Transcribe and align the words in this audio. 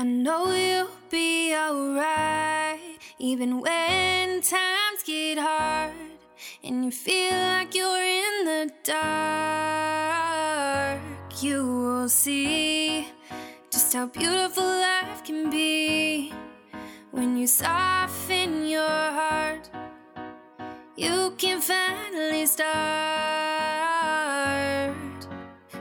I 0.00 0.02
know 0.04 0.50
you'll 0.54 0.88
be 1.10 1.54
alright, 1.54 2.80
even 3.18 3.60
when 3.60 4.40
times 4.40 5.02
get 5.04 5.36
hard 5.36 5.92
and 6.64 6.86
you 6.86 6.90
feel 6.90 7.32
like 7.32 7.74
you're 7.74 8.00
in 8.00 8.46
the 8.46 8.72
dark. 8.82 9.82
You 11.42 11.66
will 11.66 12.08
see 12.08 13.08
just 13.70 13.92
how 13.92 14.06
beautiful 14.06 14.64
life 14.64 15.22
can 15.22 15.50
be 15.50 16.32
when 17.10 17.36
you 17.36 17.46
soften 17.46 18.66
your 18.66 18.88
heart. 18.88 19.68
You 20.96 21.34
can 21.36 21.60
finally 21.60 22.46
start 22.46 22.70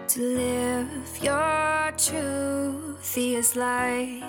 to 0.10 0.20
live 0.22 1.20
your 1.24 1.94
truthiest 3.00 3.56
life. 3.56 4.24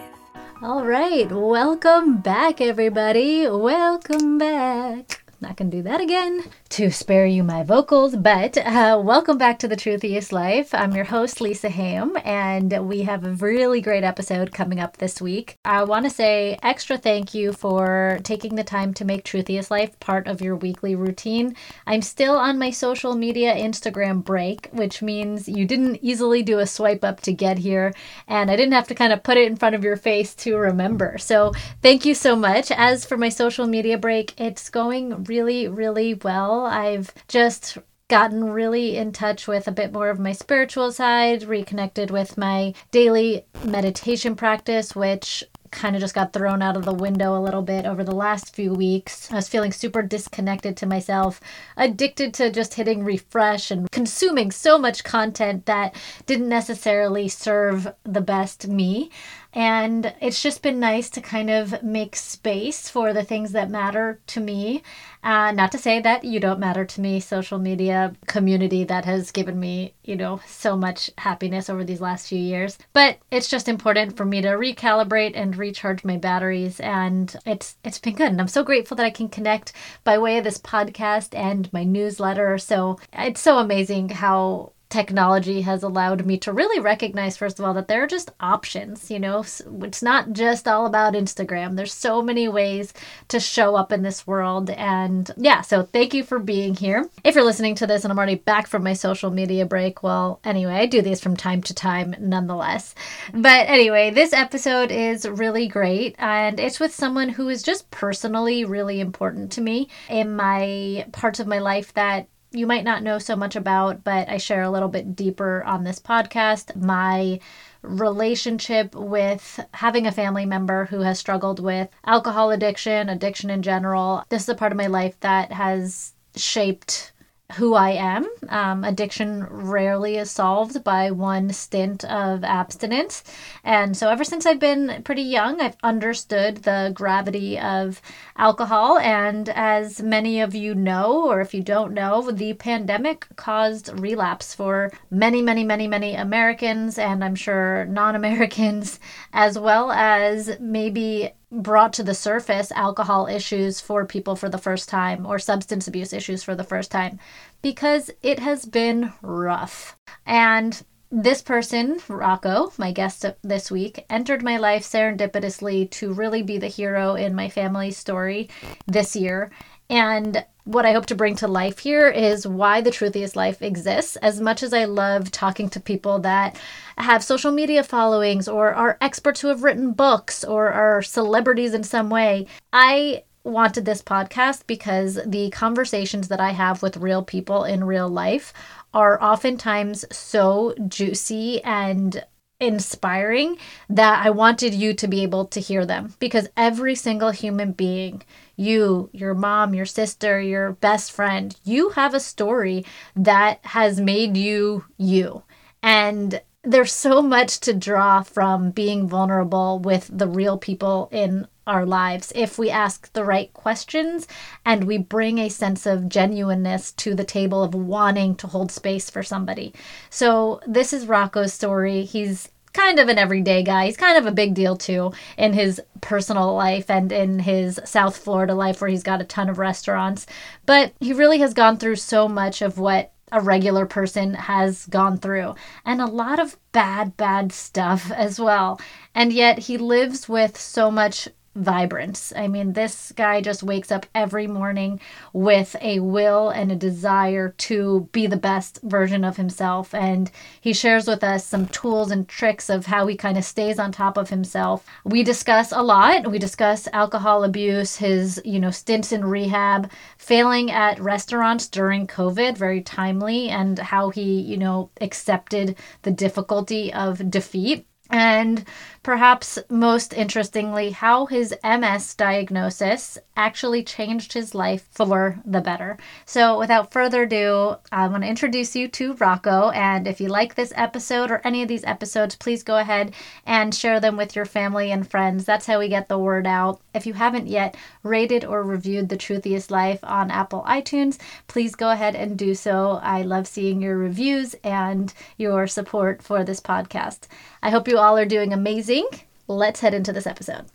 All 0.63 0.85
right, 0.85 1.31
welcome 1.31 2.19
back, 2.19 2.61
everybody. 2.61 3.49
Welcome 3.49 4.39
back. 4.39 5.20
Not 5.43 5.57
gonna 5.57 5.71
do 5.71 5.81
that 5.85 6.03
again 6.03 6.45
to 6.69 6.91
spare 6.91 7.25
you 7.25 7.43
my 7.43 7.63
vocals, 7.63 8.15
but 8.15 8.59
uh, 8.59 9.01
welcome 9.03 9.39
back 9.39 9.59
to 9.61 9.69
the 9.69 9.75
Truthiest 9.75 10.33
Life. 10.33 10.75
I'm 10.75 10.95
your 10.95 11.07
host, 11.07 11.41
Lisa 11.41 11.71
Hayim, 11.71 12.21
and 12.27 12.87
we 12.87 13.05
have 13.05 13.25
a 13.25 13.33
really 13.33 13.81
great 13.81 14.05
episode 14.05 14.53
coming 14.53 14.79
up 14.79 14.99
this 14.99 15.19
week. 15.19 15.57
I 15.65 15.85
want 15.85 16.05
to 16.05 16.11
say 16.11 16.59
extra 16.63 16.99
thank 16.99 17.33
you 17.33 17.55
for 17.55 18.21
taking 18.23 18.55
the 18.55 18.63
time 18.63 18.93
to 18.93 19.05
make 19.07 19.25
Truthiest 19.25 19.71
Life 19.71 19.99
part 19.99 20.29
of 20.29 20.43
your 20.43 20.57
weekly 20.57 20.95
routine. 20.95 21.57
I'm 21.87 22.03
still 22.03 22.37
on 22.37 22.59
my 22.59 22.71
social 22.71 23.15
media 23.15 23.55
Instagram 23.55 24.23
break, 24.23 24.69
which 24.73 25.01
means 25.01 25.49
you 25.49 25.65
didn't 25.65 26.01
easily 26.03 26.43
do 26.43 26.59
a 26.59 26.67
swipe 26.67 27.03
up 27.03 27.21
to 27.23 27.33
get 27.33 27.57
here, 27.57 27.95
and 28.29 28.51
I 28.51 28.57
didn't 28.57 28.75
have 28.75 28.89
to 28.89 28.95
kind 28.95 29.15
of 29.15 29.23
put 29.23 29.39
it 29.39 29.47
in 29.47 29.57
front 29.57 29.75
of 29.75 29.85
your 29.85 29.97
face 29.97 30.35
to 30.35 30.59
remember. 30.59 31.17
So 31.17 31.53
thank 31.81 32.05
you 32.05 32.15
so 32.15 32.37
much. 32.37 32.71
As 32.71 33.07
for 33.07 33.17
my 33.17 33.31
social 33.31 33.67
media 33.67 33.97
break, 33.97 34.39
it's 34.39 34.69
going 34.69 35.30
really, 35.31 35.69
really 35.69 36.13
well. 36.13 36.67
I've 36.67 37.15
just 37.29 37.79
gotten 38.09 38.51
really 38.51 38.97
in 38.97 39.13
touch 39.13 39.47
with 39.47 39.69
a 39.69 39.71
bit 39.71 39.93
more 39.93 40.11
of 40.11 40.19
my 40.19 40.33
spiritual 40.33 40.91
side, 40.91 41.45
reconnected 41.45 42.11
with 42.11 42.37
my 42.37 42.75
daily 42.91 43.45
meditation 43.65 44.35
practice, 44.35 44.97
which 44.97 45.45
kind 45.71 45.95
of 45.95 46.03
just 46.03 46.17
got 46.17 46.33
thrown 46.33 46.63
out 46.63 46.77
of 46.77 46.85
the 46.85 46.93
window 46.93 47.39
a 47.39 47.41
little 47.41 47.63
bit 47.63 47.87
over 47.87 48.03
the 48.03 48.15
last 48.15 48.57
few 48.57 48.75
weeks. 48.75 49.31
I 49.31 49.37
was 49.37 49.49
feeling 49.49 49.71
super 49.71 50.03
disconnected 50.03 50.77
to 50.79 50.87
myself, 50.87 51.41
addicted 51.77 52.35
to 52.35 52.51
just 52.51 52.75
hitting 52.75 53.05
refresh 53.05 53.71
and 53.71 53.89
consuming 53.93 54.51
so 54.51 54.79
much 54.79 55.05
content 55.05 55.67
that 55.67 55.95
didn't 56.27 56.49
necessarily 56.49 57.29
serve 57.29 57.95
the 58.03 58.21
best 58.21 58.67
me. 58.67 59.11
And 59.53 60.15
it's 60.21 60.43
just 60.43 60.63
been 60.63 60.79
nice 60.79 61.11
to 61.11 61.21
kind 61.21 61.51
of 61.51 61.83
make 61.83 62.15
space 62.15 62.89
for 62.89 63.13
the 63.13 63.25
things 63.25 63.53
that 63.53 63.71
matter 63.71 64.21
to 64.29 64.41
me. 64.41 64.83
Uh, 65.25 65.51
not 65.53 65.73
to 65.73 65.79
say 65.79 66.01
that 66.01 66.25
you 66.25 66.41
don't 66.41 66.61
matter 66.61 66.85
to 66.85 67.01
me, 67.01 67.21
social 67.21 67.59
media 67.59 68.15
community 68.27 68.85
that 68.85 69.05
has 69.05 69.31
given 69.33 69.59
me, 69.59 69.93
you 70.05 70.17
know, 70.17 70.41
so 70.47 70.77
much 70.77 71.11
happiness 71.19 71.69
over 71.69 71.85
these 71.85 72.01
last 72.01 72.29
few 72.29 72.39
years. 72.39 72.79
But 72.93 73.19
it's 73.31 73.49
just 73.49 73.69
important 73.69 74.17
for 74.17 74.25
me 74.25 74.41
to 74.41 74.49
recalibrate 74.49 75.33
and 75.35 75.57
recharge 75.57 76.05
my 76.05 76.17
batteries, 76.17 76.81
and 76.81 77.35
it's 77.45 77.77
it's 77.85 77.99
been 77.99 78.15
good. 78.15 78.31
And 78.31 78.41
I'm 78.41 78.49
so 78.49 78.63
grateful 78.65 78.97
that 78.97 79.07
I 79.07 79.11
can 79.11 79.29
connect 79.29 79.73
by 80.05 80.17
way 80.17 80.39
of 80.39 80.45
this 80.45 80.59
podcast 80.59 81.37
and 81.37 81.71
my 81.73 81.85
newsletter. 81.85 82.57
So 82.59 82.99
it's 83.13 83.41
so 83.41 83.59
amazing 83.59 84.11
how 84.11 84.73
technology 84.91 85.61
has 85.63 85.83
allowed 85.83 86.27
me 86.27 86.37
to 86.37 86.53
really 86.53 86.81
recognize 86.81 87.37
first 87.37 87.59
of 87.59 87.65
all 87.65 87.73
that 87.73 87.89
there 87.89 88.03
are 88.03 88.09
just 88.09 88.31
options 88.41 89.11
you 89.11 89.19
know? 89.19 89.45
It's 89.83 90.03
not 90.03 90.33
just 90.33 90.67
all 90.67 90.85
about 90.85 91.15
instagram. 91.15 91.77
There's 91.77 91.93
so 91.93 92.21
many 92.21 92.49
ways 92.49 92.93
to 93.29 93.41
show 93.41 93.77
up 93.77 93.93
in 93.93 94.03
this 94.03 94.27
world. 94.27 94.69
And 94.71 95.31
yeah 95.37 95.61
so 95.61 95.85
thank 95.85 96.13
you 96.13 96.25
for 96.25 96.39
being 96.39 96.75
here. 96.75 97.09
If 97.25 97.35
you're 97.35 97.45
listening 97.45 97.77
to 97.77 97.87
this 97.87 98.05
and 98.05 98.11
i'm 98.11 98.19
already 98.19 98.35
back 98.35 98.67
from 98.67 98.83
my 98.83 98.93
social 98.93 99.31
media 99.31 99.65
break 99.65 100.03
well 100.03 100.41
anyway 100.45 100.75
i 100.75 100.87
do 100.87 101.03
these 101.03 101.21
from 101.21 101.37
time 101.37 101.63
to 101.63 101.75
time 101.75 102.15
nonetheless. 102.19 102.95
But 103.33 103.69
anyway 103.69 104.11
this 104.11 104.33
episode 104.33 104.91
is 104.91 105.29
really 105.29 105.69
great. 105.69 106.17
And 106.19 106.59
it's 106.59 106.81
with 106.81 106.95
someone 106.95 107.29
who 107.29 107.49
is 107.49 107.63
just 107.63 107.91
personally 107.91 108.65
really 108.65 109.01
important 109.01 109.53
to 109.53 109.61
me 109.61 109.89
in 110.09 110.35
my 110.35 111.07
parts 111.13 111.39
of 111.39 111.47
my 111.47 111.61
life 111.61 111.95
that 111.95 112.27
you 112.53 112.67
might 112.67 112.85
not 112.85 113.03
know 113.03 113.19
so 113.19 113.37
much 113.37 113.57
about, 113.57 114.03
but 114.05 114.29
I 114.29 114.39
share 114.39 114.63
a 114.63 114.71
little 114.71 114.89
bit 114.89 115.15
deeper 115.15 115.63
on 115.65 115.85
this 115.85 115.99
podcast. 116.01 116.75
My 116.77 117.39
relationship 117.83 118.95
with 118.95 119.61
having 119.73 120.07
a 120.07 120.13
family 120.13 120.47
member 120.47 120.87
who 120.87 121.01
has 121.01 121.19
struggled 121.19 121.61
with 121.61 121.89
alcohol 122.05 122.51
addiction, 122.51 123.09
addiction 123.09 123.51
in 123.51 123.63
general. 123.63 124.25
This 124.29 124.43
is 124.43 124.49
a 124.49 124.55
part 124.55 124.73
of 124.73 124.79
my 124.79 124.89
life 124.89 125.19
that 125.21 125.53
has 125.53 126.13
shaped 126.37 127.13
who 127.57 127.75
I 127.75 127.91
am. 127.91 128.29
Um, 128.49 128.85
addiction 128.85 129.47
rarely 129.49 130.17
is 130.17 130.31
solved 130.31 130.83
by 130.85 131.11
one 131.11 131.51
stint 131.51 132.05
of 132.05 132.45
abstinence. 132.45 133.25
And 133.65 133.97
so, 133.97 134.09
ever 134.09 134.25
since 134.25 134.47
I've 134.47 134.59
been 134.59 135.03
pretty 135.05 135.23
young, 135.23 135.61
I've 135.61 135.77
understood 135.83 136.59
the 136.59 136.91
gravity 136.95 137.59
of 137.59 138.01
alcohol. 138.37 138.99
And 138.99 139.49
as 139.51 140.03
many 140.03 140.41
of 140.41 140.55
you 140.55 140.75
know, 140.75 141.31
or 141.31 141.41
if 141.41 141.55
you 141.55 141.63
don't 141.63 141.93
know, 141.93 142.31
the 142.31 142.55
pandemic 142.55 143.27
caused 143.37 143.99
relapse 144.01 144.55
for 144.55 144.91
many, 145.11 145.43
many, 145.43 145.65
many, 145.65 145.87
many 145.87 146.15
Americans, 146.15 146.99
and 146.99 147.25
I'm 147.25 147.35
sure 147.35 147.85
non 147.87 148.15
Americans, 148.15 149.01
as 149.33 149.59
well 149.59 149.91
as 149.91 150.57
maybe 150.61 151.33
brought 151.53 151.93
to 151.95 152.03
the 152.03 152.15
surface 152.15 152.71
alcohol 152.73 153.27
issues 153.27 153.81
for 153.81 154.05
people 154.07 154.37
for 154.37 154.49
the 154.49 154.59
first 154.59 154.89
time 154.89 155.27
or 155.27 155.39
substance 155.39 155.89
abuse 155.89 156.13
issues 156.13 156.43
for 156.43 156.55
the 156.55 156.65
first 156.65 156.91
time 156.91 157.19
because 157.63 158.11
it 158.23 158.39
has 158.39 158.65
been 158.65 159.13
rough. 159.23 159.97
And 160.27 160.81
this 161.11 161.43
person, 161.43 161.99
Rocco, 162.09 162.73
my 162.79 162.93
guest 162.93 163.27
this 163.43 163.71
week, 163.71 164.05
entered 164.09 164.45
my 164.45 164.59
life 164.59 164.85
serendipitously 164.85 165.91
to 165.91 166.13
really 166.13 166.43
be 166.43 166.59
the 166.59 166.69
hero 166.69 167.15
in 167.15 167.35
my 167.35 167.49
family's 167.49 167.97
story 167.97 168.49
this 168.87 169.17
year. 169.17 169.51
And 169.89 170.45
what 170.71 170.87
I 170.87 170.93
hope 170.93 171.07
to 171.07 171.17
bring 171.17 171.35
to 171.37 171.49
life 171.49 171.81
here 171.81 172.09
is 172.09 172.47
why 172.47 172.81
the 172.81 172.93
truthiest 172.93 173.35
life 173.35 173.61
exists. 173.61 174.15
As 174.17 174.41
much 174.41 174.63
as 174.63 174.73
I 174.73 174.85
love 174.85 175.33
talking 175.33 175.69
to 175.71 175.81
people 175.81 176.21
that 176.21 176.57
have 176.97 177.25
social 177.25 177.51
media 177.51 177.83
followings 177.83 178.47
or 178.47 178.73
are 178.73 178.97
experts 179.01 179.41
who 179.41 179.49
have 179.49 179.65
written 179.65 179.93
books 179.93 180.45
or 180.45 180.69
are 180.69 181.03
celebrities 181.03 181.75
in 181.75 181.83
some 181.83 182.09
way, 182.09 182.47
I 182.73 183.25
wanted 183.43 183.85
this 183.85 184.03
podcast 184.03 184.67
because 184.67 185.19
the 185.27 185.51
conversations 185.51 186.29
that 186.29 186.41
I 186.41 186.51
have 186.51 186.83
with 186.83 186.99
real 186.99 187.25
people 187.25 187.65
in 187.65 187.83
real 187.83 188.09
life 188.09 188.53
are 188.95 189.21
oftentimes 189.23 190.05
so 190.15 190.75
juicy 190.87 191.63
and 191.65 192.25
inspiring 192.61 193.57
that 193.89 194.25
I 194.25 194.31
wanted 194.31 194.75
you 194.75 194.95
to 194.95 195.09
be 195.09 195.23
able 195.23 195.47
to 195.47 195.61
hear 195.61 195.87
them 195.87 196.15
because 196.19 196.49
every 196.57 196.95
single 196.95 197.31
human 197.31 197.73
being, 197.73 198.23
you, 198.57 199.09
your 199.13 199.35
mom, 199.35 199.75
your 199.75 199.87
sister, 199.87 200.41
your 200.41 200.73
best 200.73 201.11
friend, 201.11 201.57
you 201.65 201.91
have 201.91 202.15
a 202.15 202.21
story 202.21 202.85
that 203.17 203.61
has 203.65 204.01
made 204.01 204.37
you 204.37 204.85
you. 204.99 205.43
And 205.83 206.43
there's 206.71 206.93
so 206.93 207.21
much 207.21 207.61
to 207.61 207.73
draw 207.73 208.23
from 208.23 208.71
being 208.71 209.09
vulnerable 209.09 209.79
with 209.79 210.09
the 210.13 210.29
real 210.29 210.57
people 210.57 211.09
in 211.11 211.47
our 211.67 211.85
lives 211.87 212.33
if 212.35 212.59
we 212.59 212.71
ask 212.71 213.13
the 213.13 213.25
right 213.25 213.53
questions 213.53 214.27
and 214.65 214.85
we 214.85 214.99
bring 214.99 215.39
a 215.39 215.49
sense 215.49 215.87
of 215.87 216.09
genuineness 216.09 216.93
to 216.93 217.15
the 217.15 217.25
table 217.25 217.63
of 217.63 217.75
wanting 217.75 218.35
to 218.35 218.47
hold 218.47 218.73
space 218.73 219.09
for 219.11 219.23
somebody. 219.23 219.73
So, 220.11 220.61
this 220.67 220.93
is 220.93 221.07
Rocco's 221.07 221.53
story. 221.53 222.05
He's 222.05 222.49
kind 222.73 222.99
of 222.99 223.09
an 223.09 223.19
everyday 223.19 223.63
guy. 223.63 223.87
He's 223.87 223.97
kind 223.97 224.17
of 224.17 224.27
a 224.27 224.33
big 224.33 224.55
deal 224.55 224.77
too 224.77 225.13
in 225.37 225.53
his 225.53 225.81
personal 226.01 226.55
life 226.55 226.89
and 226.89 227.11
in 227.11 227.41
his 227.41 227.81
South 227.85 228.17
Florida 228.17 228.55
life 228.55 228.81
where 228.81 228.91
he's 228.91 229.03
got 229.03 229.21
a 229.21 229.25
ton 229.25 229.49
of 229.49 229.59
restaurants. 229.59 230.27
But 230.67 230.93
he 231.01 231.13
really 231.13 231.39
has 231.39 231.55
gone 231.55 231.79
through 231.79 231.97
so 231.97 232.29
much 232.29 232.63
of 232.63 232.79
what 232.79 233.13
a 233.33 233.41
regular 233.41 233.87
person 233.87 234.35
has 234.35 234.87
gone 234.87 235.19
through 235.19 235.55
and 235.85 236.01
a 236.01 236.07
lot 236.07 236.39
of 236.39 236.57
bad, 236.73 237.17
bad 237.17 237.53
stuff 237.53 238.11
as 238.13 238.41
well. 238.41 238.81
And 239.15 239.33
yet 239.33 239.59
he 239.59 239.79
lives 239.79 240.29
with 240.29 240.59
so 240.59 240.91
much 240.91 241.29
vibrance. 241.57 242.33
I 242.37 242.47
mean, 242.47 242.75
this 242.75 243.13
guy 243.17 243.41
just 243.41 243.63
wakes 243.63 243.91
up 243.91 244.07
every 244.15 244.47
morning 244.47 245.01
with 245.33 245.75
a 245.81 245.99
will 245.99 246.49
and 246.51 246.71
a 246.71 246.77
desire 246.77 247.51
to 247.59 248.09
be 248.13 248.29
the 248.29 248.37
best 248.37 248.79
version 248.83 249.25
of 249.25 249.37
himself. 249.37 249.93
And 249.93 250.31
he 250.61 250.73
shares 250.73 251.09
with 251.09 251.25
us 251.25 251.45
some 251.45 251.67
tools 251.67 252.13
and 252.13 252.29
tricks 252.29 252.71
of 252.71 252.87
how 252.87 253.09
he 253.09 253.17
kind 253.17 253.37
of 253.37 253.45
stays 253.45 253.81
on 253.81 253.91
top 253.91 254.17
of 254.17 254.31
himself. 254.31 254.87
We 255.05 255.25
discuss 255.25 255.73
a 255.73 255.83
lot. 255.83 256.31
We 256.31 256.39
discuss 256.39 256.87
alcohol 256.93 257.43
abuse, 257.43 257.97
his, 257.97 258.41
you 258.45 258.61
know, 258.61 258.71
stints 258.71 259.11
in 259.11 259.25
rehab, 259.25 259.91
failing 260.19 260.71
at 260.71 261.01
restaurants 261.01 261.67
during 261.67 262.07
COVID, 262.07 262.57
very 262.57 262.81
timely, 262.81 263.49
and 263.49 263.77
how 263.79 264.11
he, 264.11 264.41
you 264.41 264.57
know, 264.57 264.91
accepted 265.01 265.77
the 266.03 266.13
difficulty 266.13 266.93
of 266.93 267.29
defeat 267.29 267.87
and 268.11 268.65
perhaps 269.03 269.59
most 269.71 270.13
interestingly, 270.13 270.91
how 270.91 271.27
his 271.27 271.55
MS 271.65 272.15
diagnosis 272.15 273.19
actually 273.37 273.83
changed 273.83 274.33
his 274.33 274.55
life 274.55 274.87
for 274.91 275.41
the 275.47 275.61
better. 275.61 275.97
So, 276.27 276.59
without 276.59 276.93
further 276.93 277.23
ado, 277.23 277.77
I 277.91 278.07
want 278.09 278.23
to 278.25 278.29
introduce 278.29 278.77
you 278.77 278.89
to 278.89 279.15
Rocco. 279.15 279.71
And 279.71 280.07
if 280.07 280.21
you 280.21 280.29
like 280.29 280.55
this 280.55 280.73
episode 280.77 281.31
or 281.31 281.41
any 281.45 281.63
of 281.63 281.69
these 281.69 281.85
episodes, 281.85 282.37
please 282.37 282.63
go 282.63 282.77
ahead 282.77 283.15
and 283.47 283.75
share 283.75 284.01
them 284.01 284.17
with 284.17 284.37
your 284.37 284.45
family 284.45 284.91
and 284.93 285.09
friends. 285.09 285.45
That's 285.45 285.67
how 285.67 285.79
we 285.79 285.89
get 285.89 286.09
the 286.09 286.19
word 286.19 286.47
out. 286.47 286.81
If 286.95 287.07
you 287.07 287.15
haven't 287.15 287.47
yet 287.47 287.77
rated 288.03 288.45
or 288.45 288.63
reviewed 288.63 289.09
The 289.09 289.17
Truthiest 289.17 289.71
Life 289.71 290.01
on 290.03 290.31
Apple 290.31 290.65
iTunes, 290.69 291.19
please 291.47 291.75
go 291.75 291.91
ahead 291.91 292.15
and 292.15 292.37
do 292.37 292.55
so. 292.55 293.01
I 293.03 293.23
love 293.23 293.47
seeing 293.47 293.81
your 293.81 293.97
reviews 293.97 294.55
and 294.63 295.13
your 295.39 295.67
support 295.67 296.23
for 296.23 296.45
this 296.45 296.61
podcast. 296.61 297.21
I 297.63 297.71
hope 297.71 297.89
you 297.89 297.99
all 297.99 298.17
are 298.17 298.25
doing 298.25 298.53
amazing. 298.53 299.07
Let's 299.47 299.81
head 299.81 299.93
into 299.93 300.13
this 300.13 300.27
episode. 300.27 300.67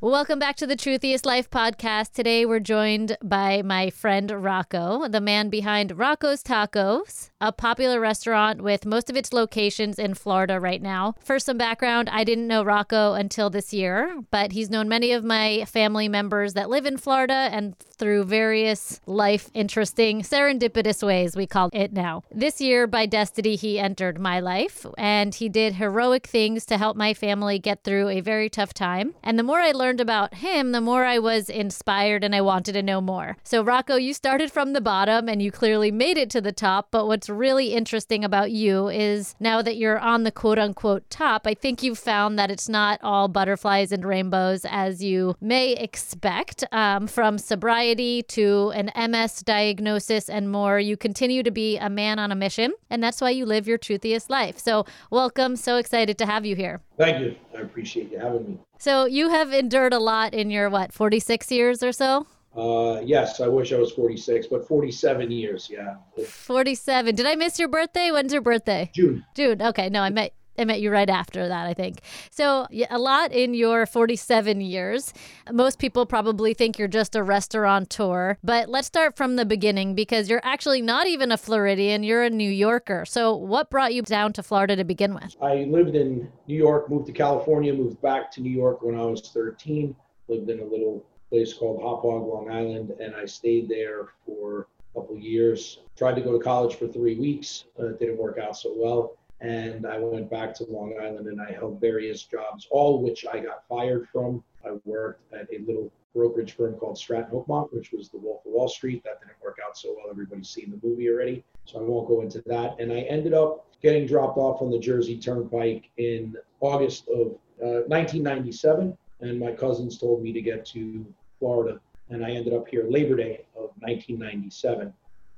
Welcome 0.00 0.38
back 0.38 0.54
to 0.58 0.66
the 0.68 0.76
Truthiest 0.76 1.26
Life 1.26 1.50
podcast. 1.50 2.12
Today 2.12 2.46
we're 2.46 2.60
joined 2.60 3.16
by 3.20 3.62
my 3.62 3.90
friend 3.90 4.30
Rocco, 4.30 5.08
the 5.08 5.20
man 5.20 5.50
behind 5.50 5.98
Rocco's 5.98 6.40
Tacos, 6.40 7.30
a 7.40 7.50
popular 7.50 7.98
restaurant 7.98 8.62
with 8.62 8.86
most 8.86 9.10
of 9.10 9.16
its 9.16 9.32
locations 9.32 9.98
in 9.98 10.14
Florida 10.14 10.60
right 10.60 10.80
now. 10.80 11.16
For 11.18 11.40
some 11.40 11.58
background, 11.58 12.08
I 12.10 12.22
didn't 12.22 12.46
know 12.46 12.62
Rocco 12.62 13.14
until 13.14 13.50
this 13.50 13.72
year, 13.72 14.22
but 14.30 14.52
he's 14.52 14.70
known 14.70 14.88
many 14.88 15.10
of 15.10 15.24
my 15.24 15.64
family 15.64 16.06
members 16.06 16.54
that 16.54 16.70
live 16.70 16.86
in 16.86 16.96
Florida 16.96 17.48
and 17.50 17.76
through 17.76 18.22
various 18.22 19.00
life 19.06 19.50
interesting 19.52 20.22
serendipitous 20.22 21.04
ways 21.04 21.34
we 21.34 21.48
call 21.48 21.70
it 21.72 21.92
now. 21.92 22.22
This 22.30 22.60
year 22.60 22.86
by 22.86 23.06
destiny 23.06 23.56
he 23.56 23.80
entered 23.80 24.20
my 24.20 24.38
life 24.38 24.86
and 24.96 25.34
he 25.34 25.48
did 25.48 25.74
heroic 25.74 26.28
things 26.28 26.64
to 26.66 26.78
help 26.78 26.96
my 26.96 27.14
family 27.14 27.58
get 27.58 27.82
through 27.82 28.10
a 28.10 28.20
very 28.20 28.48
tough 28.48 28.72
time. 28.72 29.16
And 29.24 29.36
the 29.36 29.42
more 29.42 29.58
I 29.58 29.72
learned 29.72 29.87
learned 29.88 30.00
about 30.02 30.34
him, 30.34 30.72
the 30.72 30.82
more 30.82 31.06
I 31.06 31.18
was 31.18 31.48
inspired 31.48 32.22
and 32.22 32.34
I 32.34 32.42
wanted 32.42 32.74
to 32.74 32.82
know 32.82 33.00
more. 33.00 33.38
So, 33.42 33.62
Rocco, 33.62 33.96
you 33.96 34.12
started 34.12 34.52
from 34.52 34.74
the 34.74 34.82
bottom 34.82 35.30
and 35.30 35.40
you 35.40 35.50
clearly 35.50 35.90
made 35.90 36.18
it 36.18 36.28
to 36.30 36.42
the 36.42 36.52
top. 36.52 36.88
But 36.90 37.06
what's 37.06 37.30
really 37.30 37.72
interesting 37.72 38.22
about 38.22 38.50
you 38.50 38.88
is 38.88 39.34
now 39.40 39.62
that 39.62 39.78
you're 39.78 39.98
on 39.98 40.24
the 40.24 40.30
quote 40.30 40.58
unquote 40.58 41.08
top, 41.08 41.46
I 41.46 41.54
think 41.54 41.82
you've 41.82 41.98
found 41.98 42.38
that 42.38 42.50
it's 42.50 42.68
not 42.68 43.00
all 43.02 43.28
butterflies 43.28 43.90
and 43.90 44.04
rainbows 44.04 44.66
as 44.68 45.02
you 45.02 45.36
may 45.40 45.72
expect. 45.72 46.64
Um, 46.70 47.06
from 47.06 47.38
sobriety 47.38 48.22
to 48.24 48.70
an 48.74 48.90
MS 49.10 49.40
diagnosis 49.40 50.28
and 50.28 50.52
more, 50.52 50.78
you 50.78 50.98
continue 50.98 51.42
to 51.42 51.50
be 51.50 51.78
a 51.78 51.88
man 51.88 52.18
on 52.18 52.30
a 52.30 52.34
mission. 52.34 52.74
And 52.90 53.02
that's 53.02 53.22
why 53.22 53.30
you 53.30 53.46
live 53.46 53.66
your 53.66 53.78
truthiest 53.78 54.28
life. 54.28 54.58
So, 54.58 54.84
welcome. 55.10 55.56
So 55.56 55.78
excited 55.78 56.18
to 56.18 56.26
have 56.26 56.44
you 56.44 56.56
here. 56.56 56.82
Thank 56.98 57.20
you. 57.20 57.36
I 57.56 57.62
appreciate 57.62 58.12
you 58.12 58.18
having 58.18 58.44
me. 58.50 58.58
So 58.78 59.06
you 59.06 59.28
have 59.28 59.52
endured 59.52 59.92
a 59.92 59.98
lot 59.98 60.34
in 60.34 60.50
your 60.50 60.70
what, 60.70 60.92
46 60.92 61.50
years 61.50 61.82
or 61.82 61.92
so? 61.92 62.26
Uh, 62.56 63.00
yes, 63.04 63.40
I 63.40 63.48
wish 63.48 63.72
I 63.72 63.76
was 63.76 63.92
46, 63.92 64.46
but 64.46 64.66
47 64.66 65.30
years, 65.30 65.68
yeah. 65.70 65.96
47. 66.24 67.14
Did 67.14 67.26
I 67.26 67.34
miss 67.34 67.58
your 67.58 67.68
birthday? 67.68 68.10
When's 68.10 68.32
your 68.32 68.42
birthday? 68.42 68.90
June. 68.94 69.24
June. 69.34 69.60
Okay, 69.60 69.88
no, 69.90 70.00
I 70.00 70.10
met 70.10 70.32
I 70.58 70.64
met 70.64 70.80
you 70.80 70.90
right 70.90 71.08
after 71.08 71.46
that, 71.46 71.66
I 71.66 71.74
think. 71.74 72.00
So, 72.30 72.66
a 72.90 72.98
lot 72.98 73.32
in 73.32 73.54
your 73.54 73.86
47 73.86 74.60
years. 74.60 75.14
Most 75.52 75.78
people 75.78 76.04
probably 76.04 76.52
think 76.52 76.78
you're 76.78 76.88
just 76.88 77.14
a 77.14 77.22
restaurateur, 77.22 78.38
but 78.42 78.68
let's 78.68 78.88
start 78.88 79.16
from 79.16 79.36
the 79.36 79.44
beginning 79.44 79.94
because 79.94 80.28
you're 80.28 80.44
actually 80.44 80.82
not 80.82 81.06
even 81.06 81.30
a 81.30 81.38
Floridian, 81.38 82.02
you're 82.02 82.24
a 82.24 82.30
New 82.30 82.50
Yorker. 82.50 83.04
So, 83.06 83.36
what 83.36 83.70
brought 83.70 83.94
you 83.94 84.02
down 84.02 84.32
to 84.34 84.42
Florida 84.42 84.74
to 84.74 84.84
begin 84.84 85.14
with? 85.14 85.36
I 85.40 85.66
lived 85.68 85.94
in 85.94 86.30
New 86.48 86.56
York, 86.56 86.90
moved 86.90 87.06
to 87.06 87.12
California, 87.12 87.72
moved 87.72 88.02
back 88.02 88.32
to 88.32 88.40
New 88.40 88.50
York 88.50 88.82
when 88.82 88.98
I 88.98 89.04
was 89.04 89.20
13, 89.28 89.94
lived 90.26 90.50
in 90.50 90.58
a 90.58 90.64
little 90.64 91.04
place 91.30 91.54
called 91.54 91.80
Hauppauge, 91.80 92.26
Long 92.26 92.50
Island, 92.50 92.90
and 93.00 93.14
I 93.14 93.26
stayed 93.26 93.68
there 93.68 94.08
for 94.26 94.66
a 94.96 95.00
couple 95.00 95.16
years. 95.16 95.78
Tried 95.96 96.14
to 96.16 96.20
go 96.20 96.32
to 96.36 96.42
college 96.42 96.74
for 96.74 96.88
three 96.88 97.16
weeks, 97.16 97.64
uh, 97.78 97.88
didn't 98.00 98.16
work 98.16 98.38
out 98.38 98.56
so 98.56 98.74
well 98.76 99.18
and 99.40 99.86
I 99.86 99.98
went 99.98 100.30
back 100.30 100.54
to 100.54 100.64
Long 100.64 100.94
Island 101.00 101.28
and 101.28 101.40
I 101.40 101.52
held 101.52 101.80
various 101.80 102.24
jobs, 102.24 102.66
all 102.70 103.02
which 103.02 103.24
I 103.26 103.38
got 103.38 103.66
fired 103.68 104.08
from. 104.08 104.42
I 104.64 104.72
worked 104.84 105.32
at 105.32 105.48
a 105.52 105.58
little 105.64 105.92
brokerage 106.14 106.52
firm 106.52 106.74
called 106.74 106.98
Stratton 106.98 107.32
Oakmont, 107.32 107.72
which 107.72 107.92
was 107.92 108.08
the 108.08 108.18
Wolf 108.18 108.44
of 108.44 108.52
Wall 108.52 108.68
Street. 108.68 109.04
That 109.04 109.20
didn't 109.20 109.40
work 109.42 109.58
out 109.64 109.76
so 109.76 109.94
well. 109.96 110.10
Everybody's 110.10 110.48
seen 110.48 110.70
the 110.70 110.86
movie 110.86 111.08
already, 111.08 111.44
so 111.64 111.78
I 111.78 111.82
won't 111.82 112.08
go 112.08 112.22
into 112.22 112.42
that. 112.46 112.80
And 112.80 112.92
I 112.92 113.00
ended 113.02 113.34
up 113.34 113.66
getting 113.80 114.06
dropped 114.06 114.38
off 114.38 114.60
on 114.60 114.70
the 114.70 114.78
Jersey 114.78 115.18
Turnpike 115.18 115.90
in 115.98 116.36
August 116.60 117.08
of 117.08 117.28
uh, 117.62 117.86
1997, 117.86 118.96
and 119.20 119.38
my 119.38 119.52
cousins 119.52 119.98
told 119.98 120.22
me 120.22 120.32
to 120.32 120.42
get 120.42 120.64
to 120.66 121.06
Florida, 121.38 121.80
and 122.10 122.24
I 122.24 122.30
ended 122.30 122.54
up 122.54 122.66
here 122.66 122.86
Labor 122.88 123.16
Day 123.16 123.44
of 123.54 123.70
1997 123.78 124.92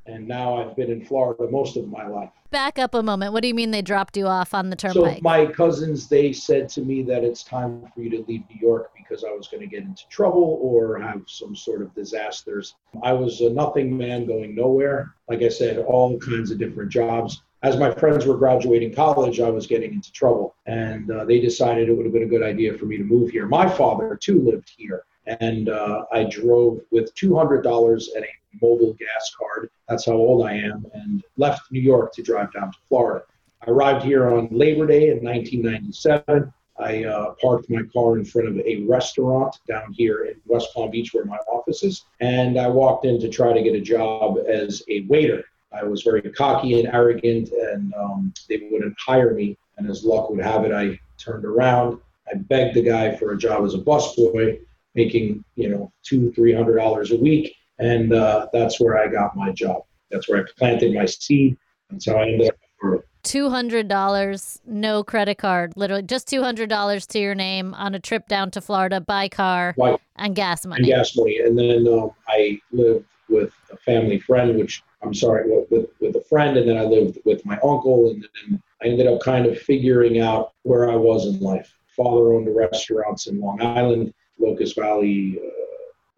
and 0.06 0.26
now 0.26 0.56
I've 0.56 0.76
been 0.76 0.90
in 0.90 1.04
Florida 1.04 1.48
most 1.50 1.76
of 1.76 1.88
my 1.88 2.06
life. 2.06 2.32
Back 2.50 2.80
up 2.80 2.94
a 2.94 3.02
moment. 3.02 3.32
What 3.32 3.42
do 3.42 3.48
you 3.48 3.54
mean 3.54 3.70
they 3.70 3.82
dropped 3.82 4.16
you 4.16 4.26
off 4.26 4.54
on 4.54 4.70
the 4.70 4.76
turnpike? 4.76 5.18
So 5.18 5.22
my 5.22 5.46
cousins, 5.46 6.08
they 6.08 6.32
said 6.32 6.68
to 6.70 6.80
me 6.80 7.02
that 7.04 7.22
it's 7.22 7.44
time 7.44 7.86
for 7.94 8.00
you 8.02 8.10
to 8.10 8.24
leave 8.26 8.42
New 8.50 8.60
York 8.60 8.90
because 8.96 9.22
I 9.22 9.30
was 9.30 9.46
going 9.46 9.60
to 9.60 9.68
get 9.68 9.84
into 9.84 10.08
trouble 10.08 10.58
or 10.60 10.98
have 10.98 11.22
some 11.26 11.54
sort 11.54 11.80
of 11.80 11.94
disasters. 11.94 12.74
I 13.04 13.12
was 13.12 13.40
a 13.40 13.50
nothing 13.50 13.96
man 13.96 14.26
going 14.26 14.56
nowhere. 14.56 15.14
Like 15.28 15.42
I 15.42 15.48
said, 15.48 15.78
all 15.78 16.18
kinds 16.18 16.50
of 16.50 16.58
different 16.58 16.90
jobs. 16.90 17.40
As 17.62 17.76
my 17.76 17.92
friends 17.92 18.26
were 18.26 18.36
graduating 18.36 18.94
college, 18.94 19.38
I 19.38 19.50
was 19.50 19.66
getting 19.66 19.92
into 19.92 20.10
trouble, 20.12 20.56
and 20.66 21.10
uh, 21.10 21.26
they 21.26 21.40
decided 21.40 21.88
it 21.88 21.92
would 21.92 22.06
have 22.06 22.12
been 22.12 22.22
a 22.22 22.26
good 22.26 22.42
idea 22.42 22.76
for 22.76 22.86
me 22.86 22.96
to 22.96 23.04
move 23.04 23.30
here. 23.30 23.46
My 23.46 23.68
father 23.68 24.16
too 24.16 24.40
lived 24.40 24.72
here, 24.76 25.04
and 25.26 25.68
uh, 25.68 26.06
I 26.10 26.24
drove 26.24 26.80
with 26.90 27.14
$200 27.14 28.06
and 28.16 28.24
a 28.24 28.39
mobile 28.60 28.94
gas 28.94 29.34
card. 29.38 29.70
That's 29.88 30.06
how 30.06 30.12
old 30.12 30.46
I 30.46 30.54
am, 30.54 30.86
and 30.94 31.22
left 31.36 31.70
New 31.70 31.80
York 31.80 32.12
to 32.14 32.22
drive 32.22 32.52
down 32.52 32.72
to 32.72 32.78
Florida. 32.88 33.24
I 33.66 33.70
arrived 33.70 34.04
here 34.04 34.30
on 34.30 34.48
Labor 34.50 34.86
Day 34.86 35.10
in 35.10 35.22
1997. 35.22 36.52
I 36.78 37.04
uh, 37.04 37.34
parked 37.40 37.68
my 37.68 37.82
car 37.92 38.16
in 38.16 38.24
front 38.24 38.48
of 38.48 38.58
a 38.58 38.84
restaurant 38.88 39.58
down 39.68 39.92
here 39.92 40.24
in 40.24 40.40
West 40.46 40.68
Palm 40.74 40.90
Beach, 40.90 41.12
where 41.12 41.26
my 41.26 41.36
office 41.52 41.82
is, 41.82 42.04
and 42.20 42.58
I 42.58 42.68
walked 42.68 43.04
in 43.04 43.20
to 43.20 43.28
try 43.28 43.52
to 43.52 43.62
get 43.62 43.74
a 43.74 43.80
job 43.80 44.38
as 44.48 44.82
a 44.88 45.02
waiter. 45.02 45.44
I 45.72 45.84
was 45.84 46.02
very 46.02 46.22
cocky 46.22 46.80
and 46.80 46.88
arrogant, 46.92 47.50
and 47.50 47.92
um, 47.94 48.32
they 48.48 48.68
wouldn't 48.70 48.96
hire 48.98 49.34
me. 49.34 49.58
And 49.76 49.88
as 49.88 50.04
luck 50.04 50.30
would 50.30 50.42
have 50.42 50.64
it, 50.64 50.72
I 50.72 50.98
turned 51.18 51.44
around. 51.44 52.00
I 52.28 52.36
begged 52.36 52.76
the 52.76 52.82
guy 52.82 53.14
for 53.14 53.32
a 53.32 53.38
job 53.38 53.64
as 53.64 53.74
a 53.74 53.78
busboy, 53.78 54.60
making 54.94 55.44
you 55.56 55.68
know 55.68 55.92
two, 56.02 56.32
three 56.32 56.52
hundred 56.52 56.76
dollars 56.76 57.12
a 57.12 57.16
week 57.16 57.54
and 57.80 58.12
uh, 58.12 58.46
that's 58.52 58.78
where 58.78 58.98
I 58.98 59.08
got 59.08 59.36
my 59.36 59.50
job. 59.52 59.82
That's 60.10 60.28
where 60.28 60.42
I 60.42 60.44
planted 60.56 60.94
my 60.94 61.06
seed. 61.06 61.56
That's 61.90 62.06
how 62.06 62.16
I 62.16 62.28
ended 62.28 62.50
up. 62.50 63.04
$200, 63.24 64.60
no 64.66 65.04
credit 65.04 65.36
card, 65.36 65.74
literally 65.76 66.02
just 66.02 66.28
$200 66.28 67.06
to 67.06 67.18
your 67.18 67.34
name 67.34 67.74
on 67.74 67.94
a 67.94 68.00
trip 68.00 68.26
down 68.28 68.50
to 68.50 68.60
Florida 68.60 69.00
by 69.00 69.28
car 69.28 69.74
right. 69.76 70.00
and 70.16 70.34
gas 70.34 70.64
money. 70.64 70.80
And 70.80 70.86
gas 70.86 71.14
money. 71.16 71.38
And 71.40 71.58
then 71.58 71.86
um, 71.86 72.12
I 72.28 72.58
lived 72.72 73.04
with 73.28 73.52
a 73.70 73.76
family 73.76 74.18
friend, 74.18 74.56
which 74.56 74.82
I'm 75.02 75.12
sorry, 75.12 75.44
with, 75.70 75.88
with 76.00 76.16
a 76.16 76.24
friend. 76.28 76.56
And 76.56 76.68
then 76.68 76.78
I 76.78 76.84
lived 76.84 77.18
with 77.24 77.44
my 77.44 77.56
uncle. 77.56 78.10
And 78.10 78.26
then 78.48 78.62
I 78.82 78.86
ended 78.86 79.06
up 79.06 79.20
kind 79.20 79.46
of 79.46 79.58
figuring 79.58 80.20
out 80.20 80.52
where 80.62 80.90
I 80.90 80.96
was 80.96 81.26
in 81.26 81.40
life. 81.40 81.74
Father 81.94 82.32
owned 82.32 82.54
restaurants 82.54 83.26
in 83.26 83.38
Long 83.40 83.60
Island, 83.60 84.14
Locust 84.38 84.76
Valley, 84.76 85.38
uh, 85.38 85.59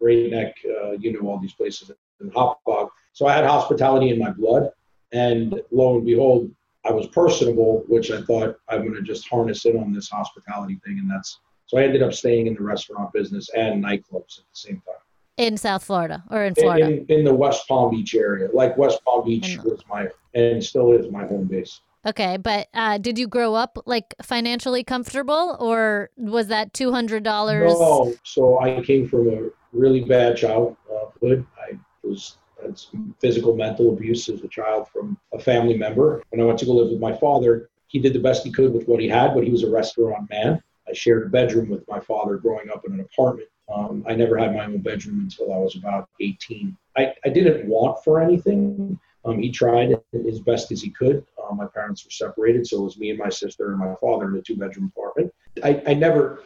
Great 0.03 0.31
Neck, 0.31 0.57
uh, 0.65 0.91
you 0.91 1.13
know, 1.13 1.29
all 1.29 1.39
these 1.39 1.53
places 1.53 1.89
in 2.19 2.29
Hauppauge. 2.31 2.89
So 3.13 3.25
I 3.25 3.33
had 3.33 3.45
hospitality 3.45 4.09
in 4.09 4.19
my 4.19 4.31
blood. 4.31 4.69
And 5.13 5.61
lo 5.71 5.95
and 5.95 6.05
behold, 6.05 6.51
I 6.83 6.91
was 6.91 7.07
personable, 7.07 7.85
which 7.87 8.11
I 8.11 8.21
thought 8.23 8.57
I'm 8.67 8.81
going 8.81 8.95
to 8.95 9.01
just 9.01 9.29
harness 9.29 9.63
in 9.65 9.77
on 9.77 9.93
this 9.93 10.09
hospitality 10.09 10.77
thing. 10.85 10.99
And 10.99 11.09
that's 11.09 11.39
so 11.67 11.77
I 11.77 11.83
ended 11.83 12.03
up 12.03 12.13
staying 12.13 12.47
in 12.47 12.55
the 12.55 12.63
restaurant 12.63 13.13
business 13.13 13.49
and 13.55 13.81
nightclubs 13.81 14.39
at 14.39 14.45
the 14.51 14.59
same 14.65 14.81
time. 14.85 15.01
In 15.37 15.55
South 15.55 15.85
Florida 15.85 16.23
or 16.29 16.43
in 16.43 16.53
Florida? 16.53 16.85
In, 16.85 17.05
in 17.07 17.23
the 17.23 17.33
West 17.33 17.65
Palm 17.69 17.91
Beach 17.91 18.13
area. 18.13 18.49
Like 18.51 18.77
West 18.77 18.99
Palm 19.05 19.25
Beach 19.25 19.57
was 19.63 19.81
my, 19.89 20.09
and 20.33 20.61
still 20.61 20.91
is 20.91 21.09
my 21.09 21.25
home 21.25 21.45
base. 21.45 21.79
Okay, 22.05 22.35
but 22.35 22.67
uh, 22.73 22.97
did 22.97 23.17
you 23.17 23.27
grow 23.27 23.55
up 23.55 23.77
like 23.85 24.13
financially 24.21 24.83
comfortable, 24.83 25.55
or 25.61 26.09
was 26.17 26.47
that 26.47 26.73
two 26.73 26.91
hundred 26.91 27.23
dollars? 27.23 27.71
No, 27.71 28.13
so 28.23 28.59
I 28.59 28.81
came 28.81 29.07
from 29.07 29.29
a 29.29 29.49
really 29.73 30.01
bad 30.01 30.37
childhood. 30.37 31.45
I 31.57 31.77
was 32.03 32.37
had 32.61 32.77
some 32.77 33.15
physical, 33.19 33.55
mental 33.55 33.89
abuse 33.89 34.29
as 34.29 34.41
a 34.41 34.47
child 34.47 34.87
from 34.87 35.17
a 35.33 35.39
family 35.39 35.77
member. 35.77 36.23
When 36.29 36.41
I 36.41 36.45
went 36.45 36.59
to 36.59 36.65
go 36.65 36.73
live 36.73 36.91
with 36.91 36.99
my 36.99 37.13
father, 37.13 37.69
he 37.87 37.99
did 37.99 38.13
the 38.13 38.19
best 38.19 38.43
he 38.43 38.51
could 38.51 38.73
with 38.73 38.87
what 38.87 38.99
he 38.99 39.07
had, 39.07 39.33
but 39.33 39.43
he 39.43 39.51
was 39.51 39.63
a 39.63 39.69
restaurant 39.69 40.29
man. 40.29 40.61
I 40.87 40.93
shared 40.93 41.27
a 41.27 41.29
bedroom 41.29 41.69
with 41.69 41.87
my 41.87 41.99
father 41.99 42.37
growing 42.37 42.69
up 42.69 42.85
in 42.85 42.93
an 42.93 42.99
apartment. 43.01 43.49
Um, 43.73 44.03
I 44.07 44.15
never 44.15 44.37
had 44.37 44.53
my 44.53 44.65
own 44.65 44.79
bedroom 44.79 45.21
until 45.21 45.53
I 45.53 45.57
was 45.57 45.75
about 45.75 46.09
18. 46.19 46.75
I, 46.97 47.13
I 47.25 47.29
didn't 47.29 47.67
want 47.67 48.03
for 48.03 48.21
anything, 48.21 48.99
Um, 49.25 49.39
he 49.39 49.51
tried 49.51 49.97
as 50.27 50.39
best 50.41 50.71
as 50.73 50.81
he 50.81 50.89
could. 50.89 51.25
Uh, 51.41 51.55
my 51.55 51.65
parents 51.67 52.03
were 52.03 52.11
separated, 52.11 52.67
so 52.67 52.81
it 52.81 52.83
was 52.83 52.97
me 52.97 53.09
and 53.09 53.19
my 53.19 53.29
sister 53.29 53.71
and 53.71 53.79
my 53.79 53.95
father 54.01 54.27
in 54.27 54.35
a 54.35 54.41
two-bedroom 54.41 54.91
apartment. 54.93 55.33
I, 55.63 55.81
I 55.87 55.93
never, 55.93 56.43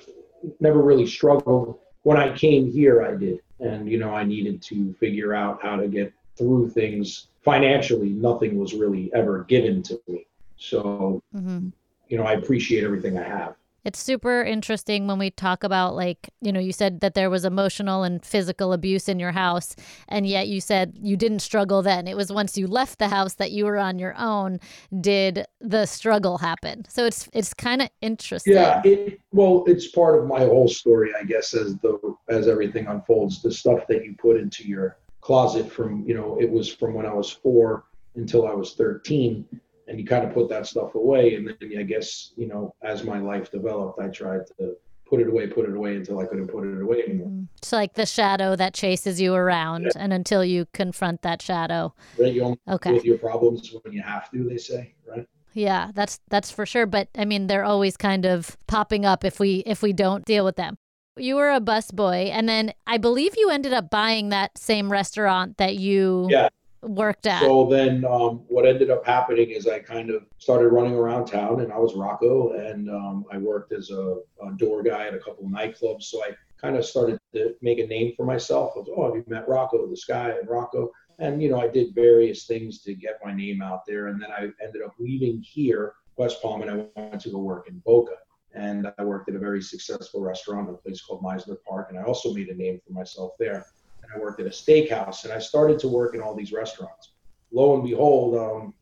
never 0.59 0.81
really 0.81 1.07
struggled. 1.07 1.79
When 2.07 2.15
I 2.15 2.33
came 2.37 2.71
here, 2.71 3.03
I 3.03 3.15
did, 3.15 3.41
and 3.59 3.91
you 3.91 3.97
know, 3.97 4.11
I 4.15 4.23
needed 4.23 4.61
to 4.61 4.93
figure 4.93 5.33
out 5.33 5.61
how 5.61 5.75
to 5.75 5.89
get 5.89 6.13
through 6.37 6.69
things 6.69 7.27
financially. 7.41 8.11
Nothing 8.11 8.57
was 8.57 8.73
really 8.73 9.11
ever 9.13 9.43
given 9.43 9.83
to 9.83 9.99
me, 10.07 10.25
so 10.55 11.21
mm-hmm. 11.35 11.67
you 12.07 12.17
know, 12.17 12.23
I 12.23 12.35
appreciate 12.35 12.85
everything 12.85 13.17
I 13.17 13.27
have. 13.27 13.55
It's 13.87 14.03
super 14.03 14.43
interesting 14.43 15.07
when 15.07 15.17
we 15.17 15.29
talk 15.29 15.63
about, 15.63 15.95
like, 15.95 16.29
you 16.41 16.51
know, 16.51 16.59
you 16.59 16.73
said 16.73 16.99
that 16.99 17.13
there 17.13 17.29
was 17.29 17.45
emotional 17.45 18.03
and 18.03 18.21
physical 18.21 18.73
abuse 18.73 19.07
in 19.07 19.17
your 19.17 19.31
house, 19.31 19.77
and 20.09 20.27
yet 20.27 20.49
you 20.49 20.59
said 20.59 20.97
you 21.01 21.15
didn't 21.15 21.39
struggle 21.39 21.81
then. 21.81 22.05
It 22.05 22.17
was 22.17 22.29
once 22.29 22.57
you 22.57 22.67
left 22.67 22.99
the 22.99 23.07
house 23.07 23.35
that 23.35 23.51
you 23.51 23.63
were 23.63 23.77
on 23.77 23.97
your 23.97 24.13
own, 24.17 24.59
did 24.99 25.45
the 25.61 25.85
struggle 25.85 26.37
happen. 26.37 26.83
So 26.89 27.05
it's 27.05 27.29
it's 27.31 27.53
kind 27.53 27.81
of 27.81 27.87
interesting. 28.01 28.55
Yeah, 28.55 28.81
it, 28.83 29.21
well, 29.31 29.63
it's 29.67 29.87
part 29.87 30.19
of 30.19 30.27
my 30.27 30.41
whole 30.41 30.67
story, 30.67 31.11
I 31.17 31.23
guess, 31.23 31.53
as 31.53 31.77
the 31.77 31.97
as 32.27 32.49
everything 32.49 32.87
unfolds. 32.87 33.41
The 33.41 33.53
stuff 33.53 33.87
that 33.87 34.03
you 34.03 34.15
put 34.17 34.35
into 34.35 34.67
your 34.67 34.97
closet 35.21 35.71
from, 35.71 36.03
you 36.05 36.13
know, 36.13 36.37
it 36.41 36.51
was 36.51 36.67
from 36.67 36.93
when 36.93 37.05
I 37.05 37.13
was 37.13 37.31
four 37.31 37.85
until 38.15 38.49
I 38.49 38.53
was 38.53 38.73
13 38.73 39.45
and 39.87 39.99
you 39.99 40.05
kind 40.05 40.25
of 40.25 40.33
put 40.33 40.49
that 40.49 40.67
stuff 40.67 40.95
away. 40.95 41.35
And 41.35 41.47
then 41.47 41.79
I 41.79 41.83
guess, 41.83 42.33
you 42.35 42.47
know, 42.47 42.75
as 42.83 43.03
my 43.03 43.19
life 43.19 43.51
developed, 43.51 43.99
I 43.99 44.07
tried 44.07 44.41
to 44.59 44.75
put 45.05 45.21
it 45.21 45.27
away, 45.27 45.47
put 45.47 45.67
it 45.67 45.75
away 45.75 45.95
until 45.95 46.19
I 46.19 46.25
couldn't 46.25 46.47
put 46.47 46.65
it 46.65 46.81
away 46.81 47.03
anymore. 47.03 47.27
Mm-hmm. 47.27 47.43
It's 47.57 47.71
like 47.71 47.93
the 47.93 48.05
shadow 48.05 48.55
that 48.55 48.73
chases 48.73 49.21
you 49.21 49.33
around, 49.33 49.83
yeah. 49.83 49.91
and 49.95 50.13
until 50.13 50.43
you 50.43 50.65
confront 50.73 51.21
that 51.21 51.41
shadow. 51.41 51.93
Right, 52.17 52.33
you 52.33 52.43
only 52.43 52.59
okay. 52.67 52.91
with 52.91 53.05
your 53.05 53.17
problems 53.17 53.73
when 53.83 53.93
you 53.93 54.01
have 54.01 54.29
to. 54.31 54.43
They 54.43 54.57
say, 54.57 54.93
right? 55.07 55.25
Yeah, 55.53 55.91
that's 55.95 56.19
that's 56.29 56.51
for 56.51 56.65
sure. 56.65 56.85
But 56.85 57.07
I 57.17 57.25
mean, 57.25 57.47
they're 57.47 57.63
always 57.63 57.97
kind 57.97 58.25
of 58.25 58.57
popping 58.67 59.05
up 59.05 59.23
if 59.23 59.39
we 59.39 59.63
if 59.65 59.81
we 59.81 59.93
don't 59.93 60.25
deal 60.25 60.45
with 60.45 60.57
them. 60.57 60.77
You 61.15 61.35
were 61.35 61.51
a 61.51 61.59
busboy, 61.59 62.29
and 62.29 62.47
then 62.47 62.73
I 62.85 62.97
believe 62.97 63.35
you 63.37 63.49
ended 63.49 63.73
up 63.73 63.89
buying 63.89 64.29
that 64.29 64.57
same 64.57 64.91
restaurant 64.91 65.57
that 65.57 65.77
you 65.77 66.27
yeah 66.29 66.49
worked 66.89 67.27
at. 67.27 67.41
So 67.41 67.67
then 67.69 68.05
um, 68.05 68.43
what 68.47 68.65
ended 68.65 68.89
up 68.89 69.05
happening 69.05 69.49
is 69.49 69.67
I 69.67 69.79
kind 69.79 70.09
of 70.09 70.25
started 70.37 70.69
running 70.69 70.93
around 70.93 71.25
town 71.25 71.61
and 71.61 71.71
I 71.71 71.77
was 71.77 71.95
Rocco 71.95 72.53
and 72.53 72.89
um, 72.89 73.25
I 73.31 73.37
worked 73.37 73.73
as 73.73 73.89
a, 73.89 74.17
a, 74.43 74.51
door 74.57 74.83
guy 74.83 75.07
at 75.07 75.13
a 75.13 75.19
couple 75.19 75.45
of 75.45 75.51
nightclubs. 75.51 76.03
So 76.03 76.23
I 76.23 76.31
kind 76.59 76.75
of 76.75 76.85
started 76.85 77.19
to 77.33 77.55
make 77.61 77.79
a 77.79 77.87
name 77.87 78.13
for 78.15 78.25
myself. 78.25 78.73
I 78.75 78.79
was, 78.79 78.89
oh, 78.95 79.05
have 79.05 79.15
you 79.15 79.23
met 79.27 79.47
Rocco, 79.47 79.87
this 79.87 80.05
guy 80.05 80.29
and 80.29 80.49
Rocco? 80.49 80.91
And, 81.19 81.41
you 81.41 81.49
know, 81.49 81.59
I 81.59 81.67
did 81.67 81.95
various 81.95 82.45
things 82.45 82.81
to 82.83 82.93
get 82.93 83.19
my 83.23 83.33
name 83.33 83.61
out 83.61 83.85
there. 83.87 84.07
And 84.07 84.21
then 84.21 84.31
I 84.31 84.49
ended 84.63 84.81
up 84.85 84.93
leaving 84.99 85.41
here, 85.41 85.93
West 86.15 86.41
Palm, 86.41 86.61
and 86.61 86.71
I 86.71 86.99
went 86.99 87.21
to 87.21 87.29
go 87.29 87.39
work 87.39 87.67
in 87.67 87.79
Boca. 87.85 88.15
And 88.53 88.91
I 88.97 89.03
worked 89.03 89.29
at 89.29 89.35
a 89.35 89.39
very 89.39 89.61
successful 89.61 90.21
restaurant, 90.21 90.69
a 90.69 90.73
place 90.73 91.01
called 91.01 91.23
Mizner 91.23 91.57
Park. 91.67 91.87
And 91.89 91.99
I 91.99 92.03
also 92.03 92.33
made 92.33 92.49
a 92.49 92.55
name 92.55 92.79
for 92.85 92.93
myself 92.93 93.33
there 93.39 93.65
and 94.07 94.19
I 94.19 94.23
worked 94.23 94.39
at 94.39 94.47
a 94.47 94.49
steakhouse, 94.49 95.23
and 95.23 95.33
I 95.33 95.39
started 95.39 95.79
to 95.79 95.87
work 95.87 96.15
in 96.15 96.21
all 96.21 96.35
these 96.35 96.51
restaurants. 96.51 97.13
Lo 97.51 97.75
and 97.75 97.83
behold, 97.83 98.35
um, 98.35 98.73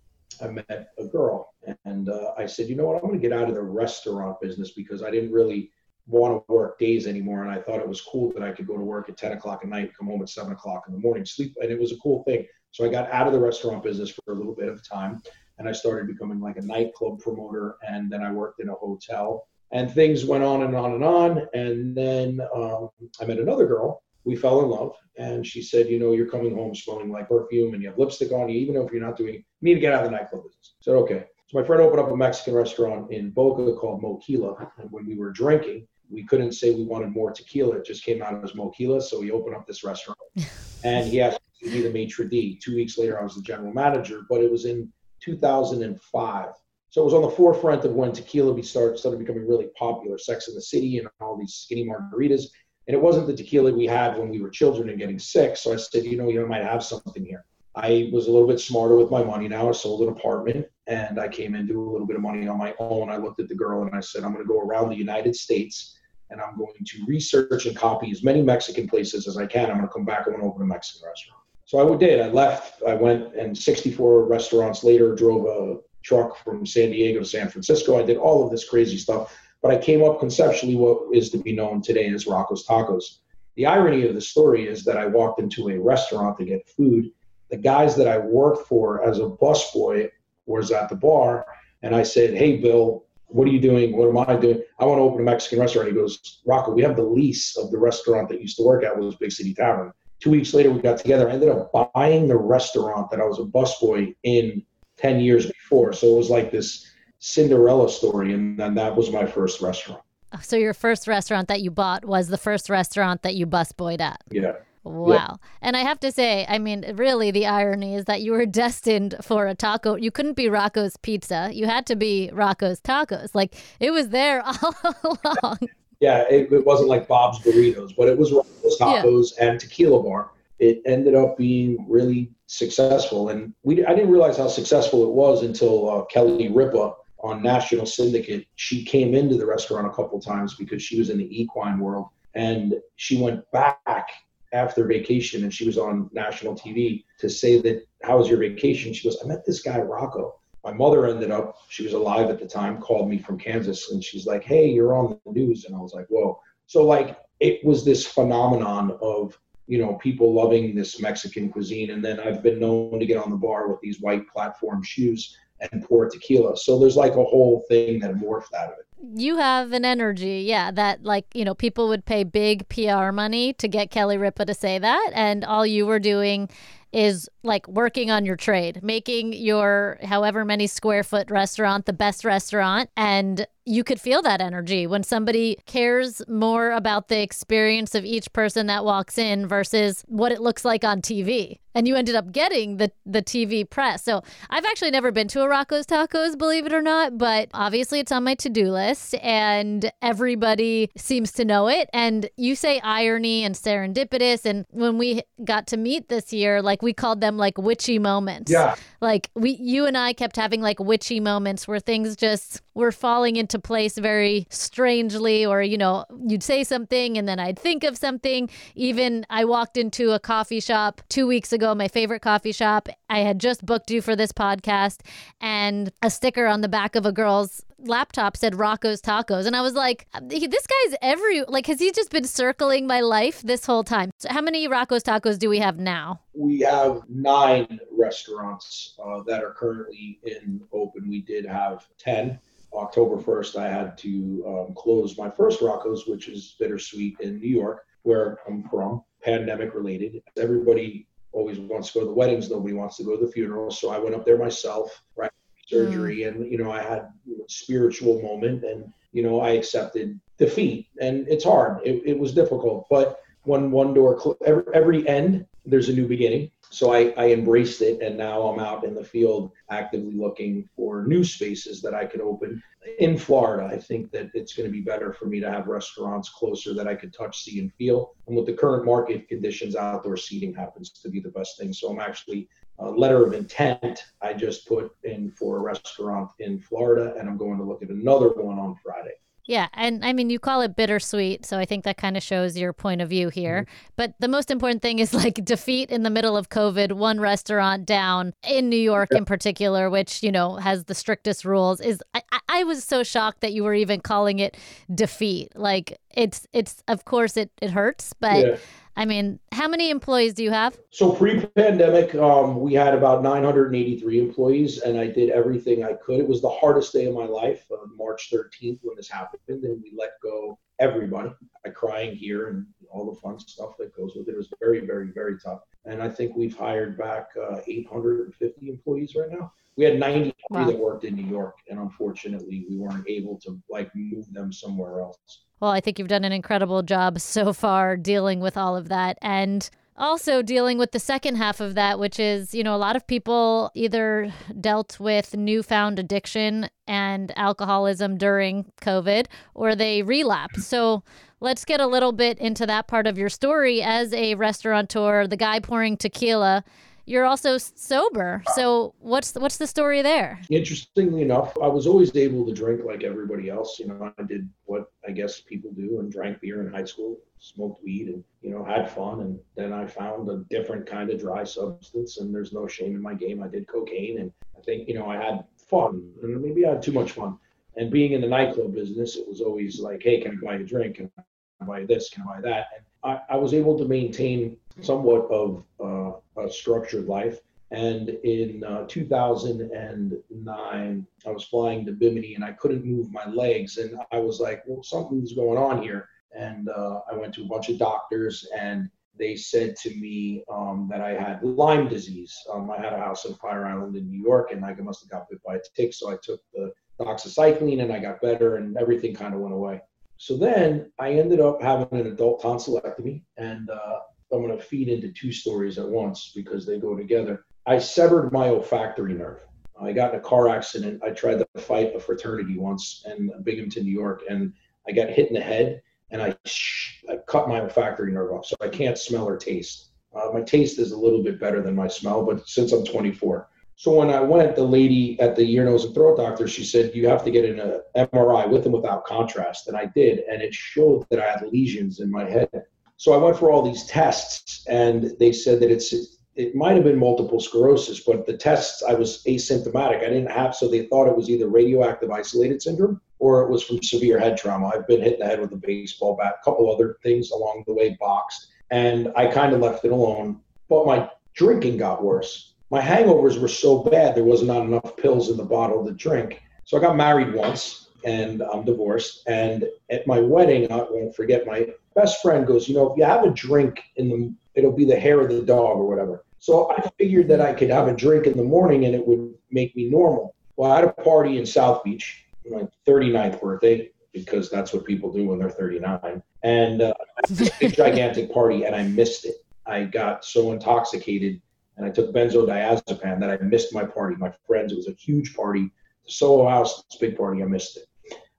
I 0.41 0.47
met 0.47 0.89
a 0.97 1.05
girl, 1.05 1.53
and 1.85 2.09
uh, 2.09 2.33
I 2.37 2.45
said, 2.45 2.67
you 2.67 2.75
know 2.75 2.85
what, 2.85 2.95
I'm 2.95 3.09
going 3.09 3.19
to 3.19 3.27
get 3.27 3.37
out 3.37 3.49
of 3.49 3.55
the 3.55 3.61
restaurant 3.61 4.39
business 4.41 4.71
because 4.71 5.01
I 5.03 5.11
didn't 5.11 5.31
really 5.31 5.71
want 6.07 6.45
to 6.47 6.53
work 6.53 6.77
days 6.77 7.07
anymore, 7.07 7.43
and 7.43 7.51
I 7.51 7.61
thought 7.61 7.79
it 7.79 7.87
was 7.87 8.01
cool 8.01 8.31
that 8.33 8.43
I 8.43 8.51
could 8.51 8.67
go 8.67 8.77
to 8.77 8.83
work 8.83 9.09
at 9.09 9.17
10 9.17 9.33
o'clock 9.33 9.61
at 9.63 9.69
night, 9.69 9.95
come 9.97 10.07
home 10.07 10.21
at 10.21 10.29
7 10.29 10.51
o'clock 10.51 10.83
in 10.87 10.93
the 10.93 10.99
morning, 10.99 11.25
sleep, 11.25 11.55
and 11.61 11.71
it 11.71 11.79
was 11.79 11.91
a 11.91 11.97
cool 11.97 12.23
thing. 12.23 12.45
So 12.71 12.85
I 12.85 12.89
got 12.89 13.09
out 13.11 13.27
of 13.27 13.33
the 13.33 13.39
restaurant 13.39 13.83
business 13.83 14.11
for 14.11 14.33
a 14.33 14.35
little 14.35 14.55
bit 14.55 14.67
of 14.67 14.87
time, 14.87 15.21
and 15.57 15.69
I 15.69 15.71
started 15.71 16.07
becoming 16.07 16.41
like 16.41 16.57
a 16.57 16.61
nightclub 16.61 17.19
promoter, 17.19 17.77
and 17.87 18.11
then 18.11 18.21
I 18.21 18.31
worked 18.31 18.59
in 18.59 18.69
a 18.69 18.73
hotel. 18.73 19.47
And 19.71 19.91
things 19.91 20.25
went 20.25 20.43
on 20.43 20.63
and 20.63 20.75
on 20.75 20.93
and 20.93 21.03
on. 21.03 21.47
And 21.53 21.97
then 21.97 22.39
um, 22.55 22.89
I 23.19 23.25
met 23.25 23.39
another 23.39 23.65
girl 23.65 24.03
we 24.25 24.35
fell 24.35 24.61
in 24.61 24.69
love 24.69 24.95
and 25.17 25.45
she 25.45 25.61
said 25.61 25.87
you 25.87 25.99
know 25.99 26.11
you're 26.11 26.29
coming 26.29 26.53
home 26.53 26.75
smelling 26.75 27.11
like 27.11 27.29
perfume 27.29 27.73
and 27.73 27.81
you 27.81 27.89
have 27.89 27.97
lipstick 27.97 28.31
on 28.31 28.49
you 28.49 28.57
even 28.59 28.75
though 28.75 28.85
if 28.85 28.91
you're 28.91 29.01
not 29.01 29.17
doing 29.17 29.35
you 29.35 29.43
need 29.61 29.75
to 29.75 29.79
get 29.79 29.93
out 29.93 30.03
of 30.03 30.11
the 30.11 30.15
nightclub 30.17 30.43
business. 30.43 30.75
I 30.79 30.83
said 30.83 30.95
okay. 30.95 31.25
So 31.47 31.59
my 31.59 31.65
friend 31.65 31.81
opened 31.81 32.01
up 32.01 32.11
a 32.11 32.17
mexican 32.17 32.55
restaurant 32.55 33.11
in 33.11 33.31
boca 33.31 33.73
called 33.75 34.01
moquila 34.01 34.71
and 34.77 34.91
when 34.91 35.05
we 35.05 35.15
were 35.15 35.31
drinking 35.31 35.87
we 36.09 36.23
couldn't 36.25 36.51
say 36.51 36.71
we 36.71 36.83
wanted 36.83 37.09
more 37.09 37.31
tequila. 37.31 37.77
It 37.77 37.85
just 37.85 38.03
came 38.03 38.21
out 38.21 38.43
as 38.43 38.55
moquila 38.55 39.01
so 39.01 39.19
we 39.19 39.31
opened 39.31 39.55
up 39.55 39.65
this 39.67 39.83
restaurant. 39.83 40.19
And 40.83 41.07
he 41.07 41.19
asked 41.19 41.39
me 41.63 41.69
to 41.69 41.75
be 41.77 41.81
the 41.81 41.89
maitre 41.89 42.29
d. 42.29 42.59
Two 42.61 42.75
weeks 42.75 42.97
later 42.97 43.19
i 43.19 43.23
was 43.23 43.35
the 43.35 43.41
general 43.41 43.73
manager 43.73 44.21
but 44.29 44.41
it 44.41 44.51
was 44.51 44.65
in 44.65 44.91
2005 45.21 46.49
so 46.95 47.01
it 47.01 47.03
was 47.03 47.13
on 47.13 47.23
the 47.23 47.29
forefront 47.29 47.83
of 47.83 47.91
when 47.91 48.13
tequila 48.13 48.63
started, 48.63 48.97
started 48.97 49.19
becoming 49.19 49.45
really 49.45 49.67
popular, 49.77 50.17
Sex 50.17 50.47
in 50.47 50.55
the 50.55 50.61
City 50.61 50.97
and 50.97 51.09
all 51.19 51.37
these 51.37 51.55
skinny 51.55 51.85
margaritas. 51.85 52.43
And 52.87 52.95
it 52.95 53.01
wasn't 53.01 53.27
the 53.27 53.35
tequila 53.35 53.73
we 53.73 53.85
had 53.85 54.17
when 54.17 54.29
we 54.29 54.41
were 54.41 54.49
children 54.49 54.89
and 54.89 54.99
getting 54.99 55.19
sick. 55.19 55.57
So 55.57 55.73
I 55.73 55.77
said, 55.77 56.05
you 56.05 56.17
know, 56.17 56.29
you 56.29 56.45
might 56.45 56.63
have 56.63 56.83
something 56.83 57.25
here. 57.25 57.45
I 57.75 58.09
was 58.13 58.27
a 58.27 58.31
little 58.31 58.47
bit 58.47 58.59
smarter 58.59 58.95
with 58.95 59.11
my 59.11 59.23
money 59.23 59.47
now. 59.47 59.67
I 59.67 59.71
sold 59.73 60.01
an 60.01 60.09
apartment 60.09 60.67
and 60.87 61.19
I 61.19 61.27
came 61.27 61.55
into 61.55 61.81
a 61.81 61.91
little 61.91 62.07
bit 62.07 62.15
of 62.15 62.21
money 62.21 62.47
on 62.47 62.57
my 62.57 62.73
own. 62.79 63.09
I 63.09 63.17
looked 63.17 63.41
at 63.41 63.49
the 63.49 63.55
girl 63.55 63.83
and 63.83 63.93
I 63.93 63.99
said, 63.99 64.23
I'm 64.23 64.33
going 64.33 64.45
to 64.45 64.47
go 64.47 64.61
around 64.61 64.89
the 64.89 64.95
United 64.95 65.35
States 65.35 65.99
and 66.29 66.39
I'm 66.39 66.57
going 66.57 66.73
to 66.85 67.05
research 67.05 67.65
and 67.65 67.75
copy 67.75 68.11
as 68.11 68.23
many 68.23 68.41
Mexican 68.41 68.87
places 68.87 69.27
as 69.27 69.37
I 69.37 69.45
can. 69.45 69.69
I'm 69.69 69.77
going 69.77 69.87
to 69.87 69.93
come 69.93 70.05
back. 70.05 70.27
and 70.27 70.41
open 70.41 70.61
a 70.61 70.65
Mexican 70.65 71.07
restaurant. 71.07 71.41
So 71.65 71.93
I 71.93 71.97
did. 71.97 72.21
I 72.21 72.27
left. 72.27 72.83
I 72.83 72.93
went 72.93 73.35
and 73.35 73.57
64 73.57 74.25
restaurants 74.25 74.83
later 74.83 75.15
drove 75.15 75.45
a 75.45 75.79
truck 76.03 76.37
from 76.43 76.65
San 76.65 76.91
Diego 76.91 77.19
to 77.19 77.25
San 77.25 77.49
Francisco. 77.49 77.99
I 77.99 78.03
did 78.03 78.17
all 78.17 78.45
of 78.45 78.51
this 78.51 78.69
crazy 78.69 78.97
stuff 78.97 79.35
but 79.65 79.73
I 79.73 79.79
came 79.79 80.03
up 80.03 80.19
conceptually 80.19 80.75
what 80.75 81.07
is 81.11 81.31
to 81.31 81.39
be 81.39 81.51
known 81.51 81.81
today 81.81 82.05
as 82.09 82.27
Rocco's 82.27 82.67
Tacos. 82.67 83.21
The 83.55 83.65
irony 83.65 84.07
of 84.07 84.13
the 84.13 84.21
story 84.21 84.67
is 84.67 84.83
that 84.83 84.95
I 84.95 85.07
walked 85.07 85.41
into 85.41 85.69
a 85.69 85.79
restaurant 85.79 86.37
to 86.37 86.45
get 86.45 86.69
food. 86.69 87.09
The 87.49 87.57
guys 87.57 87.95
that 87.95 88.07
I 88.07 88.19
worked 88.19 88.67
for 88.67 89.03
as 89.03 89.17
a 89.17 89.23
busboy 89.23 90.11
was 90.45 90.69
at 90.69 90.89
the 90.89 90.95
bar, 90.95 91.47
and 91.81 91.95
I 91.95 92.03
said, 92.03 92.35
"Hey, 92.35 92.57
Bill, 92.57 93.05
what 93.25 93.47
are 93.47 93.51
you 93.51 93.59
doing? 93.59 93.97
What 93.97 94.07
am 94.07 94.19
I 94.19 94.39
doing? 94.39 94.61
I 94.77 94.85
want 94.85 94.99
to 94.99 95.03
open 95.03 95.21
a 95.21 95.23
Mexican 95.23 95.61
restaurant." 95.61 95.87
He 95.87 95.95
goes, 95.95 96.43
"Rocco, 96.45 96.71
we 96.71 96.83
have 96.83 96.95
the 96.95 97.01
lease 97.01 97.57
of 97.57 97.71
the 97.71 97.79
restaurant 97.79 98.29
that 98.29 98.41
used 98.41 98.57
to 98.57 98.63
work 98.63 98.83
at 98.83 98.95
was 98.95 99.15
Big 99.15 99.31
City 99.31 99.55
Tavern." 99.55 99.91
Two 100.19 100.29
weeks 100.29 100.53
later, 100.53 100.69
we 100.69 100.79
got 100.79 100.99
together. 100.99 101.27
I 101.27 101.33
ended 101.33 101.49
up 101.49 101.71
buying 101.95 102.27
the 102.27 102.37
restaurant 102.37 103.09
that 103.09 103.19
I 103.19 103.25
was 103.25 103.39
a 103.39 103.45
busboy 103.45 104.13
in 104.21 104.61
ten 104.95 105.19
years 105.19 105.47
before. 105.47 105.91
So 105.91 106.13
it 106.13 106.17
was 106.17 106.29
like 106.29 106.51
this 106.51 106.85
Cinderella 107.25 107.89
story, 107.89 108.33
and 108.33 108.57
then 108.57 108.75
that 108.75 108.95
was 108.95 109.09
my 109.09 109.25
first 109.25 109.59
restaurant. 109.59 110.01
So 110.43 110.57
your 110.57 110.75
first 110.75 111.07
restaurant 111.07 111.47
that 111.47 111.61
you 111.61 111.71
bought 111.71 112.05
was 112.05 112.27
the 112.27 112.37
first 112.37 112.69
restaurant 112.69 113.23
that 113.23 113.33
you 113.33 113.47
busboyed 113.47 113.99
at. 113.99 114.21
Yeah. 114.29 114.57
Wow. 114.83 115.09
Yeah. 115.11 115.35
And 115.63 115.75
I 115.75 115.79
have 115.79 115.99
to 116.01 116.11
say, 116.11 116.45
I 116.47 116.59
mean, 116.59 116.85
really, 116.95 117.31
the 117.31 117.47
irony 117.47 117.95
is 117.95 118.05
that 118.05 118.21
you 118.21 118.31
were 118.31 118.45
destined 118.63 119.15
for 119.23 119.47
a 119.47 119.55
taco. 119.55 119.95
You 119.95 120.11
couldn't 120.11 120.33
be 120.33 120.49
Rocco's 120.49 120.97
Pizza. 120.97 121.49
You 121.51 121.65
had 121.65 121.87
to 121.87 121.95
be 121.95 122.29
Rocco's 122.31 122.79
Tacos. 122.79 123.33
Like, 123.33 123.55
it 123.79 123.89
was 123.89 124.09
there 124.09 124.43
all 124.45 124.75
along. 125.23 125.59
Yeah, 126.01 126.25
it, 126.29 126.51
it 126.51 126.63
wasn't 126.63 126.89
like 126.89 127.07
Bob's 127.07 127.39
Burritos, 127.39 127.95
but 127.95 128.07
it 128.07 128.19
was 128.19 128.31
Rocco's 128.31 128.77
Tacos 128.79 129.31
yeah. 129.35 129.49
and 129.49 129.59
Tequila 129.59 130.03
Bar. 130.03 130.29
It 130.59 130.83
ended 130.85 131.15
up 131.15 131.37
being 131.37 131.85
really 131.89 132.29
successful. 132.45 133.29
And 133.29 133.51
we 133.63 133.83
I 133.83 133.95
didn't 133.95 134.11
realize 134.11 134.37
how 134.37 134.47
successful 134.47 135.03
it 135.03 135.11
was 135.11 135.41
until 135.41 135.89
uh, 135.89 136.05
Kelly 136.05 136.49
Ripa 136.49 136.93
on 137.25 137.41
National 137.41 137.87
Syndicate, 137.87 138.45
she 138.55 138.85
came 138.85 139.15
into 139.15 139.35
the 139.35 139.45
restaurant 139.45 139.87
a 139.87 139.89
couple 139.89 140.19
times 140.21 140.55
because 140.55 140.81
she 140.81 140.99
was 140.99 141.09
in 141.09 141.17
the 141.17 141.41
equine 141.41 141.79
world. 141.79 142.09
And 142.35 142.75
she 142.97 143.19
went 143.19 143.49
back 143.51 144.11
after 144.53 144.85
vacation 144.85 145.43
and 145.43 145.53
she 145.53 145.65
was 145.65 145.77
on 145.79 146.09
national 146.13 146.53
TV 146.53 147.03
to 147.19 147.29
say 147.29 147.59
that, 147.61 147.83
How 148.03 148.19
was 148.19 148.29
your 148.29 148.37
vacation? 148.37 148.93
She 148.93 149.07
goes, 149.07 149.17
I 149.23 149.27
met 149.27 149.43
this 149.43 149.61
guy, 149.61 149.79
Rocco. 149.79 150.39
My 150.63 150.71
mother 150.71 151.07
ended 151.07 151.31
up, 151.31 151.57
she 151.69 151.83
was 151.83 151.93
alive 151.93 152.29
at 152.29 152.39
the 152.39 152.47
time, 152.47 152.79
called 152.79 153.09
me 153.09 153.17
from 153.17 153.39
Kansas 153.39 153.91
and 153.91 154.03
she's 154.03 154.27
like, 154.27 154.43
Hey, 154.43 154.69
you're 154.69 154.95
on 154.95 155.19
the 155.25 155.31
news. 155.31 155.65
And 155.65 155.75
I 155.75 155.79
was 155.79 155.93
like, 155.93 156.05
Whoa. 156.09 156.39
So, 156.67 156.85
like, 156.85 157.17
it 157.39 157.65
was 157.65 157.83
this 157.83 158.05
phenomenon 158.05 158.97
of, 159.01 159.37
you 159.67 159.79
know, 159.79 159.95
people 159.95 160.31
loving 160.31 160.75
this 160.75 161.01
Mexican 161.01 161.49
cuisine. 161.49 161.89
And 161.89 162.05
then 162.05 162.19
I've 162.19 162.43
been 162.43 162.59
known 162.59 162.99
to 162.99 163.05
get 163.05 163.17
on 163.17 163.31
the 163.31 163.35
bar 163.35 163.67
with 163.67 163.81
these 163.81 163.99
white 163.99 164.27
platform 164.29 164.83
shoes 164.83 165.35
and 165.71 165.83
pour 165.83 166.09
tequila. 166.09 166.57
So 166.57 166.79
there's 166.79 166.95
like 166.95 167.13
a 167.13 167.23
whole 167.23 167.65
thing 167.67 167.99
that 167.99 168.15
morphed 168.15 168.53
out 168.53 168.73
of 168.73 168.79
it. 168.79 168.85
You 169.19 169.37
have 169.37 169.71
an 169.73 169.85
energy, 169.85 170.43
yeah, 170.47 170.71
that 170.71 171.03
like, 171.03 171.25
you 171.33 171.45
know, 171.45 171.53
people 171.53 171.87
would 171.89 172.05
pay 172.05 172.23
big 172.23 172.67
PR 172.69 173.11
money 173.11 173.53
to 173.53 173.67
get 173.67 173.91
Kelly 173.91 174.17
Ripa 174.17 174.45
to 174.45 174.53
say 174.53 174.79
that. 174.79 175.11
And 175.13 175.43
all 175.45 175.65
you 175.65 175.85
were 175.85 175.99
doing 175.99 176.49
is 176.95 177.29
like 177.43 177.67
working 177.67 178.09
on 178.09 178.25
your 178.25 178.37
trade, 178.37 178.81
making 178.81 179.33
your 179.33 179.99
however 180.01 180.45
many 180.45 180.65
square 180.65 181.03
foot 181.03 181.29
restaurant 181.29 181.85
the 181.85 181.93
best 181.93 182.23
restaurant. 182.23 182.89
And 182.95 183.45
you 183.65 183.83
could 183.83 183.99
feel 183.99 184.21
that 184.21 184.41
energy 184.41 184.85
when 184.85 185.03
somebody 185.03 185.57
cares 185.65 186.21
more 186.27 186.71
about 186.71 187.07
the 187.07 187.21
experience 187.21 187.95
of 187.95 188.05
each 188.05 188.31
person 188.31 188.67
that 188.67 188.85
walks 188.85 189.17
in 189.17 189.47
versus 189.47 190.03
what 190.07 190.31
it 190.31 190.39
looks 190.39 190.63
like 190.63 190.83
on 190.83 191.01
TV. 191.01 191.57
And 191.73 191.87
you 191.87 191.95
ended 191.95 192.15
up 192.15 192.31
getting 192.31 192.77
the 192.77 192.91
the 193.05 193.21
TV 193.21 193.69
press. 193.69 194.03
So 194.03 194.23
I've 194.49 194.63
actually 194.65 194.91
never 194.91 195.11
been 195.11 195.27
to 195.29 195.41
a 195.41 195.47
Rocco's 195.49 195.85
Tacos, 195.85 196.37
believe 196.37 196.65
it 196.65 196.73
or 196.73 196.81
not, 196.81 197.17
but 197.17 197.49
obviously 197.53 197.99
it's 197.99 198.11
on 198.11 198.23
my 198.23 198.35
to-do 198.35 198.71
list 198.71 199.15
and 199.15 199.91
everybody 200.01 200.89
seems 200.95 201.33
to 201.33 201.43
know 201.43 201.67
it. 201.67 201.89
And 201.91 202.29
you 202.37 202.55
say 202.55 202.79
irony 202.81 203.43
and 203.43 203.55
serendipitous. 203.55 204.45
And 204.45 204.65
when 204.69 204.97
we 204.97 205.23
got 205.43 205.67
to 205.67 205.77
meet 205.77 206.07
this 206.07 206.31
year, 206.31 206.61
like 206.61 206.81
we 206.85 206.93
called 206.93 207.19
them 207.19 207.35
like 207.35 207.57
witchy 207.57 207.99
moments. 207.99 208.49
Yeah. 208.49 208.75
Like 209.01 209.29
we 209.35 209.57
you 209.59 209.85
and 209.85 209.97
I 209.97 210.13
kept 210.13 210.37
having 210.37 210.61
like 210.61 210.79
witchy 210.79 211.19
moments 211.19 211.67
where 211.67 211.79
things 211.79 212.15
just 212.15 212.61
were 212.75 212.91
falling 212.91 213.35
into 213.35 213.59
place 213.59 213.97
very 213.97 214.47
strangely 214.49 215.45
or 215.45 215.61
you 215.61 215.77
know 215.77 216.05
you'd 216.25 216.43
say 216.43 216.63
something 216.63 217.17
and 217.17 217.27
then 217.27 217.39
I'd 217.39 217.59
think 217.59 217.83
of 217.83 217.97
something 217.97 218.49
even 218.75 219.25
I 219.29 219.43
walked 219.45 219.75
into 219.75 220.11
a 220.11 220.19
coffee 220.19 220.59
shop 220.59 221.01
2 221.09 221.27
weeks 221.27 221.51
ago 221.51 221.75
my 221.75 221.87
favorite 221.87 222.21
coffee 222.21 222.51
shop 222.51 222.87
I 223.09 223.19
had 223.19 223.39
just 223.39 223.65
booked 223.65 223.91
you 223.91 224.01
for 224.01 224.15
this 224.15 224.31
podcast 224.31 224.99
and 225.41 225.91
a 226.01 226.09
sticker 226.09 226.45
on 226.45 226.61
the 226.61 226.69
back 226.69 226.95
of 226.95 227.05
a 227.05 227.11
girl's 227.11 227.63
laptop 227.87 228.37
said 228.37 228.55
Rocco's 228.55 229.01
Tacos. 229.01 229.45
And 229.45 229.55
I 229.55 229.61
was 229.61 229.73
like, 229.73 230.07
this 230.21 230.67
guy's 230.67 230.95
every, 231.01 231.43
like, 231.43 231.67
has 231.67 231.79
he 231.79 231.91
just 231.91 232.11
been 232.11 232.25
circling 232.25 232.87
my 232.87 233.01
life 233.01 233.41
this 233.41 233.65
whole 233.65 233.83
time? 233.83 234.11
So 234.19 234.29
how 234.29 234.41
many 234.41 234.67
Rocco's 234.67 235.03
Tacos 235.03 235.39
do 235.39 235.49
we 235.49 235.59
have 235.59 235.77
now? 235.77 236.21
We 236.33 236.59
have 236.61 237.01
nine 237.09 237.79
restaurants 237.91 238.97
uh, 239.03 239.23
that 239.23 239.43
are 239.43 239.53
currently 239.53 240.19
in 240.23 240.61
open. 240.71 241.09
We 241.09 241.21
did 241.21 241.45
have 241.45 241.87
10. 241.97 242.39
October 242.73 243.15
1st, 243.15 243.55
I 243.55 243.69
had 243.69 243.97
to 243.99 244.43
um, 244.45 244.75
close 244.75 245.17
my 245.17 245.29
first 245.29 245.61
Rocco's, 245.61 246.07
which 246.07 246.27
is 246.27 246.55
Bittersweet 246.59 247.19
in 247.21 247.39
New 247.39 247.47
York, 247.47 247.85
where 248.03 248.39
I'm 248.47 248.63
from, 248.63 249.03
pandemic 249.21 249.73
related. 249.73 250.21
Everybody 250.37 251.07
always 251.31 251.59
wants 251.59 251.91
to 251.91 251.99
go 251.99 251.99
to 252.01 252.05
the 252.07 252.13
weddings, 252.13 252.49
nobody 252.49 252.73
wants 252.73 252.97
to 252.97 253.03
go 253.03 253.17
to 253.17 253.25
the 253.25 253.31
funerals. 253.31 253.79
So 253.79 253.89
I 253.89 253.99
went 253.99 254.15
up 254.15 254.25
there 254.25 254.37
myself, 254.37 255.03
right? 255.15 255.31
Surgery 255.65 256.19
mm. 256.19 256.27
and 256.27 256.51
you 256.51 256.57
know 256.57 256.71
i 256.71 256.81
had 256.81 256.99
a 256.99 257.11
spiritual 257.47 258.21
moment 258.21 258.63
and 258.63 258.91
you 259.11 259.23
know 259.23 259.39
i 259.41 259.51
accepted 259.51 260.19
defeat. 260.37 260.87
And 260.99 261.27
it's 261.27 261.43
hard. 261.43 261.79
It, 261.85 262.01
it 262.05 262.19
was 262.19 262.33
difficult 262.33 262.87
but 262.89 263.21
when 263.43 263.71
one 263.71 263.93
door 263.93 264.19
cl- 264.19 264.37
every, 264.45 264.63
every 264.73 265.07
end 265.07 265.45
there's 265.67 265.89
a 265.89 265.93
new 265.93 266.07
beginning. 266.07 266.51
So 266.69 266.93
I, 266.93 267.13
I 267.17 267.29
embraced 267.29 267.81
it 267.81 268.01
and 268.01 268.17
now 268.17 268.41
i'm 268.41 268.59
out 268.59 268.83
in 268.83 268.93
the 268.93 269.03
field 269.03 269.51
actively 269.69 270.13
looking 270.13 270.67
for 270.75 271.05
new 271.05 271.23
spaces 271.23 271.81
that 271.81 271.93
i 271.93 272.05
could 272.05 272.21
open. 272.21 272.61
In 272.99 273.17
florida 273.17 273.65
i 273.73 273.77
think 273.77 274.11
that 274.11 274.29
it's 274.33 274.53
going 274.53 274.67
to 274.67 274.71
be 274.71 274.81
better 274.81 275.13
for 275.13 275.25
me 275.25 275.39
to 275.39 275.49
have 275.49 275.67
restaurants 275.67 276.29
closer 276.29 276.73
that 276.73 276.87
i 276.87 276.95
could 276.95 277.13
touch 277.13 277.43
see 277.43 277.59
and 277.59 277.73
feel. 277.73 278.13
And 278.27 278.35
with 278.35 278.45
the 278.45 278.53
current 278.53 278.85
market 278.85 279.27
conditions 279.27 279.75
outdoor 279.75 280.17
seating 280.17 280.53
happens 280.53 280.89
to 280.89 281.09
be 281.09 281.19
the 281.19 281.29
best 281.29 281.57
thing. 281.57 281.71
So 281.71 281.89
i'm 281.89 281.99
actually 281.99 282.49
uh, 282.79 282.89
letter 282.89 283.25
of 283.25 283.33
intent 283.33 284.05
I 284.21 284.33
just 284.33 284.67
put 284.67 284.95
in 285.03 285.31
for 285.31 285.57
a 285.57 285.59
restaurant 285.59 286.31
in 286.39 286.59
Florida, 286.59 287.15
and 287.17 287.29
I'm 287.29 287.37
going 287.37 287.57
to 287.57 287.63
look 287.63 287.83
at 287.83 287.89
another 287.89 288.29
one 288.29 288.59
on 288.59 288.75
Friday. 288.83 289.13
Yeah, 289.47 289.67
and 289.73 290.03
I 290.03 290.11
mean, 290.11 290.31
you 290.31 290.39
call 290.39 290.61
it 290.61 290.75
bittersweet, 290.75 291.45
so 291.45 291.59
I 291.59 291.65
think 291.65 291.83
that 291.83 291.97
kind 291.97 292.17
of 292.17 292.23
shows 292.23 292.57
your 292.57 292.73
point 292.73 293.01
of 293.01 293.09
view 293.09 293.29
here. 293.29 293.61
Mm-hmm. 293.61 293.91
But 293.95 294.15
the 294.19 294.27
most 294.27 294.49
important 294.49 294.81
thing 294.81 294.99
is 294.99 295.13
like 295.13 295.35
defeat 295.45 295.91
in 295.91 296.03
the 296.03 296.09
middle 296.09 296.35
of 296.35 296.49
COVID, 296.49 296.93
one 296.93 297.19
restaurant 297.19 297.85
down 297.85 298.33
in 298.47 298.69
New 298.69 298.75
York 298.75 299.11
in 299.11 299.23
particular, 299.23 299.89
which 299.89 300.23
you 300.23 300.31
know 300.31 300.55
has 300.55 300.85
the 300.85 300.95
strictest 300.95 301.45
rules. 301.45 301.79
Is 301.79 302.01
I, 302.15 302.23
I 302.49 302.63
was 302.63 302.83
so 302.83 303.03
shocked 303.03 303.41
that 303.41 303.53
you 303.53 303.63
were 303.63 303.75
even 303.75 304.01
calling 304.01 304.39
it 304.39 304.57
defeat. 304.93 305.51
Like 305.55 305.99
it's 306.15 306.47
it's 306.51 306.81
of 306.87 307.05
course 307.05 307.37
it 307.37 307.51
it 307.61 307.71
hurts, 307.71 308.13
but. 308.19 308.45
Yeah 308.45 308.57
I 308.97 309.05
mean, 309.05 309.39
how 309.51 309.67
many 309.67 309.89
employees 309.89 310.33
do 310.33 310.43
you 310.43 310.51
have? 310.51 310.77
So 310.91 311.11
pre-pandemic, 311.11 312.15
um, 312.15 312.61
we 312.61 312.73
had 312.73 312.93
about 312.93 313.23
983 313.23 314.19
employees, 314.19 314.81
and 314.81 314.97
I 314.97 315.07
did 315.07 315.29
everything 315.31 315.83
I 315.83 315.93
could. 315.93 316.19
It 316.19 316.27
was 316.27 316.41
the 316.41 316.49
hardest 316.49 316.93
day 316.93 317.05
of 317.05 317.13
my 317.13 317.25
life, 317.25 317.65
uh, 317.71 317.85
March 317.97 318.31
13th, 318.31 318.79
when 318.83 318.95
this 318.95 319.09
happened, 319.09 319.41
and 319.49 319.83
we 319.83 319.93
let 319.97 320.11
go 320.23 320.57
everybody. 320.79 321.29
I 321.65 321.69
crying 321.69 322.15
here 322.15 322.47
and 322.49 322.65
all 322.89 323.13
the 323.13 323.19
fun 323.19 323.39
stuff 323.39 323.75
that 323.79 323.95
goes 323.95 324.13
with 324.15 324.29
it. 324.29 324.31
It 324.31 324.37
was 324.37 324.49
very, 324.61 324.85
very, 324.85 325.07
very 325.07 325.37
tough. 325.39 325.61
And 325.83 326.01
I 326.01 326.09
think 326.09 326.35
we've 326.35 326.55
hired 326.55 326.97
back 326.97 327.29
uh, 327.37 327.59
850 327.67 328.69
employees 328.69 329.15
right 329.15 329.29
now. 329.29 329.51
We 329.77 329.83
had 329.83 329.99
90 329.99 330.33
wow. 330.49 330.65
that 330.65 330.77
worked 330.77 331.03
in 331.03 331.15
New 331.15 331.29
York, 331.29 331.57
and 331.69 331.79
unfortunately, 331.79 332.65
we 332.69 332.77
weren't 332.77 333.05
able 333.09 333.37
to 333.41 333.59
like 333.69 333.93
move 333.93 334.31
them 334.31 334.53
somewhere 334.53 335.01
else. 335.01 335.44
Well, 335.59 335.71
I 335.71 335.79
think 335.79 335.99
you've 335.99 336.07
done 336.07 336.25
an 336.25 336.31
incredible 336.31 336.83
job 336.83 337.19
so 337.19 337.53
far 337.53 337.97
dealing 337.97 338.39
with 338.39 338.57
all 338.57 338.75
of 338.75 338.89
that. 338.89 339.17
And 339.21 339.69
also 339.97 340.41
dealing 340.41 340.77
with 340.77 340.91
the 340.91 340.99
second 340.99 341.35
half 341.35 341.61
of 341.61 341.75
that, 341.75 341.99
which 341.99 342.19
is, 342.19 342.53
you 342.53 342.63
know, 342.63 342.75
a 342.75 342.77
lot 342.77 342.95
of 342.95 343.07
people 343.07 343.71
either 343.75 344.33
dealt 344.59 344.99
with 344.99 345.35
newfound 345.35 345.99
addiction 345.99 346.69
and 346.87 347.31
alcoholism 347.37 348.17
during 348.17 348.71
COVID 348.81 349.27
or 349.53 349.75
they 349.75 350.03
relapse. 350.03 350.67
So 350.67 351.03
let's 351.39 351.63
get 351.63 351.79
a 351.79 351.87
little 351.87 352.11
bit 352.11 352.37
into 352.39 352.65
that 352.65 352.87
part 352.87 353.07
of 353.07 353.17
your 353.17 353.29
story 353.29 353.81
as 353.81 354.13
a 354.13 354.35
restaurateur, 354.35 355.27
the 355.27 355.37
guy 355.37 355.59
pouring 355.59 355.95
tequila 355.95 356.63
you're 357.05 357.25
also 357.25 357.57
sober. 357.57 358.43
So 358.55 358.95
what's 358.99 359.31
the, 359.31 359.39
what's 359.39 359.57
the 359.57 359.67
story 359.67 360.01
there? 360.01 360.39
Interestingly 360.49 361.21
enough, 361.21 361.55
I 361.61 361.67
was 361.67 361.87
always 361.87 362.15
able 362.15 362.45
to 362.45 362.53
drink 362.53 362.81
like 362.83 363.03
everybody 363.03 363.49
else. 363.49 363.79
You 363.79 363.87
know, 363.87 364.11
I 364.17 364.23
did 364.23 364.49
what 364.63 364.91
I 365.07 365.11
guess 365.11 365.39
people 365.39 365.71
do 365.71 365.99
and 365.99 366.11
drank 366.11 366.41
beer 366.41 366.61
in 366.61 366.73
high 366.73 366.85
school, 366.85 367.17
smoked 367.39 367.83
weed, 367.83 368.07
and 368.07 368.23
you 368.41 368.51
know 368.51 368.63
had 368.63 368.89
fun. 368.89 369.21
And 369.21 369.39
then 369.55 369.73
I 369.73 369.85
found 369.85 370.29
a 370.29 370.43
different 370.49 370.85
kind 370.85 371.09
of 371.09 371.19
dry 371.19 371.43
substance, 371.43 372.17
and 372.17 372.33
there's 372.33 372.53
no 372.53 372.67
shame 372.67 372.95
in 372.95 373.01
my 373.01 373.13
game. 373.13 373.43
I 373.43 373.47
did 373.47 373.67
cocaine, 373.67 374.19
and 374.19 374.31
I 374.57 374.61
think 374.61 374.87
you 374.87 374.95
know 374.95 375.07
I 375.07 375.17
had 375.17 375.45
fun, 375.57 376.11
and 376.21 376.41
maybe 376.41 376.65
I 376.65 376.71
had 376.71 376.81
too 376.81 376.91
much 376.91 377.11
fun. 377.11 377.37
And 377.77 377.91
being 377.91 378.13
in 378.13 378.21
the 378.21 378.27
nightclub 378.27 378.73
business, 378.73 379.17
it 379.17 379.27
was 379.27 379.41
always 379.41 379.79
like, 379.79 380.01
hey, 380.01 380.21
can 380.21 380.39
I 380.41 380.45
buy 380.45 380.55
a 380.55 380.63
drink? 380.63 380.95
Can 380.95 381.11
I 381.17 381.65
buy 381.65 381.83
this? 381.83 382.09
Can 382.09 382.23
I 382.23 382.35
buy 382.35 382.41
that? 382.41 382.67
And 382.75 382.85
I, 383.03 383.33
I 383.33 383.37
was 383.37 383.53
able 383.53 383.77
to 383.77 383.85
maintain 383.85 384.57
somewhat 384.81 385.29
of 385.29 385.63
uh, 385.83 386.41
a 386.41 386.49
structured 386.49 387.07
life. 387.07 387.39
And 387.71 388.09
in 388.09 388.63
uh, 388.63 388.85
2009, 388.87 391.07
I 391.25 391.31
was 391.31 391.43
flying 391.45 391.83
to 391.85 391.91
Bimini 391.91 392.35
and 392.35 392.43
I 392.43 392.51
couldn't 392.53 392.85
move 392.85 393.11
my 393.11 393.27
legs. 393.27 393.77
And 393.77 393.97
I 394.11 394.19
was 394.19 394.39
like, 394.39 394.61
well, 394.67 394.83
something's 394.83 395.33
going 395.33 395.57
on 395.57 395.81
here. 395.81 396.07
And 396.31 396.69
uh, 396.69 396.99
I 397.11 397.15
went 397.15 397.33
to 397.35 397.43
a 397.43 397.47
bunch 397.47 397.69
of 397.69 397.79
doctors 397.79 398.47
and 398.55 398.89
they 399.17 399.35
said 399.35 399.75
to 399.77 399.89
me 399.95 400.43
um, 400.51 400.87
that 400.91 401.01
I 401.01 401.11
had 401.11 401.41
Lyme 401.43 401.87
disease. 401.87 402.35
Um, 402.51 402.69
I 402.69 402.77
had 402.77 402.93
a 402.93 402.99
house 402.99 403.25
in 403.25 403.33
Fire 403.35 403.65
Island 403.65 403.95
in 403.95 404.09
New 404.09 404.21
York 404.21 404.51
and 404.51 404.63
I 404.63 404.73
must 404.75 405.01
have 405.03 405.09
got 405.09 405.29
bit 405.29 405.41
by 405.43 405.55
a 405.55 405.59
tick. 405.75 405.93
So 405.93 406.11
I 406.11 406.17
took 406.21 406.41
the 406.53 406.71
doxycycline 406.99 407.81
and 407.81 407.91
I 407.91 407.99
got 407.99 408.21
better 408.21 408.57
and 408.57 408.77
everything 408.77 409.15
kind 409.15 409.33
of 409.33 409.39
went 409.39 409.55
away. 409.55 409.81
So 410.17 410.37
then 410.37 410.91
I 410.99 411.13
ended 411.13 411.39
up 411.39 411.61
having 411.61 411.99
an 411.99 412.07
adult 412.07 412.41
tonsillectomy 412.41 413.23
and 413.37 413.69
uh, 413.69 413.99
I'm 414.31 414.45
going 414.45 414.57
to 414.57 414.63
feed 414.63 414.89
into 414.89 415.11
two 415.11 415.31
stories 415.31 415.77
at 415.77 415.87
once 415.87 416.31
because 416.35 416.65
they 416.65 416.79
go 416.79 416.95
together. 416.95 417.45
I 417.67 417.79
severed 417.79 418.31
my 418.31 418.49
olfactory 418.49 419.13
nerve. 419.13 419.39
I 419.81 419.91
got 419.91 420.13
in 420.13 420.19
a 420.19 420.23
car 420.23 420.49
accident. 420.49 421.01
I 421.03 421.09
tried 421.09 421.39
to 421.39 421.61
fight 421.61 421.95
a 421.95 421.99
fraternity 421.99 422.57
once 422.57 423.03
in 423.05 423.31
Binghamton, 423.43 423.83
New 423.83 423.91
York, 423.91 424.21
and 424.29 424.53
I 424.87 424.91
got 424.91 425.09
hit 425.09 425.27
in 425.27 425.33
the 425.33 425.41
head 425.41 425.81
and 426.11 426.21
I, 426.21 426.35
sh- 426.45 427.03
I 427.09 427.17
cut 427.27 427.49
my 427.49 427.59
olfactory 427.59 428.11
nerve 428.11 428.31
off. 428.31 428.45
So 428.45 428.55
I 428.61 428.69
can't 428.69 428.97
smell 428.97 429.27
or 429.27 429.37
taste. 429.37 429.91
Uh, 430.15 430.29
my 430.33 430.41
taste 430.41 430.79
is 430.79 430.91
a 430.91 430.97
little 430.97 431.23
bit 431.23 431.39
better 431.39 431.61
than 431.61 431.75
my 431.75 431.87
smell, 431.87 432.23
but 432.23 432.47
since 432.47 432.71
I'm 432.71 432.85
24. 432.85 433.49
So 433.75 433.91
when 433.91 434.09
I 434.09 434.21
went, 434.21 434.55
the 434.55 434.63
lady 434.63 435.19
at 435.19 435.35
the 435.35 435.51
ear, 435.51 435.65
nose, 435.65 435.83
and 435.83 435.93
throat 435.93 436.17
doctor, 436.17 436.47
she 436.47 436.63
said, 436.63 436.95
you 436.95 437.09
have 437.09 437.25
to 437.25 437.31
get 437.31 437.43
an 437.43 437.81
MRI 437.97 438.49
with 438.49 438.65
and 438.65 438.73
without 438.73 439.03
contrast. 439.05 439.67
And 439.67 439.75
I 439.75 439.87
did. 439.87 440.19
And 440.19 440.41
it 440.41 440.53
showed 440.53 441.05
that 441.09 441.19
I 441.19 441.31
had 441.31 441.49
lesions 441.51 441.99
in 441.99 442.09
my 442.09 442.29
head 442.29 442.65
so 442.97 443.13
I 443.13 443.17
went 443.17 443.37
for 443.37 443.51
all 443.51 443.61
these 443.61 443.85
tests, 443.85 444.65
and 444.67 445.11
they 445.19 445.33
said 445.33 445.59
that 445.59 445.71
it's 445.71 446.14
it 446.35 446.53
might 446.53 446.75
have 446.75 446.83
been 446.83 446.99
multiple 446.99 447.39
sclerosis, 447.39 448.01
but 448.01 448.25
the 448.25 448.35
tests 448.35 448.83
I 448.83 448.93
was 448.93 449.23
asymptomatic. 449.23 450.03
I 450.03 450.09
didn't 450.09 450.31
have, 450.31 450.53
so 450.53 450.67
they 450.67 450.85
thought 450.85 451.07
it 451.07 451.15
was 451.15 451.29
either 451.29 451.47
radioactive 451.47 452.11
isolated 452.11 452.61
syndrome 452.61 452.99
or 453.19 453.43
it 453.43 453.49
was 453.49 453.63
from 453.63 453.81
severe 453.81 454.19
head 454.19 454.37
trauma. 454.37 454.71
I've 454.73 454.87
been 454.87 455.01
hit 455.01 455.13
in 455.13 455.19
the 455.19 455.25
head 455.25 455.39
with 455.39 455.53
a 455.53 455.57
baseball 455.57 456.17
bat, 456.17 456.35
a 456.41 456.43
couple 456.43 456.71
other 456.73 456.97
things 457.01 457.31
along 457.31 457.63
the 457.65 457.73
way, 457.73 457.95
boxed, 457.99 458.47
and 458.69 459.11
I 459.15 459.27
kind 459.27 459.53
of 459.53 459.61
left 459.61 459.85
it 459.85 459.91
alone. 459.91 460.41
But 460.67 460.85
my 460.85 461.09
drinking 461.33 461.77
got 461.77 462.03
worse. 462.03 462.53
My 462.69 462.81
hangovers 462.81 463.39
were 463.39 463.47
so 463.47 463.79
bad 463.83 464.15
there 464.15 464.23
wasn't 464.23 464.51
enough 464.51 464.97
pills 464.97 465.29
in 465.29 465.37
the 465.37 465.43
bottle 465.43 465.85
to 465.85 465.91
drink. 465.91 466.41
So 466.65 466.77
I 466.77 466.81
got 466.81 466.97
married 466.97 467.33
once, 467.33 467.89
and 468.03 468.41
I'm 468.41 468.65
divorced. 468.65 469.23
And 469.27 469.65
at 469.89 470.05
my 470.07 470.19
wedding, 470.19 470.69
I 470.71 470.77
won't 470.77 471.15
forget 471.15 471.45
my 471.45 471.67
best 471.95 472.21
friend 472.21 472.45
goes, 472.45 472.67
you 472.67 472.75
know, 472.75 472.91
if 472.91 472.97
you 472.97 473.05
have 473.05 473.23
a 473.23 473.29
drink 473.29 473.81
in 473.95 474.09
the, 474.09 474.33
it'll 474.55 474.71
be 474.71 474.85
the 474.85 474.99
hair 474.99 475.21
of 475.21 475.29
the 475.29 475.41
dog 475.41 475.77
or 475.77 475.87
whatever. 475.87 476.24
So 476.45 476.69
I 476.69 476.87
figured 476.99 477.27
that 477.29 477.41
I 477.41 477.53
could 477.53 477.71
have 477.71 477.87
a 477.87 477.95
drink 477.95 478.27
in 478.27 478.37
the 478.37 478.43
morning 478.43 478.85
and 478.85 478.93
it 478.93 479.07
would 479.07 479.33
make 479.49 479.75
me 479.75 479.89
normal. 479.89 480.35
Well, 480.57 480.71
I 480.71 480.75
had 480.75 480.85
a 480.85 480.93
party 480.93 481.39
in 481.39 481.45
South 481.47 481.83
Beach, 481.83 482.23
my 482.47 482.67
39th 482.87 483.41
birthday, 483.41 483.89
because 484.13 484.51
that's 484.51 484.71
what 484.71 484.85
people 484.85 485.11
do 485.11 485.25
when 485.25 485.39
they're 485.39 485.49
39. 485.49 486.21
And 486.43 486.83
uh, 486.83 486.93
this 487.27 487.49
big 487.57 487.73
gigantic 487.75 488.31
party, 488.31 488.63
and 488.63 488.75
I 488.75 488.83
missed 488.83 489.25
it. 489.25 489.37
I 489.65 489.85
got 489.85 490.23
so 490.23 490.51
intoxicated 490.51 491.41
and 491.77 491.85
I 491.87 491.89
took 491.89 492.13
benzodiazepam 492.13 493.19
that 493.21 493.31
I 493.31 493.37
missed 493.43 493.73
my 493.73 493.83
party. 493.83 494.15
My 494.15 494.31
friends, 494.45 494.71
it 494.71 494.75
was 494.75 494.87
a 494.87 494.93
huge 494.93 495.35
party. 495.35 495.71
The 496.05 496.11
Soho 496.11 496.47
House, 496.47 496.83
this 496.83 496.99
big 496.99 497.17
party, 497.17 497.41
I 497.41 497.47
missed 497.47 497.77
it. 497.77 497.87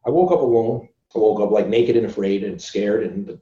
I 0.07 0.11
woke 0.11 0.31
up 0.31 0.43
alone. 0.43 0.89
I 1.13 1.19
woke 1.19 1.41
up 1.41 1.51
like 1.51 1.67
naked 1.67 1.97
and 1.97 2.07
afraid 2.07 2.45
and 2.45 2.63
scared, 2.63 3.03
and 3.03 3.37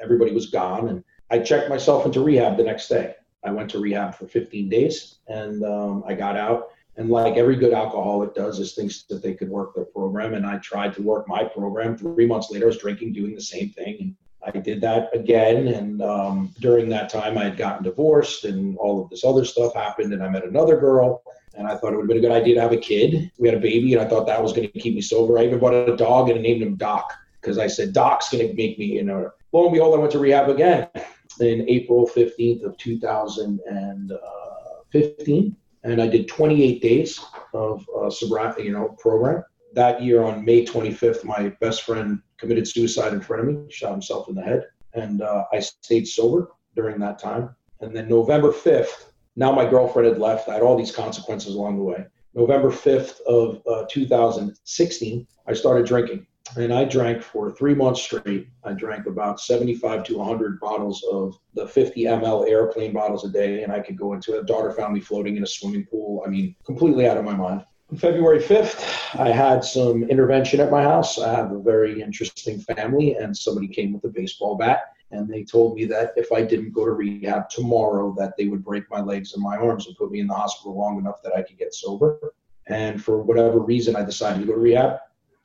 everybody 0.00 0.32
was 0.32 0.46
gone. 0.46 0.88
And 0.88 1.04
I 1.30 1.40
checked 1.40 1.68
myself 1.68 2.06
into 2.06 2.22
rehab 2.22 2.56
the 2.56 2.62
next 2.62 2.88
day. 2.88 3.16
I 3.44 3.50
went 3.50 3.70
to 3.70 3.78
rehab 3.78 4.14
for 4.14 4.26
15 4.26 4.68
days, 4.68 5.16
and 5.28 5.64
um, 5.64 6.04
I 6.06 6.14
got 6.14 6.36
out. 6.36 6.70
And 6.96 7.08
like 7.08 7.36
every 7.36 7.56
good 7.56 7.72
alcoholic 7.72 8.34
does, 8.34 8.58
is 8.58 8.74
thinks 8.74 9.04
that 9.04 9.22
they 9.22 9.34
could 9.34 9.48
work 9.48 9.74
their 9.74 9.86
program. 9.86 10.34
And 10.34 10.44
I 10.44 10.58
tried 10.58 10.92
to 10.94 11.02
work 11.02 11.26
my 11.28 11.44
program. 11.44 11.96
Three 11.96 12.26
months 12.26 12.50
later, 12.50 12.66
I 12.66 12.68
was 12.68 12.78
drinking, 12.78 13.12
doing 13.12 13.34
the 13.34 13.40
same 13.40 13.70
thing. 13.70 13.96
And 14.00 14.16
I 14.44 14.58
did 14.58 14.80
that 14.82 15.08
again. 15.14 15.68
And 15.68 16.02
um, 16.02 16.54
during 16.60 16.88
that 16.90 17.08
time, 17.08 17.38
I 17.38 17.44
had 17.44 17.56
gotten 17.56 17.84
divorced, 17.84 18.44
and 18.44 18.76
all 18.76 19.02
of 19.02 19.08
this 19.08 19.24
other 19.24 19.44
stuff 19.44 19.74
happened. 19.74 20.12
And 20.12 20.22
I 20.22 20.28
met 20.28 20.44
another 20.44 20.78
girl, 20.78 21.22
and 21.54 21.66
I 21.66 21.76
thought 21.76 21.94
it 21.94 21.96
would 21.96 22.02
have 22.02 22.08
been 22.08 22.18
a 22.18 22.28
good 22.28 22.32
idea 22.32 22.56
to 22.56 22.60
have 22.60 22.72
a 22.72 22.76
kid. 22.76 23.30
We 23.38 23.48
had 23.48 23.56
a 23.56 23.60
baby, 23.60 23.94
and 23.94 24.02
I 24.02 24.08
thought 24.08 24.26
that 24.26 24.42
was 24.42 24.52
going 24.52 24.70
to 24.70 24.80
keep 24.80 24.94
me 24.94 25.00
sober. 25.00 25.38
I 25.38 25.44
even 25.44 25.58
bought 25.58 25.72
a 25.72 25.96
dog 25.96 26.28
and 26.28 26.38
I 26.38 26.42
named 26.42 26.62
him 26.62 26.76
Doc 26.76 27.14
because 27.40 27.56
I 27.56 27.68
said 27.68 27.94
Doc's 27.94 28.30
going 28.30 28.46
to 28.46 28.54
make 28.54 28.78
me, 28.78 28.86
you 28.86 29.04
know. 29.04 29.30
Lo 29.52 29.64
and 29.64 29.72
behold, 29.72 29.94
I 29.96 30.00
went 30.00 30.12
to 30.12 30.18
rehab 30.18 30.50
again 30.50 30.88
in 31.38 31.68
April 31.68 32.04
15th 32.06 32.64
of 32.64 32.76
2015, 32.76 35.56
and 35.82 36.02
I 36.02 36.08
did 36.08 36.28
28 36.28 36.82
days 36.82 37.18
of 37.54 37.88
uh, 37.96 38.10
sobriety, 38.10 38.64
you 38.64 38.72
know, 38.72 38.88
program. 38.98 39.44
That 39.72 40.02
year 40.02 40.22
on 40.22 40.44
May 40.44 40.64
25th, 40.64 41.22
my 41.24 41.50
best 41.60 41.84
friend 41.84 42.20
committed 42.38 42.66
suicide 42.66 43.12
in 43.12 43.20
front 43.20 43.42
of 43.42 43.48
me, 43.54 43.70
shot 43.70 43.92
himself 43.92 44.28
in 44.28 44.34
the 44.34 44.42
head, 44.42 44.66
and 44.94 45.22
uh, 45.22 45.44
I 45.52 45.60
stayed 45.60 46.08
sober 46.08 46.50
during 46.74 46.98
that 47.00 47.20
time. 47.20 47.54
And 47.80 47.94
then 47.96 48.08
November 48.08 48.50
5th, 48.50 49.12
now 49.36 49.52
my 49.52 49.64
girlfriend 49.68 50.08
had 50.08 50.18
left. 50.18 50.48
I 50.48 50.54
had 50.54 50.62
all 50.62 50.76
these 50.76 50.90
consequences 50.94 51.54
along 51.54 51.78
the 51.78 51.84
way. 51.84 52.04
November 52.34 52.70
5th 52.70 53.20
of 53.22 53.62
uh, 53.66 53.86
2016, 53.88 55.26
I 55.46 55.52
started 55.52 55.86
drinking 55.86 56.26
and 56.56 56.72
I 56.72 56.84
drank 56.84 57.22
for 57.22 57.50
three 57.50 57.74
months 57.74 58.02
straight. 58.02 58.48
I 58.64 58.72
drank 58.72 59.06
about 59.06 59.40
75 59.40 60.04
to 60.04 60.18
100 60.18 60.58
bottles 60.60 61.04
of 61.10 61.38
the 61.54 61.66
50 61.66 62.04
ml 62.04 62.48
airplane 62.48 62.92
bottles 62.92 63.24
a 63.24 63.28
day, 63.28 63.62
and 63.62 63.72
I 63.72 63.80
could 63.80 63.96
go 63.96 64.14
into 64.14 64.38
a 64.38 64.44
daughter 64.44 64.72
found 64.72 64.94
me 64.94 65.00
floating 65.00 65.36
in 65.36 65.42
a 65.42 65.46
swimming 65.46 65.86
pool. 65.86 66.22
I 66.26 66.30
mean, 66.30 66.56
completely 66.64 67.06
out 67.06 67.16
of 67.16 67.24
my 67.24 67.34
mind. 67.34 67.64
On 67.90 67.96
February 67.96 68.38
5th, 68.38 69.18
I 69.18 69.30
had 69.30 69.64
some 69.64 70.04
intervention 70.04 70.60
at 70.60 70.70
my 70.70 70.82
house. 70.82 71.18
I 71.18 71.34
have 71.34 71.50
a 71.50 71.58
very 71.58 72.00
interesting 72.00 72.60
family, 72.60 73.14
and 73.14 73.36
somebody 73.36 73.68
came 73.68 73.92
with 73.92 74.04
a 74.04 74.08
baseball 74.08 74.56
bat, 74.56 74.92
and 75.10 75.28
they 75.28 75.42
told 75.42 75.74
me 75.74 75.86
that 75.86 76.12
if 76.16 76.30
I 76.30 76.42
didn't 76.42 76.72
go 76.72 76.84
to 76.84 76.92
rehab 76.92 77.48
tomorrow, 77.48 78.14
that 78.18 78.34
they 78.38 78.46
would 78.46 78.64
break 78.64 78.88
my 78.90 79.00
legs 79.00 79.34
and 79.34 79.42
my 79.42 79.56
arms 79.56 79.86
and 79.86 79.96
put 79.96 80.12
me 80.12 80.20
in 80.20 80.28
the 80.28 80.34
hospital 80.34 80.76
long 80.76 80.98
enough 80.98 81.20
that 81.24 81.36
I 81.36 81.42
could 81.42 81.58
get 81.58 81.74
sober. 81.74 82.34
And 82.68 83.02
for 83.02 83.22
whatever 83.22 83.58
reason, 83.58 83.96
I 83.96 84.04
decided 84.04 84.40
to 84.40 84.46
go 84.46 84.52
to 84.52 84.60
rehab. 84.60 84.98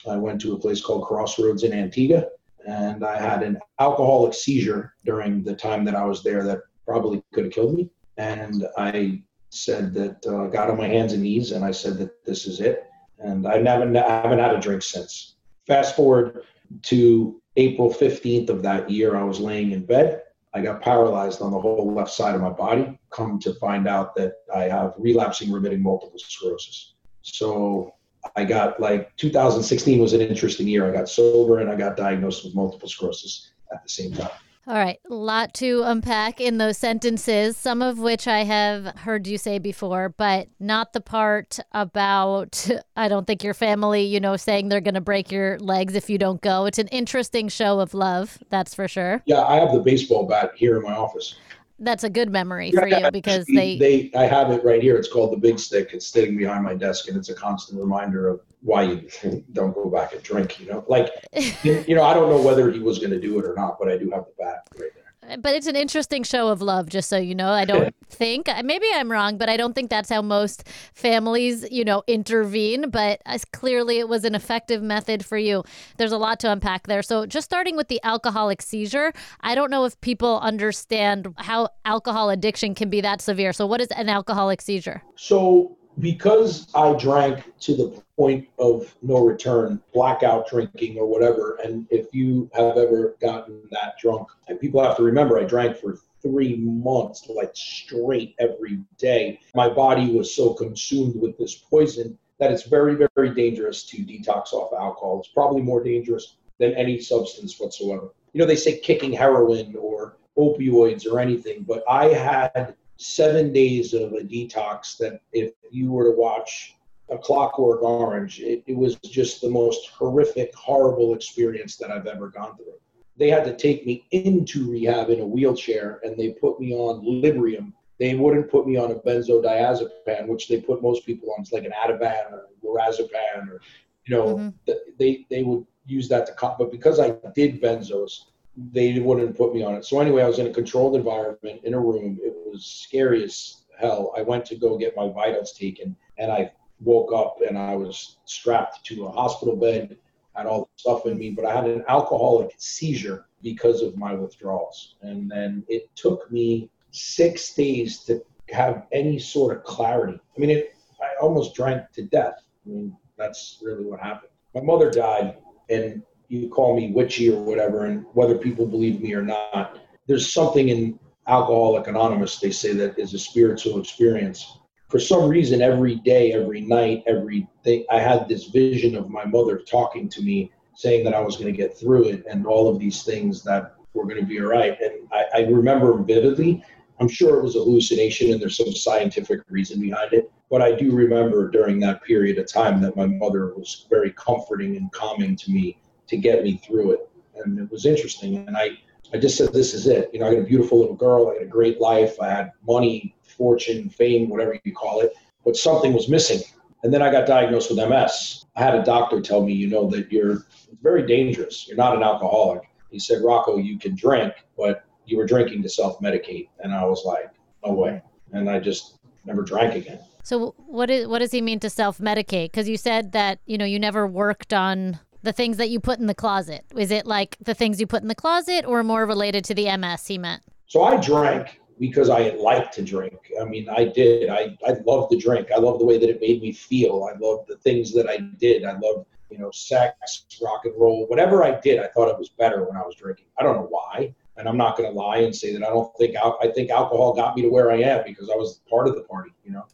I 0.07 0.17
went 0.17 0.41
to 0.41 0.53
a 0.53 0.59
place 0.59 0.81
called 0.81 1.05
Crossroads 1.05 1.63
in 1.63 1.73
Antigua, 1.73 2.27
and 2.67 3.03
I 3.05 3.17
had 3.17 3.43
an 3.43 3.59
alcoholic 3.79 4.33
seizure 4.33 4.93
during 5.05 5.43
the 5.43 5.55
time 5.55 5.85
that 5.85 5.95
I 5.95 6.05
was 6.05 6.23
there 6.23 6.43
that 6.43 6.59
probably 6.85 7.23
could 7.33 7.45
have 7.45 7.53
killed 7.53 7.75
me. 7.75 7.89
And 8.17 8.65
I 8.77 9.21
said 9.49 9.93
that 9.93 10.25
uh, 10.25 10.47
got 10.47 10.69
on 10.69 10.77
my 10.77 10.87
hands 10.87 11.13
and 11.13 11.23
knees, 11.23 11.51
and 11.51 11.63
I 11.63 11.71
said 11.71 11.97
that 11.97 12.23
this 12.25 12.47
is 12.47 12.61
it. 12.61 12.85
And 13.19 13.47
I've 13.47 13.63
never, 13.63 13.83
I 13.97 14.21
haven't 14.21 14.39
had 14.39 14.55
a 14.55 14.59
drink 14.59 14.81
since. 14.81 15.35
Fast 15.67 15.95
forward 15.95 16.43
to 16.83 17.41
April 17.55 17.89
15th 17.89 18.49
of 18.49 18.61
that 18.63 18.89
year, 18.89 19.15
I 19.15 19.23
was 19.23 19.39
laying 19.39 19.71
in 19.71 19.85
bed. 19.85 20.21
I 20.53 20.61
got 20.61 20.81
paralyzed 20.81 21.41
on 21.41 21.51
the 21.51 21.59
whole 21.59 21.93
left 21.93 22.11
side 22.11 22.35
of 22.35 22.41
my 22.41 22.49
body. 22.49 22.97
Come 23.09 23.39
to 23.39 23.53
find 23.55 23.87
out 23.87 24.15
that 24.15 24.35
I 24.53 24.63
have 24.63 24.93
relapsing 24.97 25.51
remitting 25.51 25.83
multiple 25.83 26.17
sclerosis. 26.17 26.95
So 27.21 27.93
I 28.35 28.45
got 28.45 28.79
like 28.79 29.15
2016 29.17 29.99
was 29.99 30.13
an 30.13 30.21
interesting 30.21 30.67
year. 30.67 30.87
I 30.87 30.91
got 30.91 31.09
sober 31.09 31.59
and 31.59 31.69
I 31.69 31.75
got 31.75 31.97
diagnosed 31.97 32.43
with 32.43 32.55
multiple 32.55 32.89
sclerosis 32.89 33.51
at 33.71 33.83
the 33.83 33.89
same 33.89 34.13
time. 34.13 34.29
All 34.67 34.73
right, 34.73 34.99
a 35.07 35.13
lot 35.13 35.53
to 35.55 35.83
unpack 35.83 36.41
in 36.41 36.57
those 36.57 36.79
sentences, 36.79 37.55
some 37.55 37.83
of 37.83 37.99
which 37.99 38.27
I 38.27 38.39
have 38.45 38.85
heard 38.97 39.27
you 39.27 39.37
say 39.37 39.59
before, 39.59 40.09
but 40.09 40.47
not 40.59 40.91
the 40.91 41.01
part 41.01 41.59
about 41.71 42.67
I 42.95 43.07
don't 43.07 43.27
think 43.27 43.43
your 43.43 43.53
family, 43.53 44.01
you 44.05 44.19
know, 44.19 44.37
saying 44.37 44.69
they're 44.69 44.81
going 44.81 44.95
to 44.95 45.01
break 45.01 45.31
your 45.31 45.59
legs 45.59 45.93
if 45.93 46.09
you 46.09 46.17
don't 46.17 46.41
go. 46.41 46.65
It's 46.65 46.79
an 46.79 46.87
interesting 46.87 47.47
show 47.47 47.79
of 47.79 47.93
love, 47.93 48.39
that's 48.49 48.73
for 48.73 48.87
sure. 48.87 49.21
Yeah, 49.27 49.43
I 49.43 49.57
have 49.57 49.71
the 49.71 49.81
baseball 49.81 50.25
bat 50.25 50.53
here 50.55 50.77
in 50.77 50.81
my 50.81 50.95
office 50.95 51.35
that's 51.79 52.03
a 52.03 52.09
good 52.09 52.29
memory 52.29 52.71
for 52.71 52.87
you 52.87 53.11
because 53.11 53.45
they 53.45 53.77
they 53.77 54.11
I 54.15 54.23
have 54.23 54.51
it 54.51 54.63
right 54.63 54.81
here. 54.81 54.95
It's 54.95 55.11
called 55.11 55.33
the 55.33 55.37
big 55.37 55.59
stick. 55.59 55.89
It's 55.93 56.07
sitting 56.07 56.37
behind 56.37 56.63
my 56.63 56.73
desk, 56.75 57.07
and 57.07 57.17
it's 57.17 57.29
a 57.29 57.35
constant 57.35 57.79
reminder 57.79 58.27
of 58.29 58.41
why 58.61 58.83
you 58.83 59.07
don't 59.53 59.73
go 59.73 59.89
back 59.89 60.13
and 60.13 60.23
drink. 60.23 60.59
You 60.59 60.67
know, 60.67 60.85
like 60.87 61.09
you 61.63 61.95
know, 61.95 62.03
I 62.03 62.13
don't 62.13 62.29
know 62.29 62.41
whether 62.41 62.71
he 62.71 62.79
was 62.79 62.99
going 62.99 63.11
to 63.11 63.19
do 63.19 63.37
it 63.39 63.45
or 63.45 63.55
not, 63.55 63.77
but 63.79 63.89
I 63.89 63.97
do 63.97 64.09
have 64.11 64.25
the 64.25 64.33
bat 64.37 64.67
right 64.77 64.94
but 65.39 65.55
it's 65.55 65.67
an 65.67 65.75
interesting 65.75 66.23
show 66.23 66.49
of 66.49 66.61
love 66.61 66.89
just 66.89 67.09
so 67.09 67.17
you 67.17 67.35
know. 67.35 67.49
I 67.49 67.65
don't 67.65 67.95
think 68.09 68.47
maybe 68.63 68.85
i'm 68.93 69.11
wrong 69.11 69.37
but 69.37 69.49
i 69.49 69.57
don't 69.57 69.73
think 69.73 69.89
that's 69.89 70.09
how 70.09 70.21
most 70.21 70.67
families 70.93 71.65
you 71.71 71.83
know 71.83 72.03
intervene 72.07 72.89
but 72.89 73.19
as 73.25 73.43
clearly 73.43 73.97
it 73.99 74.07
was 74.07 74.23
an 74.23 74.35
effective 74.35 74.81
method 74.81 75.25
for 75.25 75.37
you. 75.37 75.63
There's 75.97 76.11
a 76.11 76.17
lot 76.17 76.39
to 76.41 76.51
unpack 76.51 76.87
there. 76.87 77.01
So 77.01 77.25
just 77.25 77.45
starting 77.45 77.75
with 77.75 77.87
the 77.87 77.99
alcoholic 78.03 78.61
seizure 78.61 79.11
i 79.41 79.55
don't 79.55 79.71
know 79.71 79.85
if 79.85 79.99
people 80.01 80.39
understand 80.41 81.33
how 81.37 81.69
alcohol 81.83 82.29
addiction 82.29 82.75
can 82.75 82.89
be 82.89 83.01
that 83.01 83.21
severe. 83.21 83.53
So 83.53 83.65
what 83.65 83.81
is 83.81 83.87
an 83.89 84.09
alcoholic 84.09 84.61
seizure? 84.61 85.01
So 85.15 85.77
because 85.99 86.67
I 86.75 86.93
drank 86.93 87.57
to 87.61 87.75
the 87.75 88.01
point 88.17 88.47
of 88.59 88.93
no 89.01 89.25
return, 89.25 89.81
blackout 89.93 90.49
drinking 90.49 90.97
or 90.97 91.05
whatever, 91.07 91.57
and 91.63 91.87
if 91.89 92.13
you 92.13 92.49
have 92.53 92.77
ever 92.77 93.15
gotten 93.21 93.61
that 93.71 93.97
drunk, 93.99 94.27
and 94.47 94.59
people 94.59 94.83
have 94.83 94.97
to 94.97 95.03
remember, 95.03 95.39
I 95.39 95.43
drank 95.43 95.77
for 95.77 95.99
three 96.21 96.57
months, 96.57 97.29
like 97.29 97.51
straight 97.53 98.35
every 98.39 98.79
day. 98.97 99.39
My 99.53 99.69
body 99.69 100.11
was 100.11 100.33
so 100.33 100.53
consumed 100.53 101.15
with 101.21 101.37
this 101.37 101.55
poison 101.55 102.17
that 102.39 102.51
it's 102.51 102.63
very, 102.63 103.07
very 103.15 103.33
dangerous 103.33 103.83
to 103.83 103.97
detox 103.97 104.51
off 104.51 104.73
alcohol. 104.73 105.19
It's 105.19 105.29
probably 105.29 105.61
more 105.61 105.83
dangerous 105.83 106.35
than 106.59 106.73
any 106.73 106.99
substance 106.99 107.59
whatsoever. 107.59 108.09
You 108.33 108.39
know, 108.39 108.47
they 108.47 108.55
say 108.55 108.79
kicking 108.79 109.13
heroin 109.13 109.75
or 109.77 110.17
opioids 110.37 111.09
or 111.09 111.19
anything, 111.19 111.63
but 111.63 111.83
I 111.89 112.07
had 112.07 112.75
seven 112.97 113.51
days 113.51 113.93
of 113.93 114.13
a 114.13 114.21
detox 114.21 114.97
that 114.97 115.21
if 115.33 115.53
you 115.69 115.91
were 115.91 116.11
to 116.11 116.17
watch 116.17 116.75
a 117.09 117.17
clockwork 117.17 117.83
orange 117.83 118.39
it, 118.39 118.63
it, 118.65 118.75
was 118.75 118.95
just 118.95 119.41
the 119.41 119.49
most 119.49 119.89
horrific 119.89 120.53
horrible 120.55 121.13
experience 121.13 121.77
that 121.77 121.91
i've 121.91 122.07
ever 122.07 122.29
gone 122.29 122.55
through. 122.55 122.73
They 123.17 123.29
had 123.29 123.45
to 123.45 123.55
take 123.55 123.85
me 123.85 124.05
into 124.11 124.69
rehab 124.69 125.09
in 125.09 125.19
a 125.21 125.25
wheelchair 125.25 125.99
and 126.03 126.17
they 126.17 126.31
put 126.31 126.59
me 126.59 126.73
on 126.73 127.05
librium. 127.05 127.71
They 127.97 128.13
wouldn't 128.15 128.51
put 128.51 128.67
me 128.67 128.75
on 128.75 128.91
a 128.91 128.95
benzodiazepine 128.95 130.27
which 130.27 130.47
they 130.49 130.59
put 130.59 130.81
most 130.81 131.05
people 131.05 131.31
on. 131.31 131.41
It's 131.41 131.53
like 131.53 131.63
an 131.63 131.71
ativan 131.71 132.31
or 132.31 132.47
lorazepam 132.63 133.49
or 133.49 133.61
you 134.05 134.15
know 134.15 134.35
mm-hmm. 134.37 134.73
they 134.97 135.25
they 135.29 135.43
would 135.43 135.65
use 135.85 136.07
that 136.09 136.25
to 136.25 136.33
cut 136.33 136.57
but 136.57 136.71
because 136.71 136.99
i 136.99 137.15
did 137.35 137.61
benzos 137.61 138.25
they 138.57 138.99
wouldn't 138.99 139.37
put 139.37 139.53
me 139.53 139.63
on 139.63 139.75
it. 139.75 139.85
So 139.85 139.99
anyway, 139.99 140.23
I 140.23 140.27
was 140.27 140.39
in 140.39 140.47
a 140.47 140.53
controlled 140.53 140.95
environment 140.95 141.61
in 141.63 141.73
a 141.73 141.79
room. 141.79 142.17
It 142.21 142.33
was 142.45 142.65
scary 142.65 143.23
as 143.23 143.63
hell. 143.77 144.13
I 144.17 144.21
went 144.21 144.45
to 144.45 144.55
go 144.55 144.77
get 144.77 144.95
my 144.95 145.09
vitals 145.09 145.53
taken, 145.53 145.95
and 146.17 146.31
I 146.31 146.51
woke 146.79 147.13
up 147.13 147.37
and 147.47 147.57
I 147.57 147.75
was 147.75 148.17
strapped 148.25 148.85
to 148.85 149.05
a 149.05 149.11
hospital 149.11 149.55
bed. 149.55 149.97
Had 150.35 150.47
all 150.47 150.61
the 150.61 150.81
stuff 150.81 151.05
in 151.05 151.17
me, 151.17 151.29
but 151.31 151.45
I 151.45 151.55
had 151.55 151.65
an 151.65 151.85
alcoholic 151.87 152.53
seizure 152.57 153.25
because 153.41 153.81
of 153.81 153.95
my 153.95 154.13
withdrawals. 154.13 154.95
And 155.01 155.31
then 155.31 155.63
it 155.69 155.89
took 155.95 156.29
me 156.29 156.69
six 156.91 157.53
days 157.53 157.99
to 157.99 158.21
have 158.49 158.85
any 158.91 159.17
sort 159.17 159.55
of 159.55 159.63
clarity. 159.63 160.19
I 160.35 160.39
mean, 160.39 160.49
it, 160.49 160.75
I 161.01 161.21
almost 161.21 161.55
drank 161.55 161.89
to 161.93 162.03
death. 162.03 162.43
I 162.65 162.69
mean, 162.69 162.97
that's 163.17 163.59
really 163.61 163.85
what 163.85 164.01
happened. 164.01 164.31
My 164.53 164.61
mother 164.61 164.91
died, 164.91 165.37
and 165.69 166.03
you 166.27 166.49
call 166.49 166.75
me 166.75 166.91
witchy 166.91 167.31
or 167.31 167.41
whatever, 167.41 167.85
and 167.85 168.05
whether 168.13 168.37
people 168.37 168.65
believe 168.65 169.01
me 169.01 169.13
or 169.13 169.21
not, 169.21 169.79
there's 170.07 170.33
something 170.33 170.69
in 170.69 170.99
Alcoholic 171.27 171.87
Anonymous 171.87 172.39
they 172.39 172.51
say 172.51 172.73
that 172.73 172.97
is 172.99 173.13
a 173.13 173.19
spiritual 173.19 173.79
experience. 173.79 174.59
For 174.89 174.99
some 174.99 175.27
reason, 175.27 175.61
every 175.61 175.95
day, 175.95 176.33
every 176.33 176.61
night, 176.61 177.03
every 177.07 177.47
day, 177.63 177.85
I 177.91 177.99
had 177.99 178.27
this 178.27 178.45
vision 178.45 178.95
of 178.95 179.09
my 179.09 179.25
mother 179.25 179.57
talking 179.57 180.07
to 180.09 180.21
me, 180.21 180.51
saying 180.75 181.03
that 181.05 181.15
I 181.15 181.21
was 181.21 181.37
going 181.37 181.51
to 181.51 181.57
get 181.57 181.77
through 181.77 182.09
it, 182.09 182.25
and 182.29 182.45
all 182.45 182.69
of 182.69 182.79
these 182.79 183.03
things 183.03 183.43
that 183.43 183.75
were 183.93 184.05
going 184.05 184.19
to 184.19 184.25
be 184.25 184.39
all 184.39 184.47
right. 184.47 184.79
And 184.79 185.07
I, 185.11 185.25
I 185.33 185.39
remember 185.45 185.97
vividly 186.03 186.63
I'm 186.99 187.07
sure 187.09 187.37
it 187.37 187.43
was 187.43 187.55
a 187.55 187.59
hallucination 187.59 188.31
and 188.31 188.41
there's 188.41 188.57
some 188.57 188.71
scientific 188.71 189.41
reason 189.49 189.81
behind 189.81 190.13
it. 190.13 190.31
But 190.49 190.61
I 190.61 190.71
do 190.73 190.93
remember 190.93 191.49
during 191.49 191.79
that 191.79 192.03
period 192.03 192.37
of 192.37 192.47
time 192.47 192.81
that 192.81 192.95
my 192.95 193.05
mother 193.05 193.53
was 193.55 193.85
very 193.89 194.11
comforting 194.11 194.77
and 194.77 194.91
calming 194.91 195.35
to 195.35 195.51
me 195.51 195.77
to 196.07 196.17
get 196.17 196.43
me 196.43 196.57
through 196.57 196.91
it. 196.91 197.09
And 197.35 197.59
it 197.59 197.71
was 197.71 197.85
interesting. 197.85 198.37
And 198.47 198.55
I, 198.55 198.77
I 199.13 199.17
just 199.17 199.37
said, 199.37 199.53
this 199.53 199.73
is 199.73 199.87
it. 199.87 200.09
You 200.13 200.19
know, 200.19 200.27
I 200.27 200.33
got 200.33 200.41
a 200.41 200.45
beautiful 200.45 200.79
little 200.79 200.95
girl. 200.95 201.29
I 201.29 201.33
had 201.33 201.43
a 201.43 201.47
great 201.47 201.79
life. 201.79 202.19
I 202.21 202.29
had 202.29 202.51
money, 202.67 203.15
fortune, 203.23 203.89
fame, 203.89 204.29
whatever 204.29 204.59
you 204.63 204.73
call 204.73 205.01
it. 205.01 205.13
But 205.43 205.55
something 205.55 205.93
was 205.93 206.09
missing. 206.09 206.41
And 206.83 206.93
then 206.93 207.01
I 207.01 207.11
got 207.11 207.27
diagnosed 207.27 207.69
with 207.69 207.79
MS. 207.89 208.45
I 208.55 208.63
had 208.63 208.75
a 208.75 208.83
doctor 208.83 209.19
tell 209.21 209.43
me, 209.43 209.53
you 209.53 209.67
know, 209.67 209.89
that 209.89 210.11
you're 210.11 210.45
very 210.81 211.05
dangerous. 211.05 211.67
You're 211.67 211.77
not 211.77 211.95
an 211.95 212.03
alcoholic. 212.03 212.63
He 212.91 212.99
said, 212.99 213.23
Rocco, 213.23 213.57
you 213.57 213.77
can 213.77 213.95
drink, 213.95 214.33
but 214.57 214.85
you 215.05 215.17
were 215.17 215.25
drinking 215.25 215.63
to 215.63 215.69
self 215.69 215.99
medicate. 215.99 216.49
And 216.59 216.73
I 216.73 216.85
was 216.85 217.03
like, 217.05 217.31
no 217.65 217.73
way. 217.73 218.01
And 218.31 218.49
I 218.49 218.59
just 218.59 218.99
never 219.25 219.41
drank 219.41 219.75
again. 219.75 219.99
So 220.23 220.55
what 220.57 220.89
is 220.89 221.07
what 221.07 221.19
does 221.19 221.31
he 221.31 221.41
mean 221.41 221.59
to 221.59 221.69
self 221.69 221.99
medicate? 221.99 222.51
Because 222.51 222.67
you 222.67 222.77
said 222.77 223.11
that 223.11 223.39
you 223.45 223.57
know 223.57 223.65
you 223.65 223.79
never 223.79 224.07
worked 224.07 224.53
on 224.53 224.99
the 225.25 225.33
things 225.33 225.57
that 225.57 225.69
you 225.69 225.79
put 225.79 225.99
in 225.99 226.05
the 226.05 226.15
closet. 226.15 226.63
Is 226.77 226.91
it 226.91 227.05
like 227.05 227.37
the 227.41 227.53
things 227.53 227.79
you 227.79 227.87
put 227.87 228.01
in 228.01 228.07
the 228.07 228.15
closet, 228.15 228.65
or 228.65 228.83
more 228.83 229.05
related 229.05 229.43
to 229.45 229.53
the 229.53 229.75
MS? 229.75 230.07
He 230.07 230.17
meant. 230.17 230.41
So 230.67 230.83
I 230.83 230.97
drank 230.97 231.59
because 231.79 232.09
I 232.09 232.29
liked 232.31 232.73
to 232.75 232.81
drink. 232.81 233.31
I 233.41 233.43
mean, 233.43 233.67
I 233.69 233.85
did. 233.85 234.29
I 234.29 234.57
I 234.65 234.73
loved 234.85 235.11
to 235.11 235.17
drink. 235.17 235.49
I 235.53 235.59
loved 235.59 235.81
the 235.81 235.85
way 235.85 235.97
that 235.97 236.09
it 236.09 236.21
made 236.21 236.41
me 236.41 236.53
feel. 236.53 237.09
I 237.11 237.17
loved 237.17 237.49
the 237.49 237.57
things 237.57 237.93
that 237.93 238.07
I 238.07 238.17
did. 238.17 238.63
I 238.63 238.77
loved 238.79 239.07
you 239.29 239.39
know 239.39 239.51
sex, 239.51 240.25
rock 240.41 240.61
and 240.65 240.73
roll, 240.79 241.07
whatever 241.07 241.43
I 241.43 241.59
did. 241.59 241.79
I 241.79 241.87
thought 241.87 242.07
it 242.07 242.17
was 242.17 242.29
better 242.29 242.63
when 242.63 242.77
I 242.77 242.81
was 242.81 242.95
drinking. 242.95 243.25
I 243.37 243.43
don't 243.43 243.55
know 243.55 243.67
why 243.69 244.13
and 244.37 244.47
I'm 244.47 244.57
not 244.57 244.77
going 244.77 244.91
to 244.91 244.97
lie 244.97 245.17
and 245.17 245.35
say 245.35 245.53
that 245.53 245.63
I 245.63 245.69
don't 245.69 245.95
think 245.97 246.15
al- 246.15 246.37
I 246.41 246.47
think 246.47 246.69
alcohol 246.69 247.13
got 247.13 247.35
me 247.35 247.43
to 247.43 247.49
where 247.49 247.71
I 247.71 247.77
am 247.77 248.03
because 248.05 248.29
I 248.29 248.35
was 248.35 248.61
part 248.69 248.87
of 248.87 248.95
the 248.95 249.01
party. 249.01 249.31
You 249.43 249.53
know, 249.53 249.65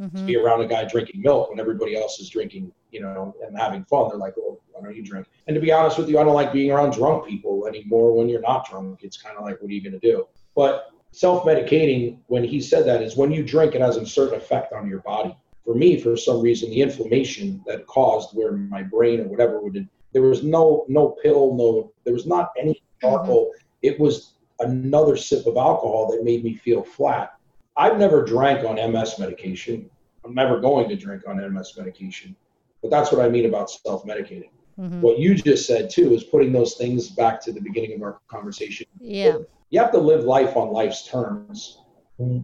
mm-hmm. 0.00 0.16
to 0.16 0.22
be 0.24 0.36
around 0.36 0.62
a 0.62 0.66
guy 0.66 0.84
drinking 0.84 1.22
milk 1.22 1.50
when 1.50 1.60
everybody 1.60 1.96
else 1.96 2.18
is 2.18 2.28
drinking, 2.28 2.72
you 2.90 3.00
know, 3.00 3.34
and 3.46 3.56
having 3.56 3.84
fun. 3.84 4.08
They're 4.08 4.18
like, 4.18 4.34
"Oh, 4.38 4.60
why 4.72 4.82
don't 4.82 4.96
you 4.96 5.04
drink?" 5.04 5.26
And 5.46 5.54
to 5.54 5.60
be 5.60 5.72
honest 5.72 5.98
with 5.98 6.08
you, 6.08 6.18
I 6.18 6.24
don't 6.24 6.34
like 6.34 6.52
being 6.52 6.70
around 6.70 6.92
drunk 6.92 7.26
people 7.26 7.66
anymore. 7.66 8.16
When 8.16 8.28
you're 8.28 8.40
not 8.40 8.68
drunk, 8.68 9.00
it's 9.02 9.16
kind 9.16 9.36
of 9.36 9.44
like, 9.44 9.60
what 9.60 9.70
are 9.70 9.74
you 9.74 9.82
going 9.82 9.98
to 9.98 9.98
do? 9.98 10.26
But 10.54 10.90
self-medicating, 11.12 12.18
when 12.26 12.44
he 12.44 12.60
said 12.60 12.86
that, 12.86 13.02
is 13.02 13.16
when 13.16 13.30
you 13.30 13.44
drink, 13.44 13.74
it 13.74 13.80
has 13.80 13.96
a 13.96 14.06
certain 14.06 14.36
effect 14.36 14.72
on 14.72 14.88
your 14.88 15.00
body. 15.00 15.36
For 15.64 15.74
me, 15.74 16.00
for 16.00 16.16
some 16.16 16.40
reason, 16.40 16.70
the 16.70 16.80
inflammation 16.80 17.62
that 17.66 17.86
caused 17.86 18.34
where 18.34 18.52
my 18.52 18.82
brain 18.82 19.20
or 19.20 19.28
whatever 19.28 19.60
would 19.60 19.88
there 20.12 20.22
was 20.22 20.42
no 20.42 20.84
no 20.88 21.10
pill, 21.22 21.54
no 21.54 21.92
there 22.04 22.14
was 22.14 22.26
not 22.26 22.50
any 22.58 22.82
charcoal. 23.00 23.46
Mm-hmm 23.46 23.67
it 23.82 23.98
was 23.98 24.34
another 24.60 25.16
sip 25.16 25.46
of 25.46 25.56
alcohol 25.56 26.10
that 26.10 26.24
made 26.24 26.44
me 26.44 26.54
feel 26.54 26.82
flat. 26.82 27.34
I've 27.76 27.98
never 27.98 28.24
drank 28.24 28.64
on 28.64 28.74
MS 28.92 29.18
medication. 29.18 29.88
I'm 30.24 30.34
never 30.34 30.60
going 30.60 30.88
to 30.88 30.96
drink 30.96 31.22
on 31.28 31.36
MS 31.36 31.74
medication. 31.78 32.34
But 32.82 32.90
that's 32.90 33.12
what 33.12 33.24
I 33.24 33.28
mean 33.28 33.46
about 33.46 33.70
self 33.70 34.04
medicating. 34.04 34.50
Mm-hmm. 34.78 35.00
What 35.00 35.18
you 35.18 35.34
just 35.34 35.66
said 35.66 35.90
too 35.90 36.12
is 36.14 36.24
putting 36.24 36.52
those 36.52 36.74
things 36.74 37.08
back 37.08 37.40
to 37.42 37.52
the 37.52 37.60
beginning 37.60 37.94
of 37.94 38.02
our 38.02 38.18
conversation. 38.28 38.86
Yeah. 39.00 39.38
You 39.70 39.80
have 39.80 39.92
to 39.92 39.98
live 39.98 40.24
life 40.24 40.56
on 40.56 40.72
life's 40.72 41.06
terms. 41.06 41.78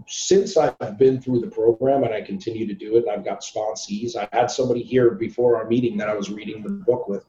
Since 0.07 0.57
I've 0.57 0.99
been 0.99 1.20
through 1.20 1.40
the 1.40 1.49
program 1.49 2.05
and 2.05 2.14
I 2.14 2.23
continue 2.23 2.64
to 2.66 2.75
do 2.75 2.97
it, 2.97 3.05
and 3.05 3.11
I've 3.11 3.25
got 3.25 3.40
sponsees, 3.40 4.14
I 4.14 4.29
had 4.33 4.49
somebody 4.49 4.83
here 4.83 5.11
before 5.12 5.57
our 5.57 5.66
meeting 5.66 5.97
that 5.97 6.09
I 6.09 6.14
was 6.14 6.31
reading 6.31 6.62
the 6.62 6.70
book 6.70 7.09
with, 7.09 7.25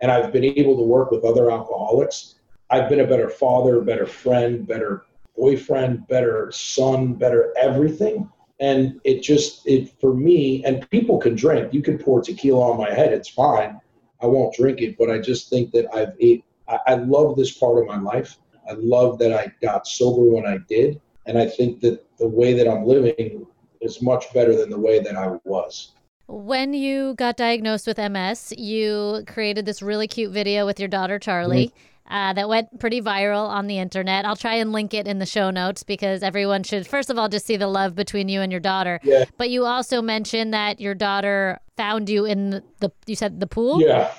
and 0.00 0.10
I've 0.10 0.32
been 0.32 0.44
able 0.44 0.76
to 0.76 0.84
work 0.84 1.10
with 1.10 1.24
other 1.24 1.50
alcoholics 1.50 2.36
I've 2.70 2.88
been 2.88 3.00
a 3.00 3.06
better 3.06 3.30
father, 3.30 3.80
better 3.80 4.06
friend, 4.06 4.66
better 4.66 5.04
boyfriend, 5.36 6.06
better 6.08 6.50
son, 6.52 7.14
better 7.14 7.54
everything. 7.56 8.28
And 8.60 9.00
it 9.04 9.22
just, 9.22 9.66
it 9.66 9.98
for 10.00 10.12
me, 10.12 10.64
and 10.64 10.88
people 10.90 11.18
can 11.18 11.34
drink. 11.34 11.72
You 11.72 11.82
can 11.82 11.96
pour 11.96 12.20
tequila 12.20 12.72
on 12.72 12.78
my 12.78 12.92
head, 12.92 13.12
it's 13.12 13.28
fine. 13.28 13.80
I 14.20 14.26
won't 14.26 14.54
drink 14.54 14.80
it, 14.80 14.98
but 14.98 15.10
I 15.10 15.18
just 15.18 15.48
think 15.48 15.70
that 15.72 15.86
I've 15.94 16.12
ate, 16.18 16.44
I, 16.66 16.78
I 16.88 16.94
love 16.96 17.36
this 17.36 17.56
part 17.56 17.78
of 17.78 17.86
my 17.86 18.00
life. 18.00 18.36
I 18.68 18.72
love 18.72 19.18
that 19.20 19.32
I 19.32 19.52
got 19.62 19.86
sober 19.86 20.22
when 20.22 20.44
I 20.44 20.58
did. 20.68 21.00
And 21.26 21.38
I 21.38 21.46
think 21.46 21.80
that 21.80 22.04
the 22.18 22.28
way 22.28 22.52
that 22.54 22.68
I'm 22.68 22.84
living 22.84 23.46
is 23.80 24.02
much 24.02 24.32
better 24.34 24.56
than 24.56 24.70
the 24.70 24.78
way 24.78 24.98
that 24.98 25.14
I 25.14 25.36
was. 25.44 25.92
When 26.26 26.74
you 26.74 27.14
got 27.14 27.36
diagnosed 27.36 27.86
with 27.86 27.96
MS, 27.96 28.52
you 28.58 29.22
created 29.26 29.64
this 29.64 29.80
really 29.80 30.08
cute 30.08 30.32
video 30.32 30.66
with 30.66 30.78
your 30.78 30.88
daughter, 30.88 31.18
Charlie. 31.18 31.68
Mm-hmm 31.68 31.97
uh, 32.10 32.32
that 32.32 32.48
went 32.48 32.80
pretty 32.80 33.00
viral 33.00 33.46
on 33.48 33.66
the 33.66 33.78
internet. 33.78 34.24
I'll 34.24 34.36
try 34.36 34.54
and 34.54 34.72
link 34.72 34.94
it 34.94 35.06
in 35.06 35.18
the 35.18 35.26
show 35.26 35.50
notes 35.50 35.82
because 35.82 36.22
everyone 36.22 36.62
should, 36.62 36.86
first 36.86 37.10
of 37.10 37.18
all, 37.18 37.28
just 37.28 37.46
see 37.46 37.56
the 37.56 37.66
love 37.66 37.94
between 37.94 38.28
you 38.28 38.40
and 38.40 38.50
your 38.50 38.60
daughter. 38.60 39.00
Yeah. 39.02 39.24
But 39.36 39.50
you 39.50 39.64
also 39.64 40.00
mentioned 40.00 40.54
that 40.54 40.80
your 40.80 40.94
daughter 40.94 41.60
found 41.76 42.08
you 42.08 42.24
in 42.24 42.50
the, 42.50 42.62
the 42.80 42.90
you 43.06 43.16
said 43.16 43.40
the 43.40 43.46
pool? 43.46 43.80
Yeah. 43.80 44.12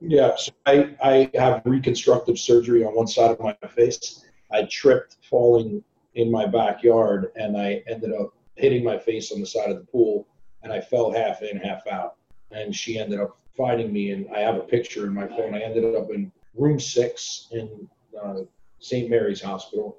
Yeah. 0.00 0.36
So 0.36 0.52
I, 0.66 0.94
I 1.02 1.30
have 1.34 1.62
reconstructive 1.64 2.38
surgery 2.38 2.84
on 2.84 2.94
one 2.94 3.06
side 3.06 3.30
of 3.32 3.40
my 3.40 3.56
face. 3.68 4.24
I 4.50 4.64
tripped 4.64 5.16
falling 5.28 5.82
in 6.14 6.30
my 6.30 6.46
backyard 6.46 7.32
and 7.36 7.56
I 7.56 7.82
ended 7.88 8.12
up 8.12 8.34
hitting 8.56 8.84
my 8.84 8.98
face 8.98 9.32
on 9.32 9.40
the 9.40 9.46
side 9.46 9.70
of 9.70 9.78
the 9.78 9.84
pool 9.84 10.26
and 10.62 10.72
I 10.72 10.80
fell 10.80 11.10
half 11.10 11.42
in, 11.42 11.56
half 11.56 11.86
out. 11.86 12.16
And 12.50 12.74
she 12.74 12.98
ended 12.98 13.18
up 13.18 13.36
finding 13.56 13.92
me 13.92 14.10
and 14.10 14.28
I 14.34 14.40
have 14.40 14.56
a 14.56 14.60
picture 14.60 15.06
in 15.06 15.14
my 15.14 15.26
phone. 15.26 15.54
I 15.54 15.60
ended 15.60 15.84
up 15.94 16.10
in 16.10 16.30
room 16.54 16.78
six 16.78 17.48
in 17.52 17.88
uh, 18.22 18.40
St. 18.78 19.08
Mary's 19.08 19.40
Hospital 19.40 19.98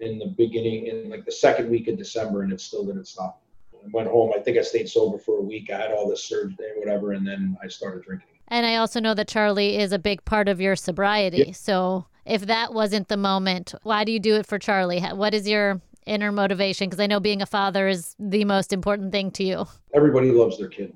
in 0.00 0.18
the 0.18 0.26
beginning, 0.26 0.86
in 0.86 1.10
like 1.10 1.24
the 1.24 1.32
second 1.32 1.70
week 1.70 1.88
of 1.88 1.98
December, 1.98 2.42
and 2.42 2.52
it 2.52 2.60
still 2.60 2.84
didn't 2.84 3.06
stop. 3.06 3.42
I 3.74 3.88
went 3.92 4.08
home. 4.08 4.32
I 4.36 4.40
think 4.40 4.58
I 4.58 4.62
stayed 4.62 4.88
sober 4.88 5.18
for 5.18 5.38
a 5.38 5.42
week. 5.42 5.70
I 5.70 5.78
had 5.78 5.92
all 5.92 6.08
this 6.08 6.24
surgery 6.24 6.56
and 6.58 6.78
whatever, 6.78 7.12
and 7.12 7.26
then 7.26 7.56
I 7.62 7.68
started 7.68 8.04
drinking. 8.04 8.28
And 8.48 8.66
I 8.66 8.76
also 8.76 9.00
know 9.00 9.14
that 9.14 9.28
Charlie 9.28 9.78
is 9.78 9.92
a 9.92 9.98
big 9.98 10.24
part 10.24 10.48
of 10.48 10.60
your 10.60 10.76
sobriety. 10.76 11.44
Yeah. 11.48 11.52
So 11.52 12.06
if 12.26 12.42
that 12.46 12.74
wasn't 12.74 13.08
the 13.08 13.16
moment, 13.16 13.74
why 13.82 14.04
do 14.04 14.12
you 14.12 14.20
do 14.20 14.36
it 14.36 14.46
for 14.46 14.58
Charlie? 14.58 15.00
What 15.00 15.34
is 15.34 15.48
your 15.48 15.80
inner 16.06 16.32
motivation? 16.32 16.88
Because 16.88 17.00
I 17.00 17.06
know 17.06 17.20
being 17.20 17.42
a 17.42 17.46
father 17.46 17.88
is 17.88 18.16
the 18.18 18.44
most 18.44 18.72
important 18.72 19.12
thing 19.12 19.30
to 19.32 19.44
you. 19.44 19.66
Everybody 19.94 20.32
loves 20.32 20.58
their 20.58 20.68
kid. 20.68 20.94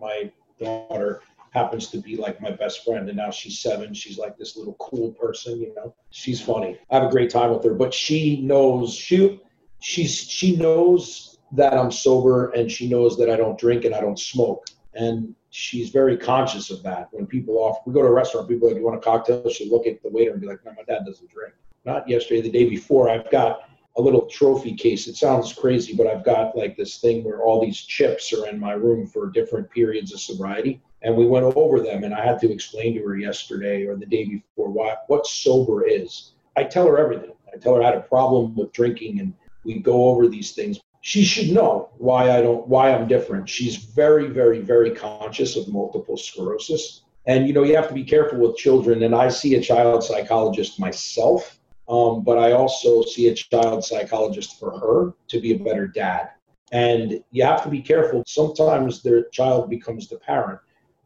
My 0.00 0.30
daughter 0.60 1.22
happens 1.52 1.88
to 1.88 1.98
be 1.98 2.16
like 2.16 2.40
my 2.40 2.50
best 2.50 2.84
friend 2.84 3.08
and 3.08 3.16
now 3.16 3.30
she's 3.30 3.60
seven. 3.60 3.94
She's 3.94 4.18
like 4.18 4.36
this 4.36 4.56
little 4.56 4.74
cool 4.74 5.12
person 5.12 5.60
you 5.60 5.72
know? 5.74 5.94
She's 6.10 6.40
funny. 6.40 6.78
I 6.90 6.96
have 6.96 7.04
a 7.04 7.10
great 7.10 7.30
time 7.30 7.50
with 7.50 7.62
her 7.64 7.74
but 7.74 7.94
she 7.94 8.40
knows 8.40 8.94
she 8.94 9.40
she's 9.80 10.18
she 10.18 10.56
knows 10.56 11.38
that 11.52 11.74
i'm 11.74 11.90
sober 11.90 12.50
and 12.52 12.70
she 12.70 12.88
knows 12.88 13.18
that 13.18 13.28
i 13.28 13.36
don't 13.36 13.58
drink 13.58 13.84
and 13.84 13.94
i 13.94 14.00
don't 14.00 14.18
smoke. 14.18 14.66
And 14.94 15.34
she's 15.48 15.88
very 15.88 16.18
conscious 16.18 16.70
of 16.70 16.82
that. 16.82 17.08
When 17.12 17.26
people 17.26 17.56
off 17.56 17.78
we 17.86 17.94
go 17.94 18.02
to 18.02 18.08
a 18.08 18.12
restaurant 18.12 18.48
people 18.48 18.68
like 18.68 18.76
you 18.76 18.84
want 18.84 18.96
a 18.96 19.00
cocktail? 19.00 19.48
She'll 19.48 19.70
look 19.70 19.86
at 19.86 20.02
the 20.02 20.10
waiter 20.10 20.32
and 20.32 20.40
be 20.40 20.46
like 20.46 20.64
no 20.64 20.72
my 20.72 20.82
dad 20.82 21.04
doesn't 21.06 21.30
drink. 21.30 21.54
Not 21.84 22.08
yesterday 22.08 22.40
the 22.40 22.50
day 22.50 22.68
before 22.68 23.10
i've 23.10 23.30
got 23.30 23.68
a 23.96 24.00
little 24.00 24.26
trophy 24.26 24.74
case. 24.74 25.06
It 25.06 25.16
sounds 25.16 25.52
crazy, 25.52 25.94
but 25.94 26.06
I've 26.06 26.24
got 26.24 26.56
like 26.56 26.78
this 26.78 26.96
thing 26.96 27.24
where 27.24 27.42
all 27.42 27.60
these 27.60 27.78
chips 27.78 28.32
are 28.32 28.48
in 28.48 28.58
my 28.58 28.72
room 28.72 29.06
for 29.06 29.28
different 29.28 29.70
periods 29.70 30.14
of 30.14 30.20
sobriety 30.20 30.80
and 31.02 31.16
we 31.16 31.26
went 31.26 31.44
over 31.44 31.80
them 31.80 32.04
and 32.04 32.14
i 32.14 32.24
had 32.24 32.40
to 32.40 32.50
explain 32.50 32.94
to 32.94 33.02
her 33.02 33.16
yesterday 33.16 33.84
or 33.86 33.96
the 33.96 34.06
day 34.06 34.24
before 34.24 34.70
what 34.70 35.04
what 35.08 35.26
sober 35.26 35.86
is. 35.86 36.32
I 36.56 36.64
tell 36.64 36.86
her 36.86 36.98
everything. 36.98 37.32
I 37.52 37.58
tell 37.58 37.74
her 37.74 37.82
i 37.82 37.86
had 37.86 37.96
a 37.96 38.00
problem 38.00 38.54
with 38.54 38.72
drinking 38.72 39.20
and 39.20 39.34
we 39.64 39.78
go 39.78 40.08
over 40.10 40.28
these 40.28 40.52
things. 40.52 40.80
She 41.02 41.24
should 41.24 41.50
know 41.50 41.90
why 41.98 42.30
i 42.30 42.40
don't 42.40 42.66
why 42.66 42.92
i'm 42.92 43.08
different. 43.08 43.48
She's 43.48 43.76
very 43.76 44.28
very 44.28 44.60
very 44.60 44.90
conscious 44.90 45.56
of 45.56 45.68
multiple 45.68 46.16
sclerosis. 46.16 47.02
And 47.26 47.46
you 47.46 47.52
know 47.52 47.64
you 47.64 47.76
have 47.76 47.88
to 47.88 47.94
be 47.94 48.04
careful 48.04 48.38
with 48.38 48.56
children 48.56 49.02
and 49.02 49.14
i 49.14 49.28
see 49.28 49.54
a 49.54 49.60
child 49.60 50.04
psychologist 50.04 50.80
myself 50.80 51.58
um, 51.88 52.22
but 52.24 52.38
i 52.38 52.52
also 52.52 53.02
see 53.02 53.28
a 53.28 53.34
child 53.34 53.84
psychologist 53.84 54.58
for 54.58 54.78
her 54.78 55.14
to 55.28 55.40
be 55.40 55.52
a 55.52 55.58
better 55.58 55.86
dad. 55.86 56.30
And 56.72 57.22
you 57.32 57.44
have 57.44 57.62
to 57.64 57.68
be 57.68 57.82
careful. 57.82 58.22
Sometimes 58.26 59.02
the 59.02 59.26
child 59.30 59.68
becomes 59.68 60.08
the 60.08 60.16
parent 60.16 60.58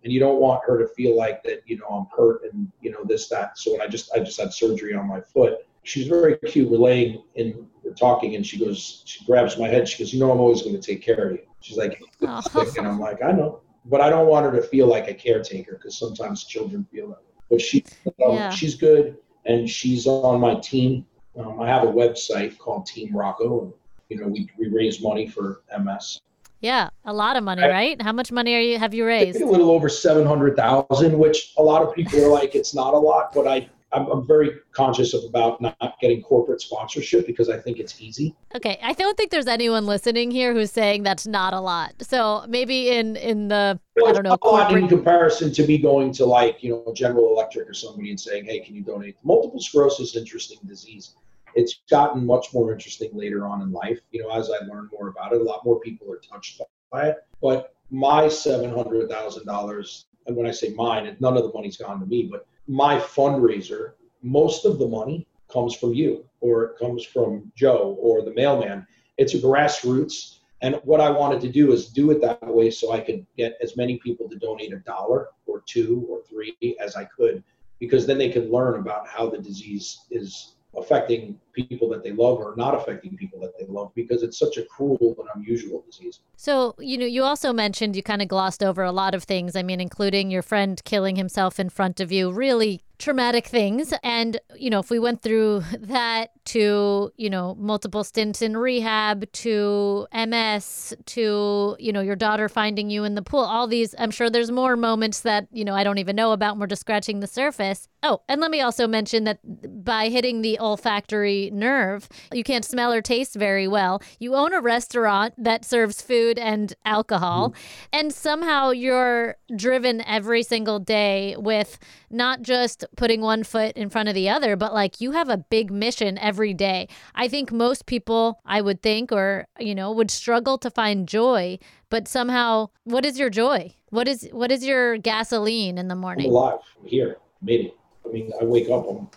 and 0.07 0.13
you 0.13 0.21
don't 0.21 0.39
want 0.39 0.63
her 0.65 0.79
to 0.79 0.87
feel 0.95 1.17
like 1.17 1.43
that 1.43 1.63
you 1.67 1.77
know 1.77 1.87
i'm 1.87 2.07
hurt 2.17 2.43
and 2.45 2.71
you 2.81 2.93
know 2.93 3.03
this 3.05 3.29
that. 3.29 3.59
So 3.59 3.73
when 3.73 3.81
i 3.81 3.89
just 3.89 4.13
i 4.15 4.21
just 4.21 4.41
had 4.41 4.53
surgery 4.53 4.95
on 4.95 5.09
my 5.09 5.21
foot. 5.21 5.67
She's 5.83 6.07
very 6.09 6.37
cute. 6.39 6.69
We're 6.71 6.79
laying 6.79 7.23
in 7.35 7.67
we're 7.83 7.93
talking 7.93 8.37
and 8.37 8.47
she 8.47 8.57
goes 8.65 9.03
she 9.05 9.25
grabs 9.25 9.59
my 9.59 9.67
head. 9.67 9.89
She 9.89 10.03
goes 10.03 10.15
you 10.15 10.21
know 10.21 10.31
i'm 10.31 10.39
always 10.39 10.63
going 10.63 10.81
to 10.81 10.81
take 10.81 11.03
care 11.03 11.31
of 11.31 11.33
you. 11.33 11.41
She's 11.61 11.77
like 11.77 12.01
and 12.21 12.87
i'm 12.87 13.01
like 13.01 13.21
i 13.23 13.33
know. 13.33 13.63
But 13.85 14.01
i 14.01 14.09
don't 14.09 14.29
want 14.29 14.47
her 14.47 14.53
to 14.61 14.63
feel 14.63 14.87
like 14.87 15.09
a 15.09 15.15
caretaker 15.15 15.73
because 15.73 15.99
sometimes 15.99 16.45
children 16.45 16.87
feel 16.93 17.09
that 17.09 17.23
but 17.51 17.61
she 17.61 17.85
um, 18.07 18.35
yeah. 18.35 18.51
she's 18.51 18.77
good 18.77 19.17
and 19.45 19.69
she's 19.69 20.07
on 20.07 20.41
my 20.41 20.55
team. 20.61 21.07
Um, 21.37 21.61
i 21.61 21.67
have 21.69 21.83
a 21.83 21.93
website 21.93 22.59
called 22.59 22.87
team 22.87 23.15
rocco 23.15 23.63
and 23.63 23.73
you 24.09 24.17
know 24.19 24.29
we, 24.29 24.49
we 24.59 24.69
raise 24.69 25.03
money 25.03 25.27
for 25.29 25.63
ms 25.81 26.21
yeah, 26.61 26.89
a 27.05 27.13
lot 27.13 27.37
of 27.37 27.45
money, 27.45 27.63
I, 27.63 27.69
right? 27.69 28.03
How 28.03 28.13
much 28.13 28.33
money 28.33 28.55
are 28.55 28.61
you 28.61 28.79
have 28.79 28.95
you 28.95 29.07
raised? 29.07 29.41
A 29.41 29.47
little 29.47 29.71
over 29.71 29.89
seven 29.89 30.27
hundred 30.27 30.57
thousand, 30.57 31.19
which 31.19 31.53
a 31.57 31.63
lot 31.63 31.83
of 31.83 31.95
people 31.95 32.25
are 32.25 32.29
like, 32.29 32.55
it's 32.55 32.75
not 32.75 32.95
a 32.95 32.99
lot, 32.99 33.33
but 33.33 33.47
I 33.47 33.69
I'm, 33.93 34.07
I'm 34.09 34.27
very 34.27 34.51
conscious 34.73 35.15
of 35.15 35.25
about 35.25 35.61
not 35.61 35.97
getting 36.01 36.21
corporate 36.23 36.61
sponsorship 36.61 37.27
because 37.27 37.49
I 37.49 37.59
think 37.59 37.79
it's 37.79 38.01
easy. 38.01 38.35
Okay, 38.55 38.79
I 38.83 38.93
don't 38.93 39.17
think 39.17 39.31
there's 39.31 39.47
anyone 39.47 39.87
listening 39.87 40.31
here 40.31 40.53
who's 40.53 40.73
saying 40.73 41.03
that's 41.05 41.27
not 41.27 41.53
a 41.53 41.61
lot. 41.61 41.95
So 42.03 42.45
maybe 42.49 42.91
in 42.91 43.17
in 43.17 43.49
the 43.49 43.79
well, 43.95 44.09
I 44.09 44.13
don't 44.13 44.25
know 44.25 44.37
a 44.41 44.49
lot 44.49 44.77
in 44.77 44.89
comparison 44.89 45.53
to 45.53 45.67
me 45.67 45.79
going 45.79 46.13
to 46.15 46.27
like 46.27 46.63
you 46.63 46.71
know 46.71 46.93
General 46.95 47.29
Electric 47.29 47.69
or 47.69 47.75
somebody 47.75 48.11
and 48.11 48.21
saying, 48.21 48.45
hey, 48.45 48.61
can 48.61 48.75
you 48.75 48.83
donate? 48.83 49.17
Multiple 49.23 49.61
sclerosis, 49.61 50.17
interesting 50.17 50.59
disease. 50.67 51.15
It's 51.57 51.81
gotten 51.91 52.25
much 52.25 52.53
more 52.53 52.71
interesting 52.73 53.11
later 53.15 53.47
on 53.47 53.63
in 53.63 53.73
life. 53.73 53.99
You 54.13 54.23
know, 54.23 54.31
as 54.31 54.51
I 54.51 54.65
learn 54.67 54.91
more 54.93 55.09
about 55.09 55.33
it, 55.33 55.41
a 55.41 55.45
lot 55.45 55.65
more 55.65 55.81
people 55.81 56.13
are 56.13 56.19
touched 56.19 56.61
by 56.93 57.09
it. 57.09 57.17
But 57.41 57.75
my 57.91 58.29
seven 58.29 58.71
hundred 58.71 59.09
thousand 59.09 59.47
dollars, 59.47 60.07
and 60.27 60.37
when 60.37 60.47
I 60.47 60.51
say 60.51 60.69
mine, 60.71 61.17
none 61.19 61.37
of 61.37 61.45
the 61.45 61.53
money's 61.53 61.79
gone 61.79 61.99
to 62.01 62.07
me, 62.07 62.29
but 62.31 62.47
my 62.69 62.99
fundraiser, 62.99 63.93
most 64.23 64.67
of 64.67 64.79
the 64.79 64.87
money 64.87 65.27
comes 65.51 65.75
from 65.75 65.95
you 65.95 66.25
or 66.41 66.65
it 66.65 66.79
comes 66.79 67.05
from 67.05 67.51
Joe 67.57 67.97
or 68.01 68.23
the 68.23 68.35
mailman. 68.35 68.87
It's 69.17 69.35
a 69.35 69.39
grassroots. 69.39 70.41
And 70.63 70.81
what 70.85 71.01
I 71.01 71.11
wanted 71.11 71.41
to 71.43 71.53
do 71.53 71.73
is 71.73 71.89
do 71.89 72.11
it 72.11 72.21
that 72.23 72.47
way 72.47 72.71
so 72.71 72.93
I 72.93 73.01
could 73.01 73.27
get 73.37 73.57
as 73.63 73.77
many 73.77 73.99
people 73.99 74.29
to 74.29 74.37
donate 74.37 74.73
a 74.73 74.79
dollar 74.79 75.29
or 75.47 75.63
two 75.67 76.07
or 76.09 76.23
three 76.23 76.77
as 76.81 76.97
I 76.97 77.05
could, 77.05 77.45
because 77.79 78.07
then 78.07 78.19
they 78.19 78.31
could 78.31 78.51
learn 78.51 78.81
about 78.81 79.07
how 79.07 79.31
the 79.31 79.39
disease 79.39 80.01
is 80.11 80.57
affecting 80.77 81.39
people 81.63 81.89
that 81.91 82.05
they 82.05 82.13
love 82.13 82.39
or 82.39 82.55
not 82.57 82.75
affecting 82.75 83.17
people 83.17 83.41
that 83.41 83.59
they 83.59 83.67
love 83.67 83.93
because 83.95 84.23
it's 84.23 84.39
such 84.39 84.57
a 84.57 84.63
cruel 84.65 85.17
and 85.19 85.29
unusual 85.35 85.83
disease. 85.87 86.21
So, 86.37 86.75
you 86.79 86.99
know, 86.99 87.07
you 87.07 87.23
also 87.23 87.53
mentioned 87.53 87.97
you 87.97 88.03
kind 88.03 88.23
of 88.23 88.29
glossed 88.29 88.63
over 88.63 88.83
a 88.83 88.93
lot 88.93 89.15
of 89.15 89.25
things. 89.25 89.57
I 89.57 89.63
mean, 89.63 89.81
including 89.81 90.31
your 90.31 90.43
friend 90.43 90.81
killing 90.85 91.17
himself 91.17 91.59
in 91.59 91.71
front 91.71 91.99
of 92.01 92.13
you, 92.13 92.31
really 92.31 92.83
traumatic 92.99 93.47
things. 93.47 93.93
And, 94.03 94.41
you 94.57 94.71
know, 94.71 94.79
if 94.79 94.91
we 94.91 94.99
went 94.99 95.23
through 95.23 95.63
that 95.79 96.31
to, 96.47 97.13
you 97.17 97.29
know, 97.29 97.55
multiple 97.57 98.05
stints 98.05 98.41
in 98.43 98.57
rehab 98.57 99.31
to 99.33 100.07
MS 100.15 100.95
to, 101.07 101.77
you 101.79 101.93
know, 101.93 102.01
your 102.01 102.17
daughter 102.17 102.49
finding 102.49 102.89
you 102.91 103.05
in 103.05 103.15
the 103.15 103.23
pool, 103.23 103.41
all 103.41 103.67
these, 103.67 103.95
I'm 103.99 104.11
sure 104.11 104.31
there's 104.31 104.51
more 104.51 104.77
moments 104.77 105.21
that, 105.21 105.49
you 105.53 105.65
know, 105.65 105.75
I 105.75 105.85
don't 105.85 105.99
even 105.99 106.17
know 106.17 106.33
about 106.33 106.53
and 106.53 106.61
we're 106.61 106.67
just 106.67 106.81
scratching 106.81 107.21
the 107.21 107.27
surface. 107.27 107.89
Oh, 108.03 108.23
and 108.29 108.41
let 108.41 108.51
me 108.51 108.61
also 108.61 108.87
mention 108.87 109.25
that 109.25 109.41
by 109.85 110.09
hitting 110.09 110.43
the 110.43 110.59
olfactory 110.59 111.46
nerve, 111.51 112.09
you 112.33 112.45
can't 112.45 112.65
smell 112.65 112.93
or 112.93 113.03
taste 113.03 113.35
very 113.35 113.69
well. 113.69 114.03
You 114.19 114.35
own 114.35 114.53
a 114.53 114.61
restaurant 114.61 115.35
that 115.39 115.65
serves 115.65 116.01
food 116.03 116.39
and 116.39 116.75
alcohol, 116.85 117.51
mm. 117.51 117.55
and 117.93 118.13
somehow 118.13 118.71
you're 118.71 119.37
driven 119.55 120.01
every 120.03 120.43
single 120.43 120.79
day 120.79 121.37
with 121.39 121.79
not 122.11 122.43
just 122.43 122.85
putting 122.97 123.21
one 123.21 123.45
foot 123.45 123.77
in 123.77 123.91
front 123.91 124.09
of 124.09 124.15
the 124.15 124.29
other, 124.29 124.57
but 124.57 124.73
like 124.73 125.01
you 125.01 125.13
have 125.13 125.29
a 125.29 125.37
big 125.37 125.71
mission 125.71 126.19
every 126.19 126.55
day. 126.55 126.89
I 127.15 127.29
think 127.29 127.53
most 127.53 127.87
people, 127.87 128.41
I 128.45 128.61
would 128.61 128.83
think, 128.83 129.13
or, 129.13 129.47
you 129.59 129.75
know, 129.75 129.93
would 129.93 130.11
struggle 130.11 130.59
to 130.59 130.71
find 130.71 131.09
joy, 131.09 131.59
but 131.91 132.09
somehow, 132.09 132.71
what 132.85 133.05
is 133.05 133.19
your 133.19 133.31
joy? 133.31 133.75
What 133.91 134.09
is 134.09 134.29
what 134.33 134.51
is 134.51 134.65
your 134.65 134.99
gasoline 134.99 135.79
in 135.79 135.89
the 135.89 135.95
morning? 135.95 136.27
I'm 136.27 136.33
alive. 136.33 136.59
I'm 136.81 136.89
here. 136.89 137.19
Made 137.41 137.67
it. 137.67 137.77
I 138.05 138.13
mean, 138.13 138.33
I 138.41 138.45
wake 138.45 138.69
up. 138.71 138.87
I'm, 138.89 139.09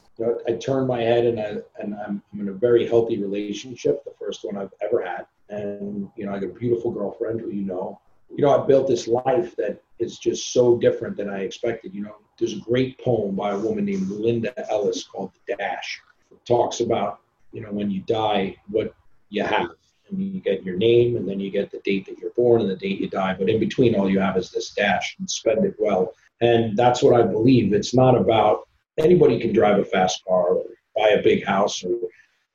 I 0.48 0.54
turned 0.54 0.88
my 0.88 1.02
head, 1.02 1.26
and 1.26 1.40
I 1.40 1.58
and 1.82 1.96
I'm, 1.96 2.22
I'm 2.34 2.42
in 2.42 2.50
a 2.50 2.54
very 2.54 2.88
healthy 2.88 3.22
relationship. 3.22 4.04
The 4.04 4.14
first 4.20 4.44
one 4.44 4.58
I've 4.58 4.74
ever 4.82 5.04
had, 5.04 5.26
and 5.50 6.10
you 6.16 6.26
know, 6.26 6.34
I 6.34 6.40
got 6.40 6.50
a 6.50 6.54
beautiful 6.54 6.92
girlfriend 6.92 7.42
who 7.42 7.50
you 7.52 7.64
know. 7.64 8.00
You 8.32 8.44
know, 8.44 8.62
I 8.62 8.68
built 8.68 8.88
this 8.88 9.08
life 9.08 9.56
that 9.56 9.82
is 9.98 10.20
just 10.20 10.54
so 10.54 10.78
different 10.78 11.18
than 11.18 11.30
I 11.30 11.40
expected. 11.40 11.96
You 11.96 12.04
know, 12.04 12.16
there's 12.38 12.54
a 12.54 12.60
great 12.60 13.00
poem 13.00 13.36
by 13.36 13.52
a 13.52 13.58
woman 13.58 13.86
named 13.86 14.08
Linda 14.08 14.54
Ellis 14.70 15.04
called 15.04 15.32
The 15.48 15.56
Dash. 15.56 16.00
It 16.32 16.46
talks 16.46 16.80
about, 16.80 17.22
you 17.54 17.62
know, 17.62 17.72
when 17.72 17.90
you 17.90 18.02
die, 18.02 18.56
what 18.70 18.94
you 19.30 19.44
have. 19.44 19.72
And 20.12 20.22
you 20.22 20.40
get 20.42 20.64
your 20.64 20.76
name, 20.78 21.18
and 21.18 21.28
then 21.30 21.40
you 21.40 21.52
get 21.52 21.70
the 21.70 21.80
date 21.80 22.08
that 22.08 22.18
you're 22.18 22.32
born 22.32 22.62
and 22.62 22.70
the 22.70 22.76
date 22.76 23.00
you 23.00 23.10
die. 23.10 23.36
But 23.38 23.50
in 23.50 23.60
between, 23.60 23.96
all 23.96 24.10
you 24.10 24.20
have 24.20 24.38
is 24.38 24.52
this 24.52 24.72
dash 24.72 25.16
and 25.20 25.30
spend 25.30 25.66
it 25.66 25.76
well. 25.78 26.14
And 26.42 26.76
that's 26.76 27.04
what 27.04 27.20
I 27.20 27.24
believe. 27.24 27.74
It's 27.74 27.94
not 27.94 28.16
about 28.16 28.69
anybody 29.00 29.40
can 29.40 29.54
drive 29.54 29.80
a 29.80 29.86
fast 29.86 30.24
car 30.26 30.56
or 30.56 30.64
buy 30.96 31.10
a 31.10 31.24
big 31.24 31.46
house 31.46 31.84
or 31.84 31.96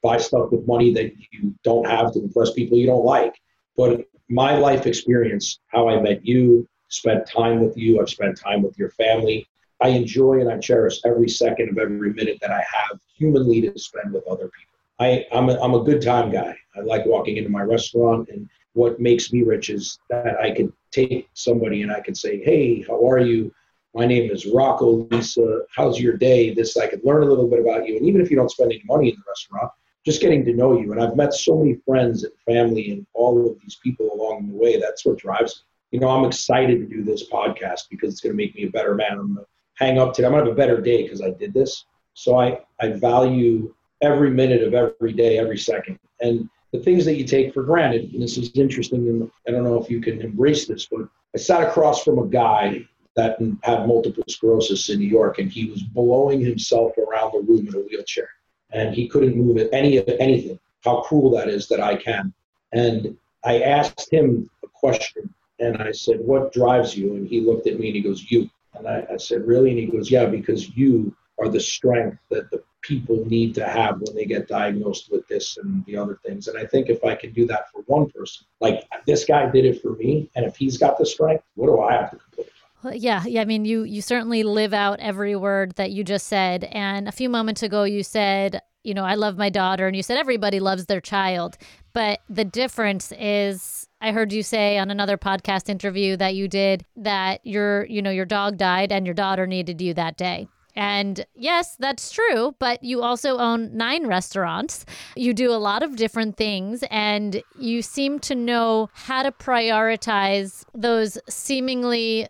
buy 0.02 0.18
stuff 0.18 0.50
with 0.52 0.66
money 0.66 0.92
that 0.92 1.12
you 1.32 1.54
don't 1.62 1.86
have 1.86 2.12
to 2.12 2.20
impress 2.20 2.52
people 2.52 2.78
you 2.78 2.86
don't 2.86 3.04
like. 3.04 3.34
But 3.76 4.06
my 4.28 4.56
life 4.56 4.86
experience, 4.86 5.60
how 5.68 5.88
I 5.88 6.00
met 6.00 6.24
you, 6.26 6.68
spent 6.88 7.26
time 7.26 7.60
with 7.60 7.76
you, 7.76 8.00
I've 8.00 8.10
spent 8.10 8.38
time 8.38 8.62
with 8.62 8.78
your 8.78 8.90
family, 8.90 9.46
I 9.80 9.88
enjoy 9.88 10.40
and 10.40 10.50
I 10.50 10.58
cherish 10.58 11.00
every 11.04 11.28
second 11.28 11.70
of 11.70 11.78
every 11.78 12.12
minute 12.12 12.38
that 12.40 12.50
I 12.50 12.58
have 12.60 13.00
humanly 13.16 13.60
to 13.62 13.78
spend 13.78 14.12
with 14.12 14.26
other 14.26 14.44
people. 14.48 14.74
I, 15.00 15.26
I'm, 15.32 15.48
a, 15.48 15.60
I'm 15.60 15.74
a 15.74 15.82
good 15.82 16.00
time 16.00 16.30
guy. 16.30 16.56
I 16.76 16.80
like 16.80 17.04
walking 17.06 17.36
into 17.36 17.50
my 17.50 17.62
restaurant, 17.62 18.28
and 18.28 18.48
what 18.74 19.00
makes 19.00 19.32
me 19.32 19.42
rich 19.42 19.70
is 19.70 19.98
that 20.08 20.38
I 20.40 20.52
can 20.52 20.72
take 20.90 21.28
somebody 21.34 21.82
and 21.82 21.90
I 21.90 22.00
can 22.00 22.14
say, 22.14 22.42
Hey, 22.42 22.82
how 22.82 23.08
are 23.08 23.18
you? 23.18 23.52
My 23.94 24.06
name 24.06 24.28
is 24.28 24.44
Rocco 24.44 25.06
Lisa. 25.10 25.60
How's 25.74 26.00
your 26.00 26.16
day? 26.16 26.52
This, 26.52 26.76
I 26.76 26.88
could 26.88 27.04
learn 27.04 27.22
a 27.22 27.26
little 27.26 27.46
bit 27.46 27.60
about 27.60 27.86
you. 27.86 27.96
And 27.96 28.04
even 28.04 28.20
if 28.20 28.28
you 28.28 28.36
don't 28.36 28.50
spend 28.50 28.72
any 28.72 28.82
money 28.86 29.10
in 29.10 29.14
the 29.14 29.22
restaurant, 29.28 29.70
just 30.04 30.20
getting 30.20 30.44
to 30.46 30.52
know 30.52 30.76
you. 30.76 30.90
And 30.90 31.00
I've 31.00 31.14
met 31.14 31.32
so 31.32 31.56
many 31.56 31.76
friends 31.86 32.24
and 32.24 32.32
family 32.44 32.90
and 32.90 33.06
all 33.14 33.48
of 33.48 33.56
these 33.60 33.76
people 33.76 34.10
along 34.12 34.48
the 34.48 34.56
way. 34.56 34.80
That's 34.80 35.06
what 35.06 35.18
drives 35.18 35.62
me. 35.62 35.98
You 35.98 36.00
know, 36.00 36.08
I'm 36.08 36.24
excited 36.24 36.80
to 36.80 36.86
do 36.86 37.04
this 37.04 37.30
podcast 37.30 37.82
because 37.88 38.10
it's 38.10 38.20
going 38.20 38.32
to 38.32 38.36
make 38.36 38.56
me 38.56 38.64
a 38.64 38.70
better 38.70 38.96
man. 38.96 39.12
I'm 39.12 39.34
going 39.34 39.36
to 39.36 39.46
hang 39.74 40.00
up 40.00 40.12
today. 40.12 40.26
I'm 40.26 40.32
gonna 40.32 40.46
have 40.46 40.52
a 40.52 40.56
better 40.56 40.80
day 40.80 41.04
because 41.04 41.22
I 41.22 41.30
did 41.30 41.54
this. 41.54 41.84
So 42.14 42.36
I, 42.40 42.58
I 42.80 42.88
value 42.88 43.72
every 44.02 44.30
minute 44.30 44.62
of 44.64 44.74
every 44.74 45.12
day, 45.12 45.38
every 45.38 45.58
second. 45.58 46.00
And 46.20 46.48
the 46.72 46.80
things 46.80 47.04
that 47.04 47.14
you 47.14 47.24
take 47.24 47.54
for 47.54 47.62
granted, 47.62 48.12
and 48.12 48.20
this 48.20 48.38
is 48.38 48.50
interesting, 48.54 49.08
and 49.08 49.30
I 49.46 49.52
don't 49.52 49.62
know 49.62 49.80
if 49.80 49.88
you 49.88 50.00
can 50.00 50.20
embrace 50.20 50.66
this, 50.66 50.86
but 50.86 51.08
I 51.34 51.38
sat 51.38 51.62
across 51.62 52.02
from 52.02 52.18
a 52.18 52.26
guy 52.26 52.86
that 53.16 53.38
had 53.62 53.86
multiple 53.86 54.24
sclerosis 54.28 54.88
in 54.90 54.98
New 54.98 55.06
York, 55.06 55.38
and 55.38 55.50
he 55.50 55.70
was 55.70 55.82
blowing 55.82 56.40
himself 56.40 56.92
around 56.98 57.32
the 57.32 57.40
room 57.40 57.68
in 57.68 57.74
a 57.74 57.78
wheelchair, 57.78 58.28
and 58.72 58.94
he 58.94 59.08
couldn't 59.08 59.36
move 59.36 59.68
any 59.72 59.96
of 59.96 60.08
anything. 60.20 60.58
How 60.82 61.00
cruel 61.02 61.30
that 61.30 61.48
is 61.48 61.68
that 61.68 61.80
I 61.80 61.96
can. 61.96 62.32
And 62.72 63.16
I 63.44 63.60
asked 63.60 64.12
him 64.12 64.50
a 64.64 64.68
question, 64.68 65.32
and 65.60 65.76
I 65.78 65.92
said, 65.92 66.20
"What 66.20 66.52
drives 66.52 66.96
you?" 66.96 67.14
And 67.14 67.26
he 67.26 67.40
looked 67.40 67.66
at 67.66 67.78
me 67.78 67.88
and 67.88 67.96
he 67.96 68.02
goes, 68.02 68.30
"You." 68.30 68.50
And 68.74 68.88
I, 68.88 69.06
I 69.12 69.16
said, 69.16 69.46
Really? 69.46 69.70
And 69.70 69.78
he 69.78 69.86
goes, 69.86 70.10
Yeah, 70.10 70.26
because 70.26 70.76
you 70.76 71.14
are 71.38 71.48
the 71.48 71.60
strength 71.60 72.18
that 72.30 72.50
the 72.50 72.62
people 72.82 73.24
need 73.26 73.54
to 73.54 73.66
have 73.66 74.00
when 74.00 74.14
they 74.14 74.24
get 74.24 74.46
diagnosed 74.46 75.10
with 75.10 75.26
this 75.26 75.56
and 75.56 75.84
the 75.86 75.96
other 75.96 76.18
things. 76.24 76.48
And 76.48 76.58
I 76.58 76.66
think 76.66 76.88
if 76.88 77.02
I 77.04 77.14
can 77.14 77.32
do 77.32 77.46
that 77.46 77.70
for 77.72 77.82
one 77.86 78.10
person, 78.10 78.46
like 78.60 78.84
this 79.06 79.24
guy 79.24 79.50
did 79.50 79.64
it 79.64 79.80
for 79.80 79.92
me, 79.92 80.30
and 80.36 80.44
if 80.44 80.56
he's 80.56 80.76
got 80.76 80.98
the 80.98 81.06
strength, 81.06 81.44
what 81.54 81.66
do 81.66 81.80
I 81.80 81.92
have 81.92 82.10
to 82.10 82.16
complain? 82.16 82.48
Yeah, 82.92 83.24
yeah. 83.26 83.40
I 83.40 83.44
mean, 83.44 83.64
you 83.64 83.84
you 83.84 84.02
certainly 84.02 84.42
live 84.42 84.74
out 84.74 85.00
every 85.00 85.36
word 85.36 85.72
that 85.76 85.90
you 85.92 86.04
just 86.04 86.26
said. 86.26 86.64
And 86.64 87.08
a 87.08 87.12
few 87.12 87.28
moments 87.28 87.62
ago, 87.62 87.84
you 87.84 88.02
said, 88.02 88.60
you 88.82 88.94
know, 88.94 89.04
I 89.04 89.14
love 89.14 89.38
my 89.38 89.48
daughter, 89.48 89.86
and 89.86 89.96
you 89.96 90.02
said 90.02 90.18
everybody 90.18 90.60
loves 90.60 90.86
their 90.86 91.00
child, 91.00 91.56
but 91.94 92.20
the 92.28 92.44
difference 92.44 93.12
is 93.18 93.88
I 94.00 94.12
heard 94.12 94.32
you 94.32 94.42
say 94.42 94.76
on 94.76 94.90
another 94.90 95.16
podcast 95.16 95.70
interview 95.70 96.16
that 96.18 96.34
you 96.34 96.48
did 96.48 96.84
that 96.96 97.40
your, 97.44 97.86
you 97.86 98.02
know, 98.02 98.10
your 98.10 98.26
dog 98.26 98.58
died 98.58 98.92
and 98.92 99.06
your 99.06 99.14
daughter 99.14 99.46
needed 99.46 99.80
you 99.80 99.94
that 99.94 100.18
day. 100.18 100.46
And 100.76 101.24
yes, 101.34 101.76
that's 101.78 102.10
true, 102.10 102.54
but 102.58 102.82
you 102.82 103.00
also 103.00 103.38
own 103.38 103.76
nine 103.76 104.06
restaurants. 104.06 104.84
You 105.16 105.32
do 105.32 105.52
a 105.52 105.56
lot 105.56 105.82
of 105.82 105.96
different 105.96 106.36
things, 106.36 106.84
and 106.90 107.42
you 107.58 107.80
seem 107.80 108.18
to 108.20 108.34
know 108.34 108.90
how 108.92 109.22
to 109.22 109.32
prioritize 109.32 110.64
those 110.74 111.16
seemingly. 111.28 112.28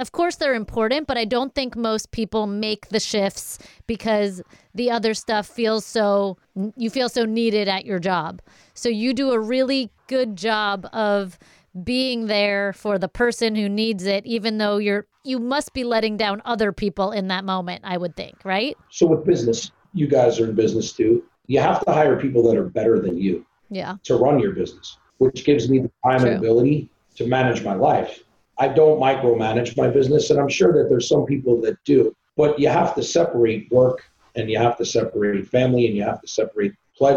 Of 0.00 0.12
course, 0.12 0.36
they're 0.36 0.54
important, 0.54 1.06
but 1.06 1.18
I 1.18 1.26
don't 1.26 1.54
think 1.54 1.76
most 1.76 2.10
people 2.10 2.46
make 2.46 2.88
the 2.88 2.98
shifts 2.98 3.58
because 3.86 4.40
the 4.74 4.90
other 4.90 5.12
stuff 5.12 5.46
feels 5.46 5.84
so, 5.84 6.38
you 6.74 6.88
feel 6.88 7.10
so 7.10 7.26
needed 7.26 7.68
at 7.68 7.84
your 7.84 7.98
job. 7.98 8.40
So 8.72 8.88
you 8.88 9.12
do 9.12 9.32
a 9.32 9.38
really 9.38 9.90
good 10.06 10.36
job 10.36 10.88
of 10.94 11.38
being 11.84 12.28
there 12.28 12.72
for 12.72 12.98
the 12.98 13.08
person 13.08 13.54
who 13.54 13.68
needs 13.68 14.06
it, 14.06 14.24
even 14.24 14.56
though 14.56 14.78
you're 14.78 15.06
you 15.22 15.38
must 15.38 15.74
be 15.74 15.84
letting 15.84 16.16
down 16.16 16.40
other 16.46 16.72
people 16.72 17.12
in 17.12 17.28
that 17.28 17.44
moment, 17.44 17.82
I 17.84 17.98
would 17.98 18.16
think, 18.16 18.42
right? 18.42 18.74
So 18.88 19.06
with 19.06 19.26
business, 19.26 19.70
you 19.92 20.08
guys 20.08 20.40
are 20.40 20.48
in 20.48 20.54
business 20.54 20.92
too. 20.94 21.22
You 21.46 21.60
have 21.60 21.84
to 21.84 21.92
hire 21.92 22.18
people 22.18 22.42
that 22.44 22.56
are 22.56 22.64
better 22.64 22.98
than 22.98 23.18
you. 23.18 23.44
Yeah. 23.68 23.96
To 24.04 24.16
run 24.16 24.40
your 24.40 24.52
business, 24.52 24.96
which 25.18 25.44
gives 25.44 25.68
me 25.68 25.78
the 25.80 25.90
time 26.02 26.20
True. 26.20 26.30
and 26.30 26.38
ability 26.38 26.88
to 27.16 27.26
manage 27.26 27.62
my 27.62 27.74
life. 27.74 28.24
I 28.60 28.68
don't 28.68 29.00
micromanage 29.00 29.76
my 29.76 29.88
business, 29.88 30.28
and 30.28 30.38
I'm 30.38 30.48
sure 30.48 30.72
that 30.74 30.90
there's 30.90 31.08
some 31.08 31.24
people 31.24 31.60
that 31.62 31.82
do. 31.84 32.14
But 32.36 32.58
you 32.58 32.68
have 32.68 32.94
to 32.94 33.02
separate 33.02 33.72
work 33.72 34.04
and 34.36 34.50
you 34.50 34.58
have 34.58 34.76
to 34.76 34.84
separate 34.84 35.48
family 35.48 35.86
and 35.86 35.96
you 35.96 36.02
have 36.04 36.20
to 36.20 36.28
separate 36.28 36.74